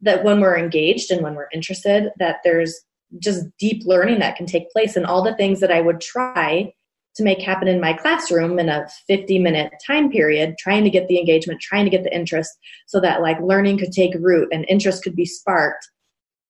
that 0.00 0.22
when 0.22 0.40
we're 0.40 0.56
engaged 0.56 1.10
and 1.10 1.22
when 1.22 1.34
we're 1.34 1.48
interested 1.52 2.10
that 2.18 2.36
there's 2.44 2.78
just 3.18 3.46
deep 3.58 3.82
learning 3.86 4.18
that 4.20 4.36
can 4.36 4.46
take 4.46 4.70
place. 4.70 4.96
And 4.96 5.06
all 5.06 5.22
the 5.22 5.36
things 5.36 5.60
that 5.60 5.72
i 5.72 5.80
would 5.80 6.00
try 6.00 6.72
to 7.16 7.22
make 7.22 7.40
happen 7.40 7.68
in 7.68 7.80
my 7.80 7.92
classroom 7.92 8.58
in 8.58 8.68
a 8.68 8.86
50 9.06 9.38
minute 9.38 9.72
time 9.84 10.10
period 10.10 10.54
trying 10.58 10.84
to 10.84 10.90
get 10.90 11.08
the 11.08 11.18
engagement 11.18 11.60
trying 11.60 11.84
to 11.84 11.90
get 11.90 12.04
the 12.04 12.14
interest 12.14 12.50
so 12.86 13.00
that 13.00 13.22
like 13.22 13.40
learning 13.40 13.78
could 13.78 13.92
take 13.92 14.14
root 14.20 14.48
and 14.52 14.64
interest 14.68 15.02
could 15.02 15.16
be 15.16 15.24
sparked 15.24 15.88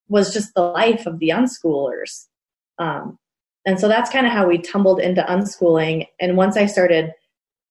was 0.08 0.32
just 0.32 0.54
the 0.54 0.62
life 0.62 1.06
of 1.06 1.18
the 1.18 1.30
unschoolers 1.30 2.26
um, 2.78 3.18
and 3.66 3.80
so 3.80 3.88
that's 3.88 4.10
kind 4.10 4.26
of 4.26 4.32
how 4.32 4.46
we 4.46 4.58
tumbled 4.58 5.00
into 5.00 5.22
unschooling 5.22 6.06
and 6.20 6.36
once 6.36 6.56
i 6.56 6.66
started 6.66 7.12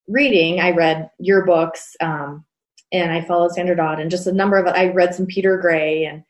reading 0.07 0.59
i 0.59 0.71
read 0.71 1.09
your 1.19 1.45
books 1.45 1.95
um, 2.01 2.45
and 2.91 3.11
i 3.11 3.21
followed 3.21 3.51
sandra 3.51 3.75
dodd 3.75 3.99
and 3.99 4.11
just 4.11 4.27
a 4.27 4.31
number 4.31 4.57
of 4.57 4.67
i 4.67 4.87
read 4.87 5.13
some 5.13 5.25
peter 5.25 5.57
gray 5.57 6.05
and 6.05 6.23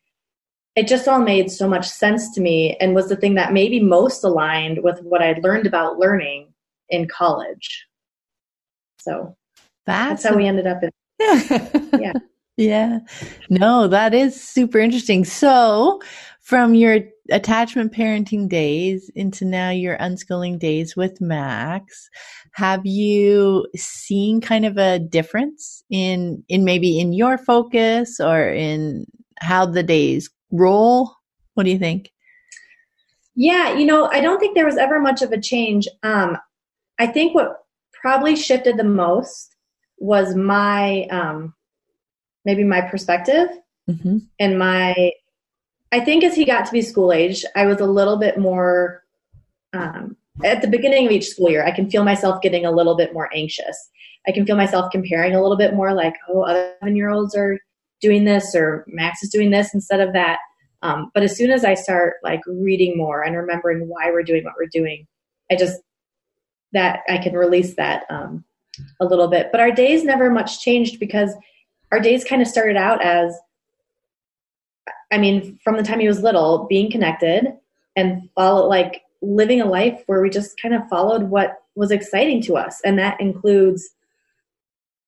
it 0.76 0.88
just 0.88 1.08
all 1.08 1.20
made 1.20 1.52
so 1.52 1.68
much 1.68 1.88
sense 1.88 2.34
to 2.34 2.42
me 2.42 2.76
and 2.78 2.96
was 2.96 3.10
the 3.10 3.16
thing 3.16 3.36
that 3.36 3.54
maybe 3.54 3.80
most 3.80 4.24
aligned 4.24 4.84
with 4.84 5.00
what 5.04 5.22
I'd 5.22 5.44
learned 5.44 5.68
about 5.68 6.00
learning 6.00 6.52
in 6.90 7.08
college. 7.08 7.86
So 9.00 9.36
that's, 9.86 10.24
that's 10.24 10.34
how 10.34 10.38
we 10.38 10.48
ended 10.48 10.68
up 10.68 10.82
in. 10.82 10.90
yeah. 12.00 12.14
Yeah. 12.58 13.00
No, 13.50 13.88
that 13.88 14.14
is 14.14 14.40
super 14.40 14.80
interesting. 14.80 15.26
So, 15.26 16.00
from 16.42 16.76
your 16.76 17.00
attachment 17.32 17.94
parenting 17.94 18.50
days 18.50 19.10
into 19.16 19.46
now 19.46 19.70
your 19.70 19.98
unschooling 19.98 20.60
days 20.60 20.96
with 20.96 21.20
Max, 21.22 22.10
have 22.54 22.86
you 22.86 23.66
seen 23.76 24.42
kind 24.42 24.66
of 24.66 24.78
a 24.78 25.00
difference 25.00 25.84
in 25.90 26.44
in 26.48 26.64
maybe 26.64 27.00
in 27.00 27.14
your 27.14 27.38
focus 27.38 28.20
or 28.20 28.50
in 28.50 29.06
how 29.40 29.66
the 29.66 29.84
days 29.84 30.30
roll? 30.52 31.12
What 31.56 31.64
do 31.64 31.72
you 31.72 31.80
think? 31.80 32.12
Yeah, 33.36 33.76
you 33.76 33.86
know, 33.86 34.10
I 34.12 34.22
don't 34.22 34.40
think 34.40 34.54
there 34.54 34.66
was 34.66 34.78
ever 34.78 35.00
much 35.00 35.24
of 35.24 35.32
a 35.32 35.42
change. 35.42 35.88
Um, 36.04 36.38
I 37.00 37.08
think 37.08 37.34
what 37.34 37.64
probably 38.00 38.36
shifted 38.36 38.78
the 38.78 38.84
most 38.84 39.56
was 39.98 40.36
my 40.36 41.06
um, 41.06 41.56
maybe 42.46 42.64
my 42.64 42.82
perspective 42.82 43.50
mm-hmm. 43.90 44.20
and 44.40 44.60
my. 44.60 45.12
I 45.92 46.00
think 46.00 46.24
as 46.24 46.36
he 46.36 46.44
got 46.44 46.66
to 46.66 46.72
be 46.72 46.82
school 46.82 47.12
age, 47.12 47.46
I 47.56 47.66
was 47.66 47.80
a 47.80 47.86
little 47.86 48.18
bit 48.18 48.38
more. 48.38 49.04
Um, 49.74 50.18
at 50.44 50.62
the 50.62 50.68
beginning 50.68 51.06
of 51.06 51.12
each 51.12 51.28
school 51.28 51.50
year, 51.50 51.64
I 51.64 51.72
can 51.72 51.90
feel 51.90 52.04
myself 52.04 52.42
getting 52.42 52.66
a 52.66 52.72
little 52.72 52.96
bit 52.96 53.14
more 53.14 53.30
anxious. 53.36 53.78
I 54.28 54.32
can 54.32 54.46
feel 54.46 54.56
myself 54.56 54.92
comparing 54.92 55.36
a 55.36 55.42
little 55.42 55.58
bit 55.58 55.76
more, 55.76 55.94
like, 55.94 56.16
oh, 56.30 56.42
other 56.42 56.74
seven 56.80 56.96
year 56.96 57.10
olds 57.10 57.36
are 57.36 57.60
doing 58.02 58.26
this, 58.26 58.56
or 58.56 58.86
Max 58.88 59.22
is 59.24 59.30
doing 59.30 59.52
this 59.52 59.74
instead 59.74 60.00
of 60.00 60.14
that. 60.14 60.40
Um, 60.82 61.12
but 61.14 61.24
as 61.24 61.38
soon 61.38 61.50
as 61.52 61.64
I 61.64 61.76
start 61.76 62.16
like 62.24 62.42
reading 62.46 62.98
more 62.98 63.24
and 63.24 63.36
remembering 63.38 63.88
why 63.88 64.12
we're 64.12 64.24
doing 64.24 64.44
what 64.44 64.56
we're 64.58 64.68
doing, 64.68 65.08
I 65.50 65.56
just 65.56 65.80
that 66.74 67.02
I 67.08 67.18
can 67.20 67.34
release 67.34 67.76
that 67.76 68.04
um, 68.10 68.44
a 69.00 69.06
little 69.06 69.28
bit. 69.28 69.50
But 69.52 69.62
our 69.62 69.72
days 69.72 70.04
never 70.04 70.30
much 70.30 70.62
changed 70.62 71.00
because 71.00 71.34
our 71.94 72.00
days 72.00 72.24
kind 72.24 72.42
of 72.42 72.48
started 72.48 72.76
out 72.76 73.04
as, 73.04 73.38
I 75.12 75.20
mean, 75.20 75.60
from 75.64 75.78
the 75.78 75.84
time 75.84 76.00
he 76.00 76.08
was 76.08 76.24
little, 76.24 76.66
being 76.68 76.90
connected 76.90 77.54
and 77.96 78.28
follow 78.34 78.68
like 78.68 79.04
living 79.22 79.62
a 79.62 79.66
life 79.66 80.02
where 80.08 80.20
we 80.20 80.32
just 80.32 80.60
kind 80.60 80.74
of 80.74 80.90
followed 80.90 81.30
what 81.30 81.60
was 81.76 81.92
exciting 81.92 82.42
to 82.44 82.58
us, 82.58 82.82
and 82.84 82.98
that 82.98 83.22
includes. 83.22 83.88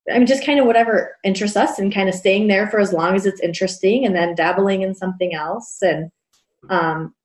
I 0.07 0.19
mean, 0.19 0.27
just 0.27 0.45
kind 0.45 0.59
of 0.59 0.67
whatever 0.67 1.17
interests 1.23 1.57
us 1.57 1.79
and 1.79 1.91
kind 1.91 2.07
of 2.07 2.13
staying 2.13 2.47
there 2.47 2.67
for 2.69 2.79
as 2.79 2.93
long 2.93 3.15
as 3.15 3.25
it's 3.25 3.41
interesting 3.41 4.05
and 4.05 4.15
then 4.15 4.35
dabbling 4.35 4.83
in 4.83 4.93
something 4.93 5.33
else. 5.33 5.81
And 5.81 6.11
um, 6.69 7.15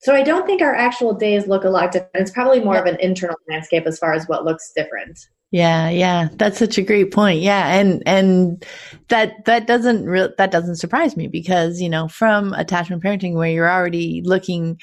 so 0.00 0.14
I 0.14 0.22
don't 0.22 0.44
think 0.44 0.60
our 0.60 0.74
actual 0.74 1.14
days 1.14 1.46
look 1.46 1.64
a 1.64 1.70
lot 1.70 1.92
different. 1.92 2.16
It's 2.16 2.30
probably 2.30 2.60
more 2.60 2.76
of 2.76 2.84
an 2.84 3.00
internal 3.00 3.38
landscape 3.48 3.86
as 3.86 3.98
far 3.98 4.12
as 4.12 4.28
what 4.28 4.44
looks 4.44 4.70
different. 4.76 5.18
Yeah, 5.52 5.90
yeah, 5.90 6.28
that's 6.34 6.58
such 6.58 6.78
a 6.78 6.82
great 6.82 7.12
point. 7.12 7.40
Yeah, 7.40 7.74
and 7.74 8.02
and 8.06 8.64
that 9.08 9.44
that 9.46 9.66
doesn't 9.66 10.04
re- 10.04 10.32
that 10.38 10.52
doesn't 10.52 10.76
surprise 10.76 11.16
me 11.16 11.26
because 11.26 11.80
you 11.80 11.88
know 11.88 12.06
from 12.06 12.52
attachment 12.52 13.02
parenting 13.02 13.34
where 13.34 13.50
you're 13.50 13.70
already 13.70 14.22
looking 14.24 14.78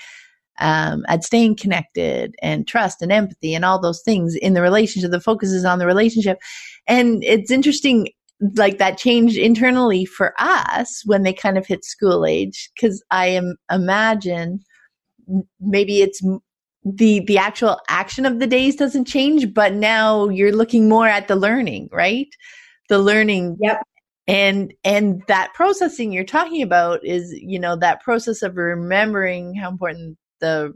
um, 0.60 1.06
at 1.10 1.24
staying 1.24 1.58
connected 1.58 2.36
and 2.42 2.68
trust 2.68 3.02
and 3.02 3.12
empathy 3.12 3.56
and 3.56 3.66
all 3.66 3.82
those 3.82 4.02
things 4.04 4.36
in 4.36 4.54
the 4.56 4.62
relationship. 4.62 5.12
The 5.12 5.22
focus 5.22 5.52
is 5.52 5.66
on 5.66 5.80
the 5.80 5.88
relationship, 5.88 6.40
and 6.88 7.24
it's 7.24 7.52
interesting 7.52 8.10
like 8.58 8.80
that 8.80 8.98
changed 8.98 9.38
internally 9.38 10.06
for 10.06 10.34
us 10.40 11.04
when 11.06 11.24
they 11.24 11.34
kind 11.34 11.58
of 11.58 11.68
hit 11.68 11.86
school 11.86 12.26
age 12.26 12.70
because 12.76 13.04
I 13.12 13.28
am 13.28 13.56
imagine 13.72 14.62
maybe 15.60 16.02
it's 16.02 16.22
the 16.96 17.22
the 17.22 17.38
actual 17.38 17.80
action 17.90 18.26
of 18.26 18.40
the 18.40 18.48
days 18.48 18.76
doesn't 18.76 19.06
change 19.06 19.54
but 19.54 19.74
now 19.74 20.30
you're 20.30 20.56
looking 20.56 20.88
more 20.88 21.08
at 21.08 21.28
the 21.28 21.36
learning 21.36 21.90
right? 21.92 22.28
The 22.90 23.00
learning. 23.00 23.58
Yep. 23.60 23.84
And 24.28 24.74
and 24.84 25.24
that 25.28 25.54
processing 25.54 26.12
you're 26.12 26.26
talking 26.26 26.62
about 26.62 27.04
is 27.06 27.34
you 27.34 27.60
know 27.60 27.76
that 27.78 28.02
process 28.02 28.42
of 28.42 28.58
remembering 28.58 29.56
how 29.56 29.70
important 29.70 30.18
the 30.42 30.74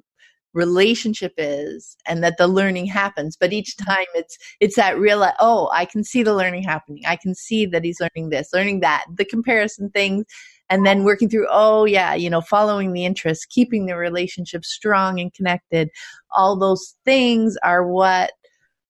relationship 0.53 1.33
is 1.37 1.95
and 2.07 2.23
that 2.23 2.37
the 2.37 2.47
learning 2.47 2.85
happens. 2.85 3.37
But 3.37 3.53
each 3.53 3.75
mm-hmm. 3.77 3.91
time 3.91 4.05
it's 4.15 4.37
it's 4.59 4.75
that 4.75 4.97
real 4.97 5.25
oh 5.39 5.69
i 5.73 5.85
can 5.85 6.03
see 6.03 6.23
the 6.23 6.35
learning 6.35 6.63
happening. 6.63 7.03
I 7.05 7.17
can 7.17 7.35
see 7.35 7.65
that 7.67 7.83
he's 7.83 8.01
learning 8.01 8.29
this 8.29 8.49
learning 8.53 8.79
that 8.81 9.05
the 9.15 9.25
comparison 9.25 9.89
things 9.89 10.25
and 10.71 10.85
then 10.85 11.03
working 11.03 11.29
through 11.29 11.47
oh 11.51 11.85
yeah 11.85 12.15
you 12.15 12.29
know 12.29 12.41
following 12.41 12.93
the 12.93 13.05
interest 13.05 13.49
keeping 13.49 13.85
the 13.85 13.95
relationship 13.95 14.65
strong 14.65 15.19
and 15.19 15.33
connected. 15.33 15.89
All 16.35 16.57
those 16.57 16.95
things 17.05 17.57
are 17.63 17.85
what 17.85 18.31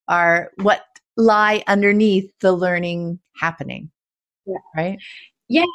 are 0.07 0.51
what 0.61 0.83
lie 1.17 1.63
underneath 1.67 2.31
the 2.39 2.53
learning 2.53 3.19
happening 3.35 3.91
yeah. 4.45 4.57
right? 4.75 4.99
Yeah. 5.47 5.65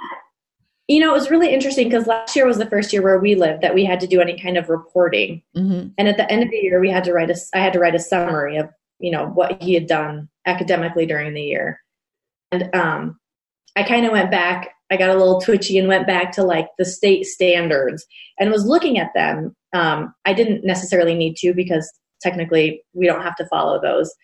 You 0.88 1.00
know 1.00 1.10
it 1.10 1.18
was 1.18 1.30
really 1.30 1.52
interesting 1.52 1.88
because 1.88 2.06
last 2.06 2.36
year 2.36 2.46
was 2.46 2.58
the 2.58 2.70
first 2.70 2.92
year 2.92 3.02
where 3.02 3.18
we 3.18 3.34
lived 3.34 3.62
that 3.62 3.74
we 3.74 3.84
had 3.84 3.98
to 4.00 4.06
do 4.06 4.20
any 4.20 4.38
kind 4.38 4.56
of 4.56 4.68
reporting. 4.68 5.42
Mm-hmm. 5.56 5.88
and 5.98 6.08
at 6.08 6.16
the 6.16 6.30
end 6.30 6.44
of 6.44 6.50
the 6.50 6.56
year 6.56 6.80
we 6.80 6.90
had 6.90 7.04
to 7.04 7.12
write 7.12 7.30
a 7.30 7.36
i 7.54 7.58
had 7.58 7.72
to 7.72 7.80
write 7.80 7.94
a 7.94 8.00
summary 8.00 8.56
of 8.56 8.70
you 9.00 9.10
know 9.10 9.26
what 9.26 9.60
he 9.60 9.74
had 9.74 9.86
done 9.86 10.28
academically 10.46 11.06
during 11.06 11.34
the 11.34 11.42
year. 11.42 11.80
And 12.52 12.74
um 12.74 13.18
i 13.74 13.82
kind 13.82 14.06
of 14.06 14.12
went 14.12 14.30
back 14.30 14.75
I 14.90 14.96
got 14.96 15.10
a 15.10 15.18
little 15.18 15.40
twitchy 15.40 15.78
and 15.78 15.88
went 15.88 16.06
back 16.06 16.32
to 16.32 16.42
like 16.42 16.68
the 16.78 16.84
state 16.84 17.24
standards 17.24 18.06
and 18.38 18.50
was 18.50 18.66
looking 18.66 18.98
at 18.98 19.12
them. 19.14 19.54
Um, 19.72 20.14
I 20.24 20.32
didn't 20.32 20.64
necessarily 20.64 21.14
need 21.14 21.36
to 21.38 21.52
because 21.54 21.90
technically 22.22 22.82
we 22.92 23.06
don't 23.06 23.22
have 23.22 23.36
to 23.36 23.46
follow 23.46 23.80
those. 23.80 24.14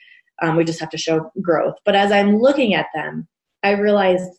Um, 0.40 0.56
we 0.56 0.64
just 0.64 0.80
have 0.80 0.90
to 0.90 0.98
show 0.98 1.30
growth. 1.40 1.74
But 1.84 1.96
as 1.96 2.12
I'm 2.12 2.38
looking 2.38 2.74
at 2.74 2.86
them, 2.94 3.28
I 3.62 3.72
realized 3.72 4.30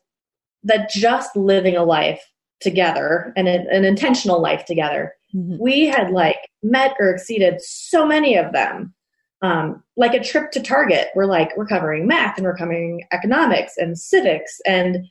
that 0.63 0.89
just 0.89 1.35
living 1.35 1.75
a 1.75 1.83
life 1.83 2.23
together 2.61 3.33
and 3.35 3.47
an, 3.47 3.67
an 3.69 3.85
intentional 3.85 4.41
life 4.41 4.65
together, 4.65 5.13
mm-hmm. 5.35 5.57
we 5.59 5.85
had 5.85 6.11
like 6.11 6.37
met 6.63 6.95
or 6.99 7.09
exceeded 7.09 7.61
so 7.61 8.05
many 8.05 8.35
of 8.37 8.53
them. 8.53 8.93
Um, 9.41 9.83
like 9.97 10.13
a 10.13 10.23
trip 10.23 10.51
to 10.51 10.61
Target, 10.61 11.09
we're 11.15 11.25
like, 11.25 11.55
we're 11.57 11.67
covering 11.67 12.07
math 12.07 12.37
and 12.37 12.45
we're 12.45 12.55
covering 12.55 13.03
economics 13.11 13.73
and 13.75 13.99
civics 13.99 14.61
and 14.65 15.05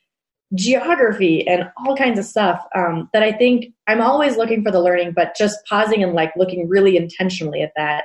geography 0.55 1.47
and 1.47 1.71
all 1.79 1.97
kinds 1.97 2.19
of 2.19 2.25
stuff 2.25 2.65
um, 2.75 3.09
that 3.13 3.23
I 3.23 3.33
think 3.33 3.73
I'm 3.87 4.01
always 4.01 4.37
looking 4.37 4.63
for 4.63 4.71
the 4.71 4.81
learning, 4.81 5.13
but 5.13 5.35
just 5.37 5.65
pausing 5.67 6.03
and 6.03 6.13
like 6.13 6.33
looking 6.37 6.69
really 6.69 6.97
intentionally 6.97 7.63
at 7.63 7.73
that 7.77 8.05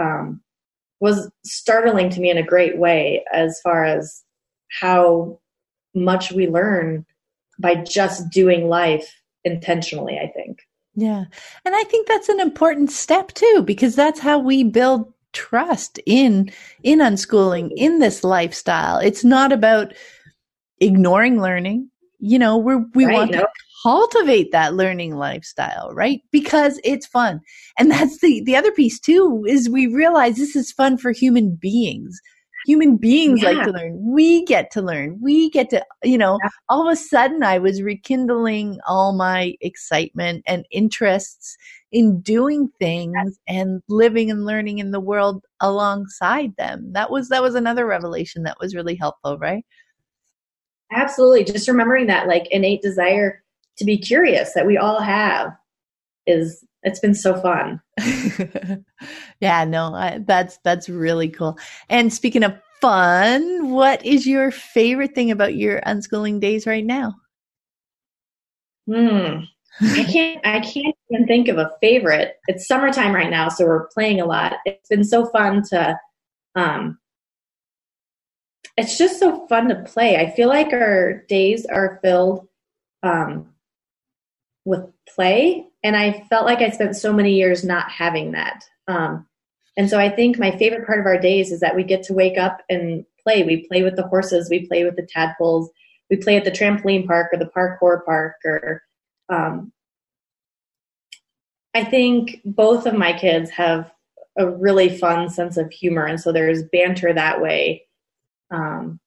um, 0.00 0.40
was 1.00 1.30
startling 1.44 2.10
to 2.10 2.20
me 2.20 2.30
in 2.30 2.38
a 2.38 2.42
great 2.42 2.78
way 2.78 3.24
as 3.32 3.60
far 3.62 3.84
as 3.84 4.22
how 4.80 5.38
much 5.94 6.32
we 6.32 6.48
learn 6.48 7.04
by 7.58 7.74
just 7.74 8.30
doing 8.30 8.68
life 8.68 9.20
intentionally, 9.44 10.18
I 10.18 10.28
think. 10.28 10.60
Yeah. 10.94 11.24
And 11.64 11.74
I 11.74 11.84
think 11.84 12.08
that's 12.08 12.28
an 12.28 12.40
important 12.40 12.90
step 12.90 13.32
too, 13.34 13.62
because 13.64 13.94
that's 13.94 14.20
how 14.20 14.38
we 14.38 14.64
build 14.64 15.12
trust 15.32 16.00
in 16.06 16.50
in 16.82 17.00
unschooling 17.00 17.70
in 17.76 17.98
this 17.98 18.24
lifestyle 18.24 18.98
it's 18.98 19.22
not 19.22 19.52
about 19.52 19.92
ignoring 20.80 21.40
learning. 21.40 21.90
You 22.20 22.38
know, 22.38 22.56
we're, 22.56 22.84
we 22.94 23.04
right, 23.04 23.14
want 23.14 23.32
to 23.32 23.48
cultivate 23.84 24.50
that 24.50 24.74
learning 24.74 25.16
lifestyle, 25.16 25.90
right? 25.92 26.20
Because 26.32 26.80
it's 26.82 27.06
fun. 27.06 27.40
And 27.78 27.90
that's 27.90 28.20
the, 28.20 28.42
the 28.44 28.56
other 28.56 28.72
piece 28.72 28.98
too, 28.98 29.44
is 29.46 29.70
we 29.70 29.86
realize 29.86 30.36
this 30.36 30.56
is 30.56 30.72
fun 30.72 30.98
for 30.98 31.12
human 31.12 31.54
beings. 31.54 32.18
Human 32.66 32.96
beings 32.96 33.40
yeah. 33.40 33.50
like 33.50 33.64
to 33.66 33.72
learn. 33.72 33.98
We 34.04 34.44
get 34.44 34.72
to 34.72 34.82
learn. 34.82 35.20
We 35.22 35.48
get 35.50 35.70
to, 35.70 35.86
you 36.02 36.18
know, 36.18 36.38
yeah. 36.42 36.50
all 36.68 36.86
of 36.86 36.92
a 36.92 36.96
sudden 36.96 37.44
I 37.44 37.58
was 37.58 37.82
rekindling 37.82 38.80
all 38.86 39.16
my 39.16 39.54
excitement 39.60 40.42
and 40.46 40.66
interests 40.72 41.56
in 41.92 42.20
doing 42.20 42.68
things 42.80 43.38
and 43.46 43.80
living 43.88 44.28
and 44.28 44.44
learning 44.44 44.80
in 44.80 44.90
the 44.90 45.00
world 45.00 45.44
alongside 45.60 46.50
them. 46.58 46.92
That 46.92 47.12
was, 47.12 47.28
that 47.28 47.42
was 47.42 47.54
another 47.54 47.86
revelation 47.86 48.42
that 48.42 48.58
was 48.60 48.74
really 48.74 48.96
helpful, 48.96 49.38
right? 49.38 49.64
Absolutely. 50.92 51.44
Just 51.44 51.68
remembering 51.68 52.06
that 52.06 52.28
like 52.28 52.46
innate 52.50 52.82
desire 52.82 53.42
to 53.78 53.84
be 53.84 53.98
curious 53.98 54.54
that 54.54 54.66
we 54.66 54.76
all 54.76 55.00
have 55.00 55.56
is 56.26 56.64
it's 56.82 57.00
been 57.00 57.14
so 57.14 57.40
fun. 57.40 57.80
yeah, 59.40 59.64
no, 59.64 59.94
I, 59.94 60.20
that's 60.24 60.58
that's 60.64 60.88
really 60.88 61.28
cool. 61.28 61.58
And 61.88 62.12
speaking 62.12 62.44
of 62.44 62.58
fun, 62.80 63.70
what 63.70 64.04
is 64.04 64.26
your 64.26 64.50
favorite 64.50 65.14
thing 65.14 65.30
about 65.30 65.54
your 65.54 65.80
unschooling 65.80 66.40
days 66.40 66.66
right 66.66 66.84
now? 66.84 67.14
Hmm. 68.86 69.40
I 69.80 70.04
can't 70.12 70.46
I 70.46 70.60
can't 70.60 70.96
even 71.10 71.26
think 71.26 71.48
of 71.48 71.58
a 71.58 71.70
favorite. 71.80 72.36
It's 72.46 72.66
summertime 72.66 73.14
right 73.14 73.30
now, 73.30 73.48
so 73.48 73.64
we're 73.64 73.88
playing 73.88 74.20
a 74.20 74.26
lot. 74.26 74.54
It's 74.64 74.88
been 74.88 75.04
so 75.04 75.26
fun 75.26 75.62
to 75.70 75.98
um 76.54 76.98
it's 78.78 78.96
just 78.96 79.18
so 79.18 79.46
fun 79.48 79.68
to 79.68 79.82
play. 79.82 80.16
I 80.16 80.30
feel 80.30 80.48
like 80.48 80.72
our 80.72 81.24
days 81.28 81.66
are 81.66 81.98
filled 82.02 82.46
um 83.02 83.52
with 84.64 84.84
play 85.14 85.66
and 85.82 85.96
I 85.96 86.26
felt 86.28 86.46
like 86.46 86.60
I 86.60 86.70
spent 86.70 86.96
so 86.96 87.12
many 87.12 87.34
years 87.34 87.64
not 87.64 87.90
having 87.90 88.32
that. 88.32 88.64
Um 88.86 89.26
and 89.76 89.90
so 89.90 89.98
I 89.98 90.08
think 90.08 90.38
my 90.38 90.56
favorite 90.56 90.86
part 90.86 91.00
of 91.00 91.06
our 91.06 91.18
days 91.18 91.52
is 91.52 91.60
that 91.60 91.76
we 91.76 91.84
get 91.84 92.02
to 92.04 92.12
wake 92.12 92.38
up 92.38 92.62
and 92.68 93.04
play. 93.22 93.44
We 93.44 93.66
play 93.68 93.82
with 93.82 93.96
the 93.96 94.06
horses, 94.06 94.48
we 94.48 94.66
play 94.66 94.84
with 94.84 94.96
the 94.96 95.06
tadpoles, 95.06 95.70
we 96.10 96.16
play 96.16 96.36
at 96.36 96.44
the 96.44 96.50
trampoline 96.50 97.06
park 97.06 97.28
or 97.32 97.38
the 97.38 97.50
parkour 97.54 98.04
park 98.04 98.36
or 98.44 98.82
um, 99.28 99.72
I 101.74 101.84
think 101.84 102.40
both 102.44 102.86
of 102.86 102.94
my 102.94 103.12
kids 103.12 103.50
have 103.50 103.92
a 104.36 104.48
really 104.48 104.96
fun 104.96 105.28
sense 105.28 105.56
of 105.56 105.70
humor, 105.70 106.06
and 106.06 106.20
so 106.20 106.32
there's 106.32 106.62
banter 106.62 107.12
that 107.12 107.40
way. 107.40 107.87
Um, 108.50 109.00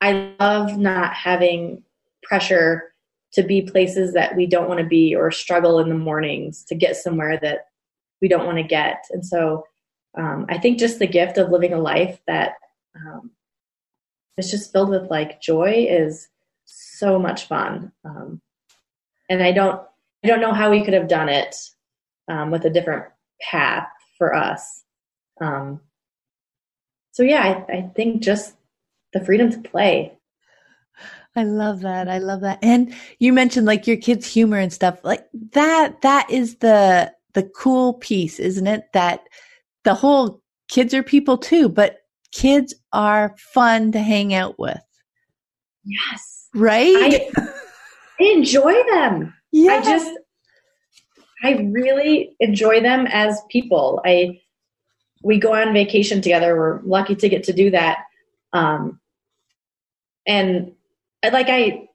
I 0.00 0.34
love 0.40 0.76
not 0.76 1.14
having 1.14 1.82
pressure 2.22 2.92
to 3.32 3.42
be 3.42 3.62
places 3.62 4.12
that 4.12 4.36
we 4.36 4.46
don't 4.46 4.68
want 4.68 4.80
to 4.80 4.86
be 4.86 5.14
or 5.14 5.30
struggle 5.30 5.78
in 5.78 5.88
the 5.88 5.94
mornings 5.94 6.64
to 6.64 6.74
get 6.74 6.96
somewhere 6.96 7.38
that 7.42 7.68
we 8.20 8.28
don't 8.28 8.46
want 8.46 8.58
to 8.58 8.62
get. 8.62 9.04
And 9.10 9.24
so 9.24 9.64
um, 10.18 10.46
I 10.48 10.58
think 10.58 10.78
just 10.78 10.98
the 10.98 11.06
gift 11.06 11.38
of 11.38 11.50
living 11.50 11.72
a 11.72 11.80
life 11.80 12.20
that 12.26 12.54
um, 12.94 13.30
is 14.36 14.50
just 14.50 14.72
filled 14.72 14.90
with 14.90 15.10
like 15.10 15.40
joy 15.40 15.86
is 15.88 16.28
so 16.64 17.18
much 17.18 17.46
fun. 17.46 17.92
Um, 18.04 18.40
and 19.30 19.42
I 19.42 19.52
don't 19.52 19.80
I 20.24 20.28
don't 20.28 20.40
know 20.40 20.52
how 20.52 20.70
we 20.70 20.84
could 20.84 20.94
have 20.94 21.08
done 21.08 21.28
it 21.28 21.56
um, 22.28 22.50
with 22.50 22.64
a 22.64 22.70
different 22.70 23.06
path 23.40 23.88
for 24.18 24.34
us. 24.34 24.84
Um, 25.40 25.80
so 27.12 27.22
yeah, 27.22 27.64
I, 27.68 27.72
I 27.72 27.82
think 27.94 28.22
just 28.22 28.54
the 29.12 29.24
freedom 29.24 29.50
to 29.52 29.58
play. 29.58 30.18
I 31.36 31.44
love 31.44 31.80
that. 31.80 32.08
I 32.08 32.18
love 32.18 32.40
that. 32.42 32.58
And 32.62 32.94
you 33.18 33.32
mentioned 33.32 33.66
like 33.66 33.86
your 33.86 33.96
kids' 33.96 34.26
humor 34.26 34.58
and 34.58 34.72
stuff 34.72 35.02
like 35.04 35.26
that. 35.52 36.02
That 36.02 36.30
is 36.30 36.56
the 36.56 37.12
the 37.34 37.44
cool 37.56 37.94
piece, 37.94 38.38
isn't 38.38 38.66
it? 38.66 38.84
That 38.92 39.22
the 39.84 39.94
whole 39.94 40.42
kids 40.68 40.92
are 40.92 41.02
people 41.02 41.38
too, 41.38 41.68
but 41.68 41.98
kids 42.32 42.74
are 42.92 43.34
fun 43.38 43.92
to 43.92 44.00
hang 44.00 44.34
out 44.34 44.58
with. 44.58 44.80
Yes. 45.84 46.48
Right? 46.54 46.94
I, 46.96 47.30
I 48.20 48.24
enjoy 48.24 48.74
them. 48.90 49.34
Yeah. 49.52 49.72
I 49.72 49.82
just 49.82 50.10
I 51.44 51.52
really 51.72 52.36
enjoy 52.40 52.80
them 52.80 53.06
as 53.10 53.40
people. 53.50 54.00
I 54.04 54.40
we 55.22 55.38
go 55.38 55.54
on 55.54 55.72
vacation 55.72 56.20
together. 56.20 56.56
We're 56.56 56.80
lucky 56.82 57.14
to 57.16 57.28
get 57.28 57.44
to 57.44 57.52
do 57.52 57.70
that. 57.70 57.98
Um, 58.52 59.00
and 60.26 60.72
like 61.24 61.48
I 61.48 61.88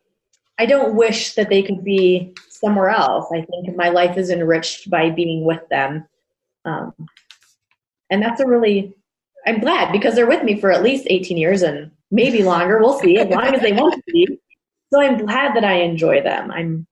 I 0.58 0.66
don't 0.66 0.96
wish 0.96 1.36
that 1.36 1.50
they 1.50 1.62
could 1.62 1.84
be 1.84 2.34
somewhere 2.50 2.90
else. 2.90 3.28
I 3.32 3.42
think 3.42 3.76
my 3.76 3.90
life 3.90 4.18
is 4.18 4.30
enriched 4.30 4.90
by 4.90 5.12
being 5.12 5.46
with 5.46 5.62
them. 5.70 6.08
Um, 6.66 6.94
and 8.10 8.22
that's 8.22 8.42
a 8.42 8.48
really 8.48 8.96
I'm 9.48 9.60
glad 9.60 9.94
because 9.94 10.14
they're 10.14 10.28
with 10.28 10.44
me 10.44 10.60
for 10.60 10.72
at 10.72 10.84
least 10.84 11.08
18 11.10 11.38
years 11.38 11.62
and 11.62 11.92
maybe 12.12 12.44
longer. 12.44 12.80
We'll 12.80 13.00
see 13.00 13.18
as 13.18 13.28
long 13.30 13.56
as 13.56 13.62
they 13.62 13.72
want 13.72 13.96
to 13.96 14.04
be. 14.08 14.40
So 14.92 15.02
I'm 15.02 15.26
glad 15.26 15.56
that 15.56 15.64
I 15.64 15.82
enjoy 15.82 16.22
them. 16.22 16.52
I'm, 16.52 16.86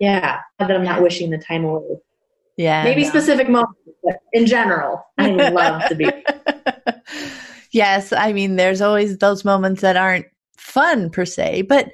yeah, 0.00 0.40
that 0.58 0.70
I'm 0.70 0.84
not 0.84 1.02
wishing 1.02 1.30
the 1.30 1.38
time 1.38 1.64
away. 1.64 1.98
Yeah. 2.56 2.84
Maybe 2.84 3.02
no. 3.02 3.08
specific 3.08 3.48
moments, 3.48 3.80
but 4.02 4.16
in 4.32 4.46
general, 4.46 5.04
I 5.18 5.30
love 5.30 5.88
to 5.88 5.94
be. 5.94 6.10
yes. 7.72 8.12
I 8.12 8.32
mean, 8.32 8.56
there's 8.56 8.80
always 8.80 9.18
those 9.18 9.44
moments 9.44 9.80
that 9.82 9.96
aren't 9.96 10.26
fun 10.56 11.10
per 11.10 11.24
se, 11.24 11.62
but 11.62 11.92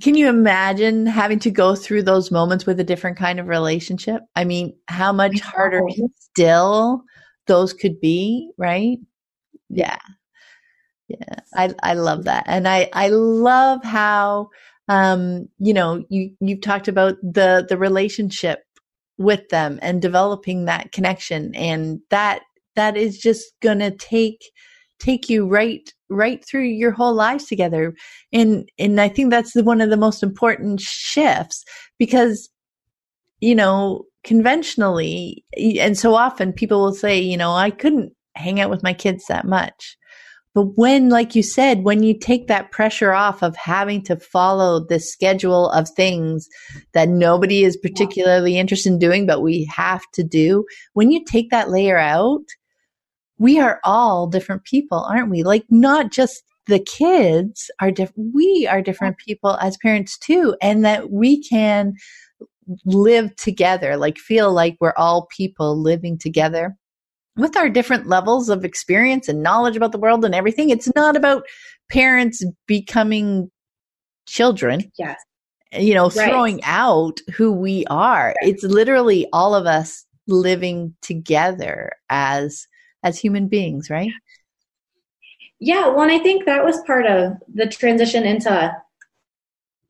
can 0.00 0.14
you 0.14 0.28
imagine 0.28 1.06
having 1.06 1.38
to 1.40 1.50
go 1.50 1.74
through 1.74 2.02
those 2.02 2.30
moments 2.30 2.66
with 2.66 2.80
a 2.80 2.84
different 2.84 3.18
kind 3.18 3.38
of 3.38 3.46
relationship? 3.46 4.22
I 4.34 4.44
mean, 4.44 4.74
how 4.88 5.12
much 5.12 5.40
harder 5.40 5.82
still 6.18 7.04
those 7.46 7.72
could 7.72 8.00
be, 8.00 8.50
right? 8.58 8.98
Yeah. 9.68 9.98
Yeah, 11.08 11.40
I 11.54 11.74
I 11.82 11.94
love 11.94 12.24
that, 12.24 12.44
and 12.46 12.66
I 12.66 12.88
I 12.92 13.08
love 13.08 13.84
how 13.84 14.48
um 14.88 15.48
you 15.58 15.72
know 15.72 16.04
you 16.08 16.30
you've 16.40 16.60
talked 16.60 16.88
about 16.88 17.14
the 17.22 17.64
the 17.68 17.78
relationship 17.78 18.60
with 19.18 19.48
them 19.50 19.78
and 19.82 20.02
developing 20.02 20.64
that 20.64 20.92
connection, 20.92 21.54
and 21.54 22.00
that 22.10 22.42
that 22.76 22.96
is 22.96 23.18
just 23.18 23.52
gonna 23.60 23.90
take 23.90 24.42
take 24.98 25.28
you 25.28 25.46
right 25.46 25.92
right 26.08 26.44
through 26.46 26.64
your 26.64 26.92
whole 26.92 27.14
lives 27.14 27.46
together. 27.46 27.94
And 28.32 28.68
and 28.78 29.00
i 29.00 29.08
think 29.08 29.30
that's 29.30 29.52
the, 29.52 29.64
one 29.64 29.80
of 29.80 29.90
the 29.90 29.96
most 29.96 30.22
important 30.22 30.80
shifts 30.80 31.64
because 31.98 32.48
you 33.40 33.54
know 33.54 34.04
conventionally 34.24 35.44
and 35.80 35.98
so 35.98 36.14
often 36.14 36.52
people 36.52 36.80
will 36.80 36.94
say 36.94 37.18
you 37.18 37.36
know 37.36 37.52
i 37.52 37.70
couldn't 37.70 38.12
hang 38.36 38.60
out 38.60 38.70
with 38.70 38.82
my 38.82 38.92
kids 38.92 39.24
that 39.28 39.44
much 39.46 39.96
but 40.54 40.76
when, 40.76 41.08
like 41.08 41.34
you 41.34 41.42
said, 41.42 41.82
when 41.82 42.02
you 42.02 42.18
take 42.18 42.46
that 42.48 42.70
pressure 42.70 43.12
off 43.12 43.42
of 43.42 43.56
having 43.56 44.02
to 44.02 44.16
follow 44.16 44.84
the 44.84 45.00
schedule 45.00 45.70
of 45.70 45.88
things 45.88 46.46
that 46.92 47.08
nobody 47.08 47.64
is 47.64 47.76
particularly 47.76 48.58
interested 48.58 48.92
in 48.92 48.98
doing, 48.98 49.26
but 49.26 49.40
we 49.40 49.64
have 49.64 50.02
to 50.12 50.22
do, 50.22 50.64
when 50.92 51.10
you 51.10 51.24
take 51.24 51.50
that 51.50 51.70
layer 51.70 51.98
out, 51.98 52.44
we 53.38 53.58
are 53.58 53.80
all 53.82 54.26
different 54.26 54.64
people, 54.64 54.98
aren't 54.98 55.30
we? 55.30 55.42
Like, 55.42 55.64
not 55.70 56.12
just 56.12 56.42
the 56.66 56.78
kids 56.78 57.70
are 57.80 57.90
different, 57.90 58.34
we 58.34 58.68
are 58.70 58.82
different 58.82 59.16
people 59.18 59.56
as 59.60 59.78
parents 59.78 60.18
too, 60.18 60.54
and 60.60 60.84
that 60.84 61.10
we 61.10 61.42
can 61.42 61.94
live 62.84 63.34
together, 63.36 63.96
like, 63.96 64.18
feel 64.18 64.52
like 64.52 64.76
we're 64.80 64.94
all 64.96 65.26
people 65.36 65.80
living 65.80 66.18
together 66.18 66.76
with 67.36 67.56
our 67.56 67.68
different 67.68 68.06
levels 68.06 68.48
of 68.48 68.64
experience 68.64 69.28
and 69.28 69.42
knowledge 69.42 69.76
about 69.76 69.92
the 69.92 69.98
world 69.98 70.24
and 70.24 70.34
everything, 70.34 70.70
it's 70.70 70.90
not 70.94 71.16
about 71.16 71.44
parents 71.90 72.44
becoming 72.66 73.50
children. 74.26 74.90
Yes. 74.98 75.18
You 75.72 75.94
know, 75.94 76.10
right. 76.10 76.28
throwing 76.28 76.62
out 76.64 77.20
who 77.34 77.52
we 77.52 77.86
are. 77.86 78.34
Right. 78.42 78.50
It's 78.50 78.62
literally 78.62 79.26
all 79.32 79.54
of 79.54 79.66
us 79.66 80.04
living 80.26 80.94
together 81.02 81.92
as 82.10 82.66
as 83.02 83.18
human 83.18 83.48
beings, 83.48 83.90
right? 83.90 84.12
Yeah, 85.58 85.88
well, 85.88 86.02
and 86.02 86.12
I 86.12 86.18
think 86.18 86.44
that 86.44 86.64
was 86.64 86.80
part 86.86 87.06
of 87.06 87.34
the 87.52 87.66
transition 87.66 88.24
into 88.24 88.76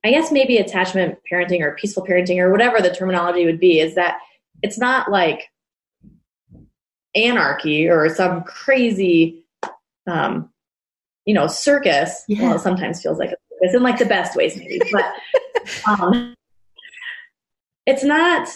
I 0.04 0.10
guess 0.10 0.32
maybe 0.32 0.58
attachment 0.58 1.18
parenting 1.30 1.60
or 1.60 1.76
peaceful 1.76 2.04
parenting 2.04 2.38
or 2.38 2.50
whatever 2.50 2.80
the 2.80 2.94
terminology 2.94 3.44
would 3.44 3.60
be 3.60 3.78
is 3.78 3.94
that 3.94 4.18
it's 4.62 4.78
not 4.78 5.10
like 5.10 5.48
anarchy 7.14 7.88
or 7.88 8.08
some 8.08 8.42
crazy, 8.44 9.44
um, 10.06 10.50
you 11.24 11.34
know, 11.34 11.46
circus. 11.46 12.24
Yeah. 12.28 12.42
Well, 12.42 12.56
it 12.56 12.60
sometimes 12.60 13.02
feels 13.02 13.18
like 13.18 13.30
a 13.30 13.36
circus 13.60 13.74
in 13.74 13.82
like 13.82 13.98
the 13.98 14.06
best 14.06 14.36
ways, 14.36 14.56
maybe, 14.56 14.80
but 14.90 15.14
um, 15.86 16.34
it's 17.86 18.04
not. 18.04 18.48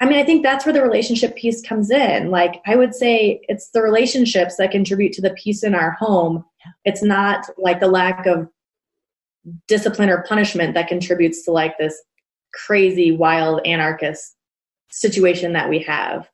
I 0.00 0.06
mean, 0.06 0.18
I 0.18 0.24
think 0.24 0.42
that's 0.42 0.66
where 0.66 0.72
the 0.72 0.82
relationship 0.82 1.36
piece 1.36 1.62
comes 1.62 1.88
in. 1.88 2.32
Like, 2.32 2.60
I 2.66 2.74
would 2.74 2.92
say 2.92 3.40
it's 3.46 3.70
the 3.70 3.82
relationships 3.82 4.56
that 4.56 4.72
contribute 4.72 5.12
to 5.12 5.22
the 5.22 5.30
peace 5.34 5.62
in 5.62 5.76
our 5.76 5.92
home. 5.92 6.44
It's 6.84 7.04
not 7.04 7.46
like 7.56 7.78
the 7.78 7.86
lack 7.86 8.26
of 8.26 8.48
discipline 9.68 10.08
or 10.08 10.24
punishment 10.24 10.74
that 10.74 10.88
contributes 10.88 11.44
to 11.44 11.52
like 11.52 11.78
this 11.78 12.00
crazy, 12.52 13.12
wild, 13.12 13.64
anarchist 13.64 14.36
situation 14.90 15.52
that 15.52 15.68
we 15.68 15.78
have. 15.80 16.28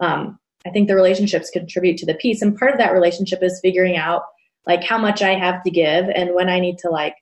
Um, 0.00 0.39
I 0.66 0.70
think 0.70 0.88
the 0.88 0.94
relationships 0.94 1.50
contribute 1.50 1.96
to 1.98 2.06
the 2.06 2.14
peace. 2.14 2.42
And 2.42 2.56
part 2.56 2.72
of 2.72 2.78
that 2.78 2.92
relationship 2.92 3.42
is 3.42 3.60
figuring 3.60 3.96
out 3.96 4.22
like 4.66 4.84
how 4.84 4.98
much 4.98 5.22
I 5.22 5.34
have 5.38 5.62
to 5.62 5.70
give 5.70 6.08
and 6.14 6.34
when 6.34 6.48
I 6.48 6.60
need 6.60 6.78
to 6.78 6.90
like 6.90 7.14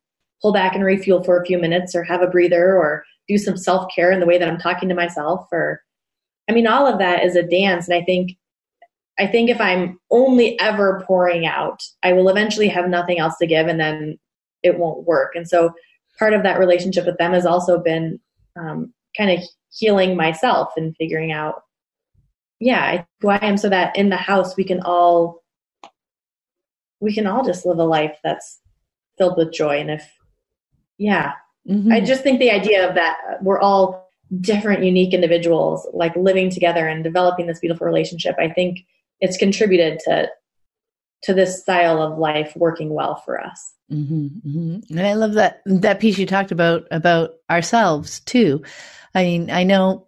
pull 0.42 0.52
back 0.52 0.74
and 0.74 0.84
refuel 0.84 1.22
for 1.22 1.40
a 1.40 1.46
few 1.46 1.58
minutes 1.58 1.94
or 1.94 2.02
have 2.02 2.22
a 2.22 2.26
breather 2.26 2.76
or 2.76 3.04
do 3.28 3.38
some 3.38 3.56
self 3.56 3.92
care 3.94 4.10
in 4.10 4.20
the 4.20 4.26
way 4.26 4.38
that 4.38 4.48
I'm 4.48 4.58
talking 4.58 4.88
to 4.88 4.94
myself 4.94 5.46
or 5.52 5.82
I 6.48 6.52
mean 6.52 6.66
all 6.66 6.86
of 6.86 6.98
that 6.98 7.24
is 7.24 7.36
a 7.36 7.42
dance 7.42 7.88
and 7.88 7.96
I 7.96 8.04
think 8.04 8.32
I 9.18 9.26
think 9.26 9.50
if 9.50 9.60
I'm 9.60 9.98
only 10.10 10.58
ever 10.60 11.02
pouring 11.06 11.44
out, 11.44 11.82
I 12.02 12.12
will 12.12 12.28
eventually 12.28 12.68
have 12.68 12.88
nothing 12.88 13.18
else 13.18 13.36
to 13.38 13.46
give 13.46 13.66
and 13.66 13.80
then 13.80 14.18
it 14.62 14.78
won't 14.78 15.06
work. 15.06 15.34
And 15.34 15.48
so 15.48 15.72
part 16.18 16.34
of 16.34 16.42
that 16.44 16.58
relationship 16.58 17.04
with 17.04 17.18
them 17.18 17.32
has 17.32 17.44
also 17.44 17.78
been 17.78 18.20
um, 18.56 18.92
kind 19.16 19.30
of 19.30 19.44
healing 19.72 20.16
myself 20.16 20.68
and 20.76 20.96
figuring 20.96 21.32
out, 21.32 21.62
yeah, 22.60 23.04
who 23.20 23.28
I 23.28 23.38
am, 23.42 23.56
so 23.56 23.68
that 23.68 23.96
in 23.96 24.08
the 24.08 24.16
house 24.16 24.56
we 24.56 24.64
can 24.64 24.80
all 24.80 25.42
we 27.00 27.14
can 27.14 27.26
all 27.26 27.44
just 27.44 27.64
live 27.64 27.78
a 27.78 27.84
life 27.84 28.18
that's 28.24 28.60
filled 29.16 29.36
with 29.36 29.52
joy. 29.52 29.78
And 29.78 29.90
if, 29.90 30.10
yeah, 30.98 31.34
mm-hmm. 31.68 31.92
I 31.92 32.00
just 32.00 32.22
think 32.22 32.40
the 32.40 32.50
idea 32.50 32.88
of 32.88 32.96
that 32.96 33.16
we're 33.40 33.60
all 33.60 34.08
different, 34.40 34.84
unique 34.84 35.14
individuals, 35.14 35.86
like 35.92 36.14
living 36.16 36.50
together 36.50 36.86
and 36.86 37.02
developing 37.04 37.46
this 37.46 37.60
beautiful 37.60 37.86
relationship. 37.86 38.36
I 38.38 38.48
think 38.48 38.80
it's 39.20 39.36
contributed 39.36 40.00
to 40.00 40.28
to 41.22 41.34
this 41.34 41.60
style 41.60 42.00
of 42.00 42.18
life 42.18 42.52
working 42.56 42.90
well 42.90 43.16
for 43.16 43.40
us. 43.40 43.74
Mm-hmm, 43.90 44.26
mm-hmm. 44.48 44.98
And 44.98 45.06
I 45.06 45.14
love 45.14 45.34
that 45.34 45.62
that 45.66 46.00
piece 46.00 46.18
you 46.18 46.26
talked 46.26 46.52
about 46.52 46.86
about 46.90 47.34
ourselves 47.48 48.20
too. 48.20 48.62
I 49.14 49.24
mean, 49.24 49.50
I 49.50 49.62
know 49.62 50.07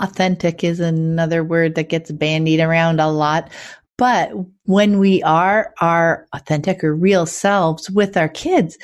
authentic 0.00 0.64
is 0.64 0.80
another 0.80 1.44
word 1.44 1.74
that 1.76 1.88
gets 1.88 2.10
bandied 2.10 2.60
around 2.60 3.00
a 3.00 3.10
lot, 3.10 3.50
but 3.98 4.30
when 4.64 4.98
we 4.98 5.22
are 5.22 5.74
our 5.80 6.26
authentic 6.32 6.82
or 6.82 6.94
real 6.94 7.26
selves 7.26 7.90
with 7.90 8.16
our 8.16 8.28
kids, 8.28 8.78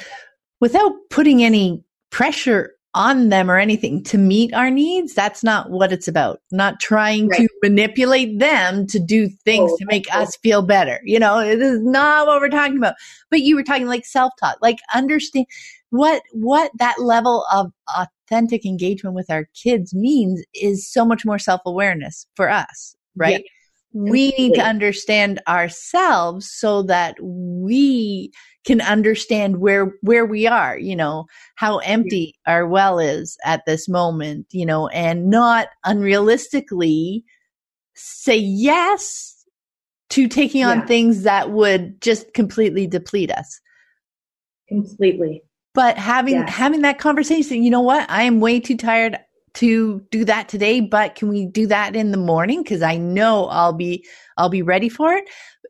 without 0.61 0.93
putting 1.11 1.43
any 1.43 1.83
pressure 2.11 2.77
on 2.97 3.29
them 3.29 3.51
or 3.51 3.59
anything 3.59 4.03
to 4.03 4.17
meet 4.17 4.55
our 4.55 4.71
needs. 4.71 5.12
That's 5.12 5.45
not 5.45 5.71
what 5.71 5.93
it's 5.93 6.09
about. 6.09 6.41
Not 6.51 6.81
trying 6.81 7.29
right. 7.29 7.41
to 7.41 7.49
manipulate 7.62 8.39
them 8.39 8.87
to 8.87 8.99
do 8.99 9.29
things 9.29 9.71
oh, 9.71 9.77
to 9.77 9.85
make 9.85 10.07
us 10.14 10.35
feel 10.37 10.62
better. 10.62 11.01
You 11.05 11.19
know, 11.19 11.39
it 11.39 11.61
is 11.61 11.83
not 11.83 12.27
what 12.27 12.41
we're 12.41 12.49
talking 12.49 12.79
about. 12.79 12.95
But 13.31 13.43
you 13.43 13.55
were 13.55 13.62
talking 13.62 13.87
like 13.87 14.07
self-taught, 14.07 14.62
like 14.62 14.79
understand 14.95 15.45
what, 15.91 16.22
what 16.32 16.70
that 16.78 17.01
level 17.01 17.45
of 17.53 17.72
authentic 17.97 18.64
engagement 18.64 19.14
with 19.14 19.30
our 19.30 19.49
kids 19.55 19.95
means 19.95 20.43
is 20.55 20.91
so 20.91 21.05
much 21.05 21.24
more 21.24 21.39
self-awareness 21.39 22.26
for 22.34 22.51
us, 22.51 22.97
right? 23.14 23.43
Yeah 23.45 23.51
we 23.93 24.28
need 24.37 24.53
to 24.53 24.61
understand 24.61 25.41
ourselves 25.49 26.51
so 26.51 26.82
that 26.82 27.16
we 27.22 28.30
can 28.66 28.82
understand 28.82 29.57
where 29.57 29.95
where 30.03 30.26
we 30.26 30.47
are 30.47 30.76
you 30.76 30.95
know 30.95 31.24
how 31.55 31.78
empty 31.78 32.34
our 32.47 32.66
well 32.66 32.99
is 32.99 33.39
at 33.43 33.62
this 33.64 33.89
moment 33.89 34.45
you 34.51 34.66
know 34.66 34.87
and 34.89 35.30
not 35.30 35.68
unrealistically 35.87 37.22
say 37.95 38.37
yes 38.37 39.45
to 40.11 40.28
taking 40.28 40.64
on 40.64 40.78
yeah. 40.78 40.87
things 40.87 41.22
that 41.22 41.51
would 41.51 42.01
just 42.01 42.32
completely 42.34 42.87
deplete 42.87 43.30
us. 43.30 43.61
Completely 44.68 45.43
but 45.77 45.97
having 45.97 46.35
yes. 46.35 46.51
having 46.51 46.83
that 46.83 46.99
conversation 46.99 47.62
you 47.62 47.70
know 47.70 47.81
what 47.81 48.09
i 48.11 48.24
am 48.24 48.41
way 48.41 48.59
too 48.59 48.77
tired 48.77 49.16
to 49.57 50.03
do 50.11 50.22
that 50.22 50.51
today, 50.51 50.81
but 50.81 51.14
can 51.14 51.29
we 51.29 51.47
do 51.47 51.66
that 51.66 51.97
in 51.97 52.11
the 52.11 52.18
morning? 52.18 52.62
Cause 52.62 52.83
I 52.83 52.99
know 52.99 53.47
I'll 53.47 53.72
be, 53.72 54.07
I'll 54.37 54.51
be 54.51 54.61
ready 54.61 54.91
for 54.91 55.14
it. 55.14 55.24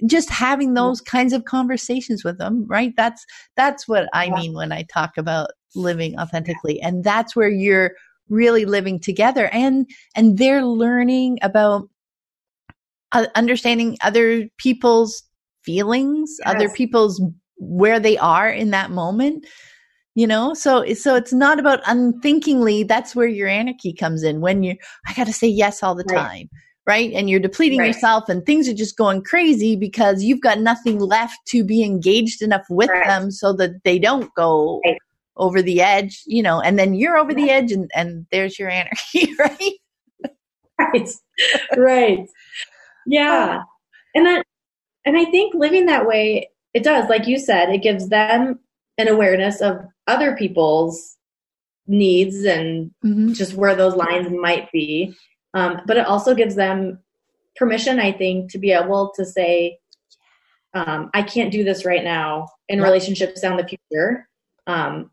Just 0.06 0.28
having 0.28 0.74
those 0.74 1.00
kinds 1.00 1.32
of 1.32 1.44
conversations 1.44 2.24
with 2.24 2.36
them, 2.36 2.66
right? 2.66 2.92
That's, 2.96 3.24
that's 3.56 3.86
what 3.86 4.08
I 4.12 4.28
mean 4.30 4.54
when 4.54 4.72
I 4.72 4.82
talk 4.92 5.16
about 5.16 5.50
living 5.76 6.18
authentically. 6.18 6.82
And 6.82 7.04
that's 7.04 7.36
where 7.36 7.48
you're 7.48 7.92
really 8.28 8.64
living 8.64 8.98
together 8.98 9.48
and, 9.52 9.88
and 10.16 10.36
they're 10.36 10.64
learning 10.64 11.38
about 11.42 11.88
uh, 13.12 13.26
understanding 13.36 13.96
other 14.02 14.48
people's 14.58 15.22
feelings, 15.62 16.34
yes. 16.40 16.54
other 16.54 16.68
people's 16.70 17.22
where 17.56 18.00
they 18.00 18.18
are 18.18 18.50
in 18.50 18.70
that 18.72 18.90
moment 18.90 19.46
you 20.16 20.26
know? 20.26 20.52
So 20.54 20.92
so 20.94 21.14
it's 21.14 21.32
not 21.32 21.60
about 21.60 21.80
unthinkingly 21.86 22.82
that's 22.82 23.14
where 23.14 23.28
your 23.28 23.46
anarchy 23.46 23.92
comes 23.92 24.24
in 24.24 24.40
when 24.40 24.64
you 24.64 24.74
i 25.06 25.14
got 25.14 25.28
to 25.28 25.32
say 25.32 25.46
yes 25.46 25.82
all 25.82 25.94
the 25.94 26.04
right. 26.10 26.18
time 26.18 26.50
right? 26.88 27.12
And 27.14 27.28
you're 27.28 27.40
depleting 27.40 27.80
right. 27.80 27.88
yourself 27.88 28.28
and 28.28 28.46
things 28.46 28.68
are 28.68 28.72
just 28.72 28.96
going 28.96 29.20
crazy 29.20 29.74
because 29.74 30.22
you've 30.22 30.40
got 30.40 30.60
nothing 30.60 31.00
left 31.00 31.36
to 31.48 31.64
be 31.64 31.82
engaged 31.82 32.42
enough 32.42 32.64
with 32.70 32.88
right. 32.88 33.04
them 33.04 33.32
so 33.32 33.52
that 33.54 33.82
they 33.82 33.98
don't 33.98 34.32
go 34.36 34.80
over 35.36 35.62
the 35.62 35.80
edge 35.80 36.22
you 36.26 36.42
know? 36.42 36.60
And 36.60 36.78
then 36.78 36.94
you're 36.94 37.16
over 37.16 37.34
the 37.34 37.50
edge 37.50 37.72
and 37.72 37.90
and 37.94 38.26
there's 38.32 38.58
your 38.58 38.70
anarchy 38.70 39.34
right? 39.38 39.72
Right. 40.78 41.08
Right. 41.76 42.26
Yeah. 43.06 43.62
Oh. 43.62 43.70
And 44.14 44.26
that 44.26 44.46
and 45.06 45.16
i 45.16 45.24
think 45.24 45.54
living 45.54 45.86
that 45.86 46.06
way 46.06 46.50
it 46.74 46.82
does 46.82 47.08
like 47.08 47.26
you 47.26 47.38
said 47.38 47.70
it 47.70 47.82
gives 47.82 48.08
them 48.08 48.58
an 48.98 49.08
awareness 49.08 49.60
of 49.60 49.80
other 50.06 50.36
people's 50.36 51.16
needs 51.86 52.44
and 52.44 52.90
mm-hmm. 53.04 53.32
just 53.32 53.54
where 53.54 53.74
those 53.74 53.94
lines 53.94 54.30
might 54.30 54.70
be. 54.72 55.14
Um, 55.54 55.80
but 55.86 55.96
it 55.96 56.06
also 56.06 56.34
gives 56.34 56.54
them 56.54 56.98
permission, 57.56 57.98
I 57.98 58.12
think, 58.12 58.50
to 58.52 58.58
be 58.58 58.72
able 58.72 59.12
to 59.16 59.24
say, 59.24 59.78
um, 60.74 61.10
I 61.14 61.22
can't 61.22 61.52
do 61.52 61.64
this 61.64 61.84
right 61.84 62.04
now 62.04 62.48
in 62.68 62.82
relationships 62.82 63.40
down 63.40 63.56
the 63.56 63.66
future. 63.66 64.28
Um, 64.66 65.10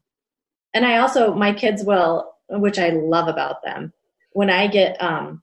and 0.73 0.85
I 0.85 0.97
also, 0.97 1.33
my 1.33 1.53
kids 1.53 1.83
will, 1.83 2.33
which 2.49 2.79
I 2.79 2.89
love 2.89 3.27
about 3.27 3.63
them, 3.63 3.93
when 4.31 4.49
I 4.49 4.67
get 4.67 5.01
um, 5.01 5.41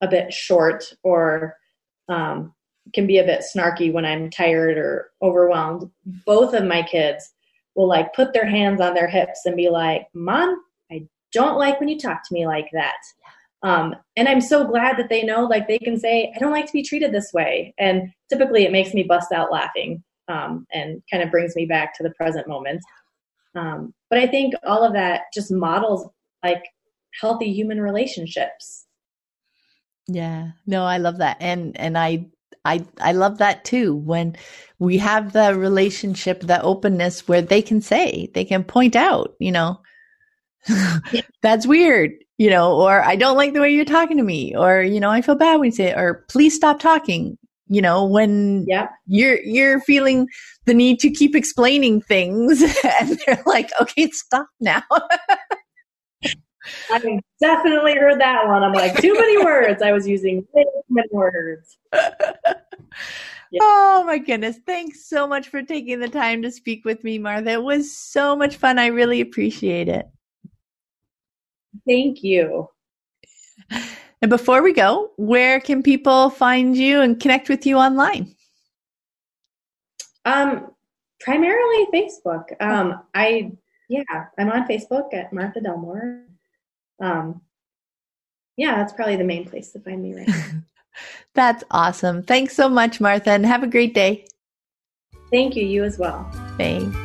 a 0.00 0.08
bit 0.08 0.32
short 0.32 0.84
or 1.02 1.56
um, 2.08 2.54
can 2.94 3.06
be 3.06 3.18
a 3.18 3.24
bit 3.24 3.44
snarky 3.54 3.92
when 3.92 4.04
I'm 4.04 4.30
tired 4.30 4.78
or 4.78 5.10
overwhelmed, 5.22 5.90
both 6.26 6.54
of 6.54 6.64
my 6.64 6.82
kids 6.82 7.32
will 7.74 7.88
like 7.88 8.14
put 8.14 8.32
their 8.32 8.46
hands 8.46 8.80
on 8.80 8.94
their 8.94 9.08
hips 9.08 9.42
and 9.44 9.56
be 9.56 9.68
like, 9.68 10.06
Mom, 10.14 10.60
I 10.90 11.06
don't 11.32 11.58
like 11.58 11.78
when 11.78 11.88
you 11.88 11.98
talk 11.98 12.26
to 12.26 12.34
me 12.34 12.46
like 12.46 12.68
that. 12.72 12.96
Um, 13.62 13.94
and 14.16 14.28
I'm 14.28 14.40
so 14.40 14.64
glad 14.64 14.96
that 14.98 15.08
they 15.08 15.24
know, 15.24 15.44
like, 15.44 15.66
they 15.66 15.78
can 15.78 15.98
say, 15.98 16.32
I 16.34 16.38
don't 16.38 16.52
like 16.52 16.66
to 16.66 16.72
be 16.72 16.82
treated 16.82 17.12
this 17.12 17.32
way. 17.32 17.74
And 17.78 18.12
typically 18.28 18.64
it 18.64 18.72
makes 18.72 18.94
me 18.94 19.02
bust 19.02 19.32
out 19.32 19.50
laughing 19.50 20.02
um, 20.28 20.66
and 20.72 21.02
kind 21.10 21.22
of 21.22 21.30
brings 21.30 21.56
me 21.56 21.66
back 21.66 21.94
to 21.94 22.02
the 22.02 22.10
present 22.10 22.48
moment. 22.48 22.80
Um, 23.54 23.94
but 24.10 24.18
I 24.18 24.26
think 24.26 24.54
all 24.64 24.84
of 24.84 24.92
that 24.92 25.22
just 25.34 25.50
models 25.50 26.08
like 26.44 26.64
healthy 27.20 27.52
human 27.52 27.80
relationships. 27.80 28.86
Yeah, 30.06 30.50
no, 30.66 30.84
I 30.84 30.98
love 30.98 31.18
that. 31.18 31.36
And, 31.40 31.78
and 31.78 31.98
I 31.98 32.26
I, 32.64 32.84
I 33.00 33.12
love 33.12 33.38
that 33.38 33.64
too. 33.64 33.94
When 33.94 34.36
we 34.78 34.98
have 34.98 35.32
the 35.32 35.54
relationship, 35.54 36.40
the 36.40 36.62
openness 36.62 37.26
where 37.26 37.42
they 37.42 37.62
can 37.62 37.80
say, 37.80 38.30
they 38.34 38.44
can 38.44 38.64
point 38.64 38.96
out, 38.96 39.34
you 39.38 39.52
know, 39.52 39.80
that's 41.42 41.66
weird, 41.66 42.12
you 42.36 42.50
know, 42.50 42.74
or 42.74 43.02
I 43.02 43.16
don't 43.16 43.36
like 43.36 43.52
the 43.52 43.60
way 43.60 43.70
you're 43.70 43.84
talking 43.84 44.16
to 44.18 44.22
me, 44.22 44.54
or, 44.56 44.82
you 44.82 45.00
know, 45.00 45.10
I 45.10 45.22
feel 45.22 45.34
bad 45.34 45.56
when 45.56 45.66
you 45.66 45.72
say, 45.72 45.90
it, 45.90 45.98
or 45.98 46.24
please 46.28 46.54
stop 46.54 46.80
talking, 46.80 47.38
you 47.68 47.82
know, 47.82 48.04
when 48.04 48.64
yeah. 48.68 48.88
you're, 49.06 49.40
you're 49.42 49.80
feeling 49.80 50.28
the 50.66 50.74
need 50.74 51.00
to 51.00 51.10
keep 51.10 51.34
explaining 51.34 52.00
things 52.02 52.62
and 53.00 53.18
they're 53.26 53.42
like, 53.46 53.70
okay, 53.80 54.10
stop 54.10 54.46
now. 54.60 54.82
I 56.90 57.20
definitely 57.40 57.94
heard 57.94 58.20
that 58.20 58.46
one. 58.46 58.62
I'm 58.62 58.72
like, 58.72 59.00
too 59.00 59.14
many 59.14 59.42
words. 59.42 59.82
I 59.82 59.92
was 59.92 60.06
using 60.06 60.46
too 60.54 60.77
words. 61.10 61.78
Yeah. 63.50 63.60
Oh 63.62 64.04
my 64.06 64.18
goodness. 64.18 64.58
Thanks 64.66 65.08
so 65.08 65.26
much 65.26 65.48
for 65.48 65.62
taking 65.62 66.00
the 66.00 66.08
time 66.08 66.42
to 66.42 66.50
speak 66.50 66.84
with 66.84 67.02
me, 67.02 67.18
Martha. 67.18 67.52
It 67.52 67.62
was 67.62 67.96
so 67.96 68.36
much 68.36 68.56
fun. 68.56 68.78
I 68.78 68.88
really 68.88 69.20
appreciate 69.20 69.88
it. 69.88 70.06
Thank 71.86 72.22
you. 72.22 72.68
And 74.20 74.30
before 74.30 74.64
we 74.64 74.72
go, 74.72 75.12
where 75.16 75.60
can 75.60 75.80
people 75.80 76.28
find 76.28 76.76
you 76.76 77.02
and 77.02 77.20
connect 77.20 77.48
with 77.48 77.64
you 77.64 77.76
online? 77.76 78.34
Um, 80.24 80.72
primarily 81.20 81.86
Facebook. 81.94 82.46
Um, 82.60 83.04
I 83.14 83.52
yeah, 83.88 84.02
I'm 84.36 84.50
on 84.50 84.66
Facebook 84.66 85.14
at 85.14 85.32
Martha 85.32 85.60
Delmore. 85.60 86.24
Um, 87.00 87.42
yeah, 88.56 88.74
that's 88.74 88.92
probably 88.92 89.14
the 89.14 89.22
main 89.22 89.48
place 89.48 89.70
to 89.70 89.78
find 89.78 90.02
me 90.02 90.16
right 90.16 90.26
now. 90.26 90.44
That's 91.34 91.64
awesome. 91.70 92.22
Thanks 92.22 92.54
so 92.54 92.68
much, 92.68 93.00
Martha, 93.00 93.30
and 93.30 93.46
have 93.46 93.62
a 93.62 93.68
great 93.68 93.94
day. 93.94 94.26
Thank 95.30 95.56
you. 95.56 95.64
You 95.64 95.84
as 95.84 95.98
well. 95.98 96.28
Thanks. 96.56 96.96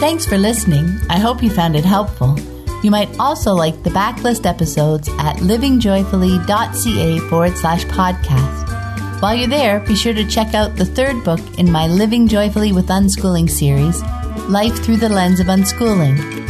Thanks 0.00 0.26
for 0.26 0.36
listening. 0.36 0.88
I 1.08 1.18
hope 1.18 1.42
you 1.42 1.50
found 1.50 1.76
it 1.76 1.84
helpful. 1.84 2.36
You 2.82 2.90
might 2.90 3.16
also 3.20 3.52
like 3.54 3.84
the 3.84 3.90
backlist 3.90 4.44
episodes 4.44 5.08
at 5.20 5.36
livingjoyfully.ca 5.36 7.18
forward 7.28 7.56
slash 7.56 7.84
podcast. 7.84 9.22
While 9.22 9.36
you're 9.36 9.46
there, 9.46 9.78
be 9.78 9.94
sure 9.94 10.12
to 10.12 10.26
check 10.26 10.52
out 10.54 10.74
the 10.74 10.84
third 10.84 11.22
book 11.22 11.38
in 11.56 11.70
my 11.70 11.86
Living 11.86 12.26
Joyfully 12.26 12.72
with 12.72 12.88
Unschooling 12.88 13.48
series, 13.48 14.02
Life 14.48 14.82
Through 14.84 14.96
the 14.96 15.08
Lens 15.08 15.38
of 15.38 15.46
Unschooling. 15.46 16.41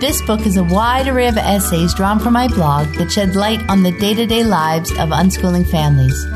This 0.00 0.20
book 0.22 0.44
is 0.44 0.56
a 0.56 0.64
wide 0.64 1.08
array 1.08 1.28
of 1.28 1.36
essays 1.36 1.94
drawn 1.94 2.18
from 2.18 2.32
my 2.32 2.48
blog 2.48 2.88
that 2.96 3.12
shed 3.12 3.36
light 3.36 3.60
on 3.68 3.82
the 3.82 3.92
day 3.92 4.12
to 4.14 4.26
day 4.26 4.44
lives 4.44 4.90
of 4.92 5.10
unschooling 5.10 5.66
families. 5.70 6.26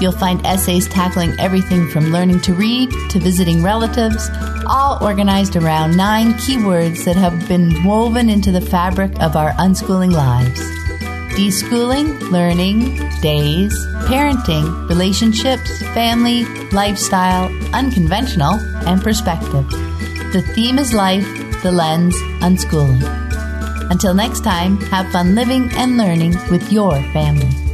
You'll 0.00 0.12
find 0.12 0.44
essays 0.46 0.86
tackling 0.86 1.38
everything 1.40 1.88
from 1.88 2.12
learning 2.12 2.40
to 2.42 2.54
read 2.54 2.90
to 3.10 3.18
visiting 3.18 3.62
relatives, 3.62 4.30
all 4.66 5.02
organized 5.02 5.56
around 5.56 5.96
nine 5.96 6.34
keywords 6.34 7.04
that 7.04 7.16
have 7.16 7.48
been 7.48 7.82
woven 7.84 8.28
into 8.28 8.52
the 8.52 8.60
fabric 8.60 9.20
of 9.22 9.34
our 9.34 9.52
unschooling 9.52 10.12
lives 10.12 10.60
deschooling, 11.36 12.18
learning, 12.30 12.96
days, 13.20 13.74
parenting, 14.08 14.88
relationships, 14.88 15.82
family, 15.92 16.46
lifestyle, 16.72 17.52
unconventional, 17.74 18.54
and 18.86 19.02
perspective. 19.02 19.68
The 20.32 20.42
theme 20.54 20.78
is 20.78 20.94
life, 20.94 21.26
the 21.66 21.72
lens, 21.72 22.14
unschooling. 22.46 23.02
Until 23.90 24.14
next 24.14 24.44
time, 24.44 24.76
have 24.82 25.10
fun 25.10 25.34
living 25.34 25.68
and 25.72 25.96
learning 25.96 26.36
with 26.48 26.70
your 26.70 27.02
family. 27.12 27.65